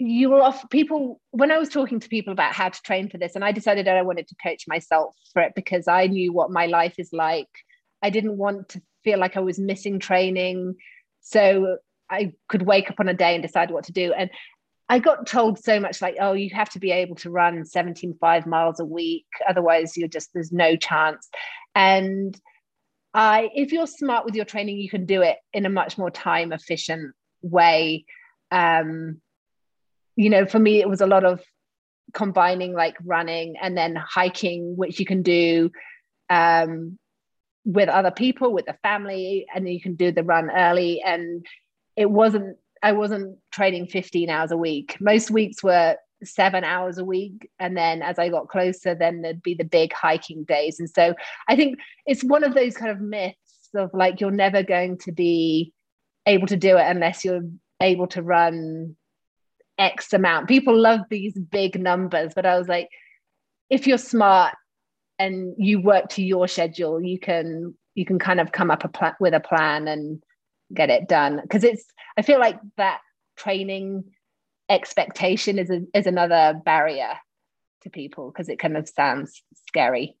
you 0.00 0.30
will 0.30 0.40
often 0.40 0.68
people 0.68 1.20
when 1.30 1.50
I 1.50 1.58
was 1.58 1.68
talking 1.68 2.00
to 2.00 2.08
people 2.08 2.32
about 2.32 2.54
how 2.54 2.70
to 2.70 2.82
train 2.82 3.08
for 3.08 3.18
this, 3.18 3.34
and 3.34 3.44
I 3.44 3.52
decided 3.52 3.86
that 3.86 3.96
I 3.96 4.02
wanted 4.02 4.28
to 4.28 4.36
coach 4.42 4.64
myself 4.66 5.14
for 5.32 5.42
it 5.42 5.52
because 5.54 5.86
I 5.88 6.06
knew 6.06 6.32
what 6.32 6.50
my 6.50 6.66
life 6.66 6.94
is 6.98 7.10
like. 7.12 7.48
I 8.02 8.10
didn't 8.10 8.38
want 8.38 8.70
to 8.70 8.82
feel 9.04 9.18
like 9.18 9.36
I 9.36 9.40
was 9.40 9.58
missing 9.58 9.98
training, 9.98 10.76
so 11.20 11.76
I 12.08 12.32
could 12.48 12.62
wake 12.62 12.90
up 12.90 12.98
on 12.98 13.08
a 13.08 13.14
day 13.14 13.34
and 13.34 13.42
decide 13.42 13.70
what 13.70 13.84
to 13.84 13.92
do. 13.92 14.12
And 14.12 14.30
I 14.88 14.98
got 14.98 15.26
told 15.26 15.62
so 15.62 15.78
much 15.78 16.02
like, 16.02 16.16
oh, 16.20 16.32
you 16.32 16.50
have 16.50 16.70
to 16.70 16.80
be 16.80 16.90
able 16.90 17.14
to 17.16 17.30
run 17.30 17.62
17.5 17.62 18.46
miles 18.46 18.80
a 18.80 18.84
week, 18.84 19.26
otherwise 19.48 19.96
you're 19.96 20.08
just 20.08 20.30
there's 20.32 20.50
no 20.50 20.76
chance. 20.76 21.28
And 21.74 22.38
I, 23.12 23.50
if 23.54 23.72
you're 23.72 23.86
smart 23.86 24.24
with 24.24 24.34
your 24.34 24.44
training, 24.44 24.78
you 24.78 24.88
can 24.88 25.04
do 25.04 25.22
it 25.22 25.36
in 25.52 25.66
a 25.66 25.70
much 25.70 25.98
more 25.98 26.10
time 26.10 26.52
efficient 26.52 27.12
way. 27.42 28.04
Um, 28.50 29.20
you 30.20 30.28
know, 30.28 30.44
for 30.44 30.58
me, 30.58 30.80
it 30.80 30.88
was 30.88 31.00
a 31.00 31.06
lot 31.06 31.24
of 31.24 31.40
combining 32.12 32.74
like 32.74 32.94
running 33.02 33.54
and 33.56 33.74
then 33.74 33.96
hiking, 33.96 34.76
which 34.76 35.00
you 35.00 35.06
can 35.06 35.22
do 35.22 35.70
um, 36.28 36.98
with 37.64 37.88
other 37.88 38.10
people, 38.10 38.52
with 38.52 38.66
the 38.66 38.76
family, 38.82 39.46
and 39.54 39.66
you 39.66 39.80
can 39.80 39.94
do 39.94 40.12
the 40.12 40.22
run 40.22 40.50
early. 40.50 41.00
And 41.00 41.46
it 41.96 42.10
wasn't, 42.10 42.58
I 42.82 42.92
wasn't 42.92 43.38
training 43.50 43.86
15 43.86 44.28
hours 44.28 44.50
a 44.50 44.58
week. 44.58 44.98
Most 45.00 45.30
weeks 45.30 45.62
were 45.62 45.96
seven 46.22 46.64
hours 46.64 46.98
a 46.98 47.04
week 47.04 47.48
and 47.58 47.74
then 47.74 48.02
as 48.02 48.18
i 48.18 48.28
got 48.28 48.46
closer 48.46 48.94
then 48.94 49.22
there'd 49.22 49.42
be 49.42 49.54
the 49.54 49.64
big 49.64 49.90
hiking 49.90 50.44
days 50.44 50.78
and 50.78 50.90
so 50.90 51.14
i 51.48 51.56
think 51.56 51.78
it's 52.04 52.22
one 52.22 52.44
of 52.44 52.52
those 52.52 52.76
kind 52.76 52.90
of 52.90 53.00
myths 53.00 53.70
of 53.74 53.88
like 53.94 54.20
you're 54.20 54.30
never 54.30 54.62
going 54.62 54.98
to 54.98 55.12
be 55.12 55.72
able 56.26 56.46
to 56.46 56.58
do 56.58 56.76
it 56.76 56.84
unless 56.86 57.24
you're 57.24 57.40
able 57.80 58.06
to 58.06 58.22
run 58.22 58.94
x 59.80 60.12
amount. 60.12 60.46
People 60.46 60.76
love 60.76 61.00
these 61.10 61.34
big 61.34 61.80
numbers 61.80 62.32
but 62.34 62.46
i 62.46 62.56
was 62.58 62.68
like 62.68 62.88
if 63.70 63.86
you're 63.86 63.98
smart 63.98 64.54
and 65.18 65.54
you 65.58 65.80
work 65.80 66.08
to 66.10 66.22
your 66.22 66.46
schedule 66.46 67.02
you 67.02 67.18
can 67.18 67.74
you 67.94 68.04
can 68.04 68.18
kind 68.18 68.40
of 68.40 68.52
come 68.52 68.70
up 68.70 68.84
a 68.84 68.88
pl- 68.88 69.16
with 69.20 69.34
a 69.34 69.40
plan 69.40 69.88
and 69.88 70.22
get 70.72 70.90
it 70.90 71.08
done. 71.08 71.40
Because 71.42 71.64
it's 71.64 71.84
i 72.16 72.22
feel 72.22 72.38
like 72.38 72.58
that 72.76 73.00
training 73.36 74.04
expectation 74.68 75.58
is 75.58 75.70
a, 75.70 75.82
is 75.94 76.06
another 76.06 76.60
barrier 76.64 77.14
to 77.82 77.90
people 77.90 78.30
because 78.30 78.48
it 78.48 78.58
kind 78.58 78.76
of 78.76 78.88
sounds 78.88 79.42
scary. 79.66 80.16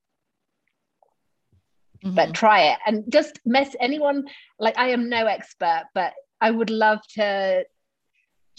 Mm-hmm. 2.04 2.14
but 2.14 2.32
try 2.32 2.62
it. 2.72 2.78
And 2.86 3.04
just 3.12 3.38
mess 3.44 3.76
anyone 3.78 4.24
like 4.58 4.78
i 4.78 4.88
am 4.88 5.10
no 5.10 5.26
expert 5.26 5.84
but 5.94 6.14
i 6.40 6.50
would 6.50 6.70
love 6.70 7.00
to 7.16 7.64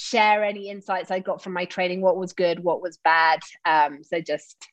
share 0.02 0.43
any 0.43 0.70
insights 0.70 1.12
i 1.12 1.20
got 1.20 1.43
from 1.43 1.54
my 1.54 1.66
training 1.66 2.02
what 2.02 2.18
was 2.18 2.34
good 2.34 2.60
what 2.60 2.82
was 2.82 2.97
bad 3.04 3.39
um, 3.66 4.04
so 4.04 4.20
just 4.20 4.68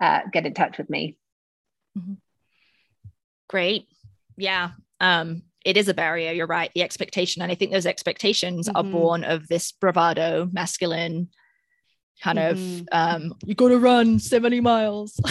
uh, 0.00 0.20
get 0.32 0.46
in 0.46 0.54
touch 0.54 0.78
with 0.78 0.88
me 0.88 1.16
mm-hmm. 1.96 2.14
great 3.48 3.86
yeah 4.36 4.70
um, 5.00 5.42
it 5.64 5.76
is 5.76 5.88
a 5.88 5.94
barrier 5.94 6.32
you're 6.32 6.46
right 6.46 6.70
the 6.74 6.82
expectation 6.82 7.42
and 7.42 7.52
i 7.52 7.54
think 7.54 7.70
those 7.70 7.86
expectations 7.86 8.66
mm-hmm. 8.66 8.76
are 8.78 8.90
born 8.90 9.24
of 9.24 9.46
this 9.48 9.72
bravado 9.72 10.48
masculine 10.52 11.28
kind 12.22 12.38
mm-hmm. 12.38 12.80
of 12.80 12.88
um 12.92 13.34
you 13.44 13.54
got 13.54 13.68
to 13.68 13.78
run 13.78 14.18
70 14.18 14.60
miles 14.60 15.20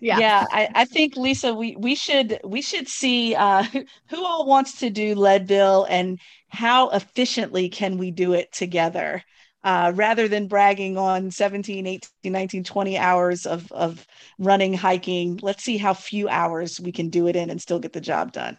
yeah. 0.00 0.18
Yeah 0.18 0.46
I, 0.50 0.68
I 0.74 0.84
think 0.84 1.16
lisa 1.16 1.54
we 1.54 1.76
we 1.76 1.94
should 1.94 2.40
we 2.44 2.62
should 2.62 2.88
see 2.88 3.34
uh 3.34 3.64
who 4.08 4.24
all 4.24 4.46
wants 4.46 4.80
to 4.80 4.90
do 4.90 5.14
leadville 5.14 5.86
and 5.88 6.20
how 6.48 6.90
efficiently 6.90 7.68
can 7.68 7.98
we 7.98 8.10
do 8.10 8.32
it 8.32 8.52
together? 8.52 9.22
Uh, 9.64 9.90
rather 9.96 10.28
than 10.28 10.46
bragging 10.46 10.96
on 10.96 11.30
17 11.30 11.86
18 11.86 12.32
19 12.32 12.62
20 12.64 12.96
hours 12.98 13.46
of, 13.46 13.70
of 13.72 14.06
running 14.38 14.72
hiking 14.74 15.38
let's 15.42 15.64
see 15.64 15.76
how 15.76 15.92
few 15.92 16.28
hours 16.28 16.80
we 16.80 16.92
can 16.92 17.08
do 17.08 17.26
it 17.26 17.34
in 17.34 17.50
and 17.50 17.60
still 17.60 17.80
get 17.80 17.92
the 17.92 18.00
job 18.00 18.32
done. 18.32 18.58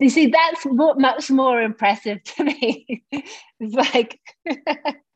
You 0.00 0.10
see, 0.10 0.26
that's 0.28 0.66
much 0.66 1.30
more 1.30 1.60
impressive 1.60 2.22
to 2.24 2.44
me. 2.44 3.04
it's 3.12 3.74
like 3.74 4.20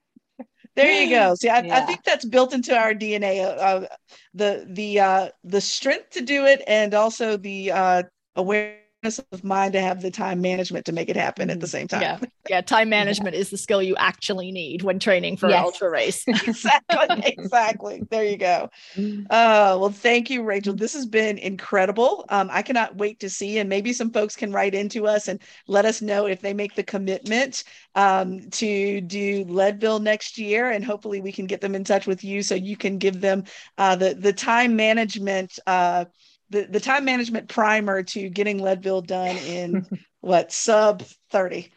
there 0.75 1.03
you 1.03 1.11
go. 1.11 1.35
See, 1.35 1.49
I, 1.49 1.61
yeah. 1.61 1.79
I, 1.79 1.81
think 1.83 2.03
that's 2.05 2.25
built 2.25 2.55
into 2.55 2.77
our 2.77 2.95
DNA. 2.95 3.45
Uh, 3.45 3.49
uh, 3.49 3.87
the 4.35 4.67
the 4.69 5.01
uh, 5.01 5.29
the 5.45 5.61
strength 5.61 6.11
to 6.11 6.23
do 6.23 6.47
it, 6.47 6.63
and 6.67 6.95
also 6.95 7.37
the 7.37 7.73
uh, 7.73 8.03
awareness 8.37 8.82
of 9.05 9.43
mind 9.43 9.73
to 9.73 9.81
have 9.81 10.01
the 10.01 10.11
time 10.11 10.41
management 10.41 10.87
to 10.87 10.93
make 10.93 11.09
it 11.09 11.17
happen 11.17 11.51
at 11.51 11.61
the 11.61 11.67
same 11.67 11.89
time. 11.89 12.03
Yeah, 12.03 12.19
yeah. 12.49 12.61
Time 12.61 12.89
management 12.89 13.35
yeah. 13.35 13.41
is 13.41 13.51
the 13.51 13.59
skill 13.59 13.83
you 13.83 13.97
actually 13.97 14.53
need 14.53 14.83
when 14.83 14.99
training 14.99 15.37
for 15.37 15.49
yes. 15.49 15.59
an 15.59 15.65
ultra 15.65 15.91
race. 15.91 16.25
exactly, 16.29 17.35
exactly. 17.37 18.03
There 18.11 18.25
you 18.25 18.37
go. 18.37 18.71
Uh, 18.97 19.77
well, 19.81 19.91
thank 19.91 20.31
you, 20.31 20.45
Rachel. 20.45 20.75
This 20.75 20.95
has 20.95 21.07
been 21.07 21.39
incredible. 21.39 22.25
Um, 22.29 22.49
I 22.53 22.63
cannot 22.63 22.97
wait 22.97 23.19
to 23.21 23.31
see, 23.31 23.59
and 23.59 23.69
maybe 23.69 23.93
some 23.93 24.11
folks 24.11 24.37
can 24.37 24.53
write 24.53 24.75
into 24.75 25.07
us 25.07 25.27
and 25.27 25.41
let 25.67 25.85
us 25.85 26.01
know 26.01 26.27
if 26.27 26.41
they 26.41 26.55
make 26.55 26.75
the 26.77 26.85
commitment 26.85 27.65
um, 27.97 28.51
to 28.51 29.01
do 29.01 29.45
Leadville 29.49 29.99
next 29.99 30.39
year, 30.39 30.71
and 30.71 30.85
hopefully 30.85 31.21
we 31.21 31.33
can 31.33 31.47
get 31.47 31.61
them 31.61 31.75
in 31.75 31.83
touch 31.83 32.07
with 32.07 32.23
you 32.23 32.43
so 32.43 32.55
you 32.55 32.77
can 32.77 32.99
give 32.99 33.21
them 33.21 33.45
uh, 33.79 33.97
the 33.97 34.15
the 34.15 34.33
time 34.33 34.77
management. 34.77 35.59
Uh, 35.67 36.05
the, 36.53 36.63
the 36.65 36.81
time 36.81 37.05
management 37.05 37.49
primer 37.49 38.03
to 38.03 38.29
getting 38.29 38.59
Leadville 38.59 39.03
done 39.03 39.37
in 39.37 39.87
what 40.21 40.53
sub 40.53 41.03
30 41.31 41.73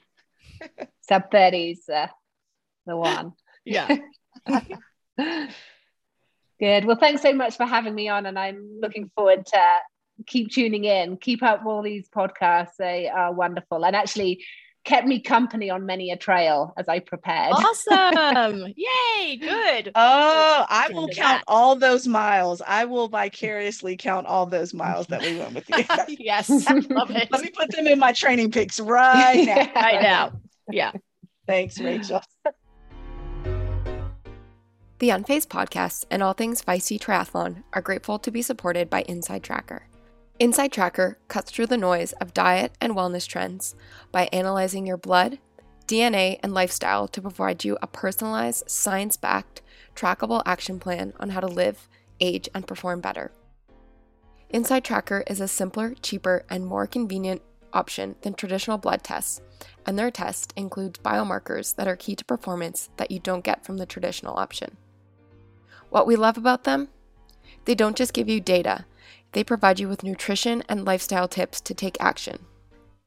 sub 1.01 1.31
30s 1.31 1.89
uh, 1.89 2.07
the 2.85 2.95
one. 2.95 3.33
Yeah. 3.63 3.97
Good. 6.59 6.85
Well, 6.85 6.97
thanks 6.97 7.21
so 7.21 7.33
much 7.33 7.57
for 7.57 7.65
having 7.65 7.95
me 7.95 8.07
on, 8.09 8.25
and 8.25 8.37
I'm 8.39 8.79
looking 8.79 9.09
forward 9.15 9.45
to 9.47 9.61
keep 10.25 10.51
tuning 10.51 10.85
in. 10.85 11.17
Keep 11.17 11.43
up 11.43 11.65
all 11.65 11.81
these 11.81 12.07
podcasts; 12.09 12.75
they 12.77 13.09
are 13.09 13.33
wonderful, 13.33 13.85
and 13.85 13.95
actually 13.95 14.45
kept 14.85 15.07
me 15.07 15.19
company 15.19 15.69
on 15.69 15.85
many 15.85 16.11
a 16.11 16.17
trail 16.17 16.73
as 16.77 16.87
I 16.87 16.99
prepared. 16.99 17.51
Awesome! 17.51 18.73
Yay! 18.77 19.35
Good. 19.37 19.91
Oh, 19.95 20.65
I 20.69 20.89
will 20.93 21.09
count 21.09 21.43
all 21.47 21.75
those 21.75 22.07
miles. 22.07 22.61
I 22.65 22.85
will 22.85 23.07
vicariously 23.07 23.97
count 23.97 24.27
all 24.27 24.45
those 24.45 24.73
miles 24.73 25.07
that 25.07 25.21
we 25.21 25.37
went 25.37 25.55
with 25.55 25.69
you. 25.69 25.83
yes, 26.19 26.49
love 26.89 27.11
it. 27.11 27.29
Let 27.31 27.41
me 27.41 27.49
put 27.49 27.71
them 27.71 27.87
in 27.87 27.99
my 27.99 28.13
training 28.13 28.51
pics 28.51 28.79
right 28.79 29.45
now. 29.45 29.81
right 29.81 30.01
now. 30.01 30.31
Yeah. 30.71 30.91
Thanks, 31.47 31.79
Rachel. 31.79 32.21
The 34.99 35.09
Unfazed 35.09 35.47
podcast 35.47 36.05
and 36.09 36.23
all 36.23 36.33
things 36.33 36.61
Feisty 36.61 36.97
Triathlon 36.97 37.63
are 37.73 37.81
grateful 37.81 38.17
to 38.19 38.31
be 38.31 38.41
supported 38.41 38.89
by 38.89 39.01
Inside 39.01 39.43
Tracker. 39.43 39.87
Inside 40.37 40.73
Tracker 40.73 41.17
cuts 41.29 41.49
through 41.49 41.67
the 41.67 41.77
noise 41.77 42.11
of 42.13 42.33
diet 42.33 42.73
and 42.81 42.93
wellness 42.93 43.25
trends 43.25 43.73
by 44.11 44.27
analyzing 44.33 44.85
your 44.85 44.97
blood, 44.97 45.39
DNA, 45.87 46.41
and 46.43 46.53
lifestyle 46.53 47.07
to 47.07 47.21
provide 47.21 47.63
you 47.63 47.77
a 47.81 47.87
personalized, 47.87 48.69
science 48.69 49.15
backed, 49.15 49.61
trackable 49.95 50.41
action 50.45 50.77
plan 50.77 51.13
on 51.21 51.29
how 51.29 51.39
to 51.39 51.47
live, 51.47 51.87
age, 52.19 52.49
and 52.53 52.67
perform 52.67 52.99
better. 52.99 53.31
Inside 54.49 54.83
Tracker 54.83 55.23
is 55.27 55.39
a 55.39 55.47
simpler, 55.47 55.95
cheaper, 56.01 56.43
and 56.49 56.65
more 56.65 56.85
convenient 56.85 57.41
option 57.71 58.15
than 58.21 58.33
traditional 58.33 58.77
blood 58.77 59.03
tests, 59.03 59.41
and 59.85 59.97
their 59.97 60.11
test 60.11 60.51
includes 60.57 60.99
biomarkers 60.99 61.75
that 61.75 61.87
are 61.87 61.95
key 61.95 62.15
to 62.15 62.25
performance 62.25 62.89
that 62.97 63.09
you 63.09 63.19
don't 63.19 63.45
get 63.45 63.65
from 63.65 63.77
the 63.77 63.85
traditional 63.85 64.37
option. 64.37 64.75
What 65.91 66.05
we 66.05 66.17
love 66.17 66.35
about 66.35 66.65
them? 66.65 66.89
They 67.63 67.75
don't 67.75 67.95
just 67.95 68.13
give 68.13 68.27
you 68.27 68.41
data, 68.41 68.85
they 69.35 69.43
provide 69.43 69.81
you 69.81 69.89
with 69.89 70.01
nutrition 70.01 70.63
and 70.69 70.85
lifestyle 70.85 71.27
tips 71.27 71.59
to 71.59 71.73
take 71.73 71.97
action. 71.99 72.45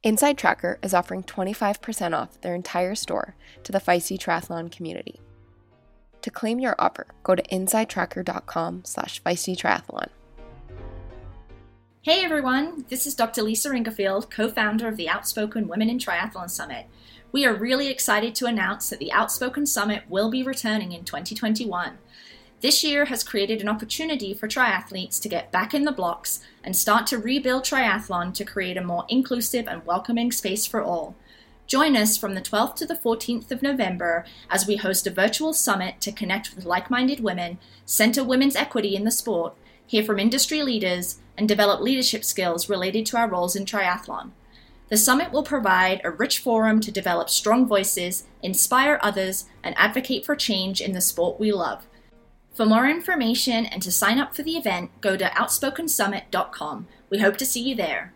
Inside 0.02 0.36
Tracker 0.36 0.78
is 0.82 0.92
offering 0.92 1.22
25% 1.22 2.14
off 2.14 2.38
their 2.42 2.54
entire 2.54 2.94
store 2.94 3.34
to 3.64 3.72
the 3.72 3.80
Feisty 3.80 4.18
Triathlon 4.18 4.70
community. 4.70 5.20
To 6.20 6.30
claim 6.30 6.60
your 6.60 6.76
offer, 6.78 7.06
go 7.22 7.34
to 7.34 7.42
insidetracker.com 7.44 8.82
slash 8.84 9.22
feistytriathlon. 9.22 10.08
Hey 12.02 12.22
everyone, 12.22 12.84
this 12.90 13.06
is 13.06 13.14
Dr. 13.14 13.42
Lisa 13.42 13.70
Ingarfield, 13.70 14.30
co-founder 14.30 14.86
of 14.86 14.98
the 14.98 15.08
Outspoken 15.08 15.66
Women 15.66 15.88
in 15.88 15.98
Triathlon 15.98 16.50
Summit. 16.50 16.88
We 17.32 17.46
are 17.46 17.54
really 17.54 17.88
excited 17.88 18.34
to 18.34 18.46
announce 18.46 18.90
that 18.90 18.98
the 18.98 19.12
Outspoken 19.12 19.64
Summit 19.64 20.02
will 20.10 20.30
be 20.30 20.42
returning 20.42 20.92
in 20.92 21.04
2021. 21.04 21.96
This 22.60 22.82
year 22.82 23.04
has 23.04 23.22
created 23.22 23.60
an 23.60 23.68
opportunity 23.68 24.34
for 24.34 24.48
triathletes 24.48 25.20
to 25.22 25.28
get 25.28 25.52
back 25.52 25.74
in 25.74 25.84
the 25.84 25.92
blocks 25.92 26.40
and 26.64 26.74
start 26.74 27.06
to 27.06 27.18
rebuild 27.18 27.62
triathlon 27.62 28.34
to 28.34 28.44
create 28.44 28.76
a 28.76 28.82
more 28.82 29.04
inclusive 29.08 29.68
and 29.68 29.86
welcoming 29.86 30.32
space 30.32 30.66
for 30.66 30.82
all. 30.82 31.14
Join 31.68 31.96
us 31.96 32.16
from 32.16 32.34
the 32.34 32.40
12th 32.40 32.74
to 32.76 32.86
the 32.86 32.96
14th 32.96 33.52
of 33.52 33.62
November 33.62 34.24
as 34.50 34.66
we 34.66 34.74
host 34.74 35.06
a 35.06 35.10
virtual 35.10 35.52
summit 35.52 36.00
to 36.00 36.10
connect 36.10 36.56
with 36.56 36.64
like 36.64 36.90
minded 36.90 37.20
women, 37.20 37.58
center 37.86 38.24
women's 38.24 38.56
equity 38.56 38.96
in 38.96 39.04
the 39.04 39.12
sport, 39.12 39.54
hear 39.86 40.02
from 40.02 40.18
industry 40.18 40.62
leaders, 40.64 41.20
and 41.36 41.46
develop 41.46 41.80
leadership 41.80 42.24
skills 42.24 42.68
related 42.68 43.06
to 43.06 43.16
our 43.16 43.28
roles 43.28 43.54
in 43.54 43.66
triathlon. 43.66 44.32
The 44.88 44.96
summit 44.96 45.30
will 45.30 45.44
provide 45.44 46.00
a 46.02 46.10
rich 46.10 46.40
forum 46.40 46.80
to 46.80 46.90
develop 46.90 47.30
strong 47.30 47.66
voices, 47.66 48.24
inspire 48.42 48.98
others, 49.00 49.44
and 49.62 49.78
advocate 49.78 50.26
for 50.26 50.34
change 50.34 50.80
in 50.80 50.92
the 50.92 51.00
sport 51.00 51.38
we 51.38 51.52
love. 51.52 51.86
For 52.58 52.66
more 52.66 52.88
information 52.88 53.66
and 53.66 53.80
to 53.82 53.92
sign 53.92 54.18
up 54.18 54.34
for 54.34 54.42
the 54.42 54.56
event, 54.56 54.90
go 55.00 55.16
to 55.16 55.26
outspokensummit.com. 55.26 56.88
We 57.08 57.20
hope 57.20 57.36
to 57.36 57.46
see 57.46 57.62
you 57.62 57.76
there. 57.76 58.12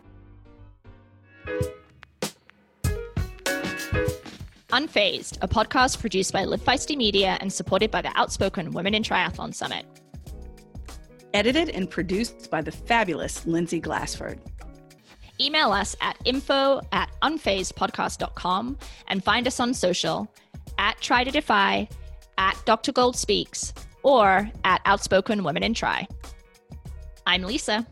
Unfazed, 4.67 5.37
a 5.41 5.47
podcast 5.47 6.01
produced 6.01 6.33
by 6.33 6.43
Live 6.43 6.59
Feisty 6.59 6.97
Media 6.97 7.37
and 7.39 7.53
supported 7.53 7.89
by 7.89 8.01
the 8.01 8.11
Outspoken 8.19 8.71
Women 8.71 8.93
in 8.93 9.01
Triathlon 9.01 9.55
Summit. 9.55 9.85
Edited 11.33 11.69
and 11.69 11.89
produced 11.89 12.51
by 12.51 12.61
the 12.61 12.73
fabulous 12.73 13.45
Lindsay 13.45 13.79
Glassford. 13.79 14.39
Email 15.39 15.71
us 15.71 15.95
at 16.01 16.17
info 16.25 16.81
at 16.91 17.09
unfazedpodcast.com 17.21 18.77
and 19.07 19.23
find 19.23 19.47
us 19.47 19.61
on 19.61 19.73
social 19.73 20.29
at 20.79 20.99
Try 20.99 21.23
to 21.23 21.31
Defy, 21.31 21.87
at 22.37 22.61
Dr. 22.65 22.91
Gold 22.91 23.15
Speaks, 23.15 23.73
or 24.03 24.49
at 24.63 24.81
Outspoken 24.85 25.43
Women 25.43 25.63
in 25.63 25.73
Try. 25.73 26.07
I'm 27.25 27.43
Lisa. 27.43 27.87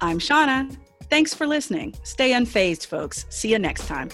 I'm 0.00 0.18
Shauna. 0.18 0.76
Thanks 1.08 1.34
for 1.34 1.46
listening. 1.46 1.94
Stay 2.04 2.32
unfazed, 2.32 2.86
folks. 2.86 3.26
See 3.30 3.50
you 3.50 3.58
next 3.58 3.86
time. 3.86 4.10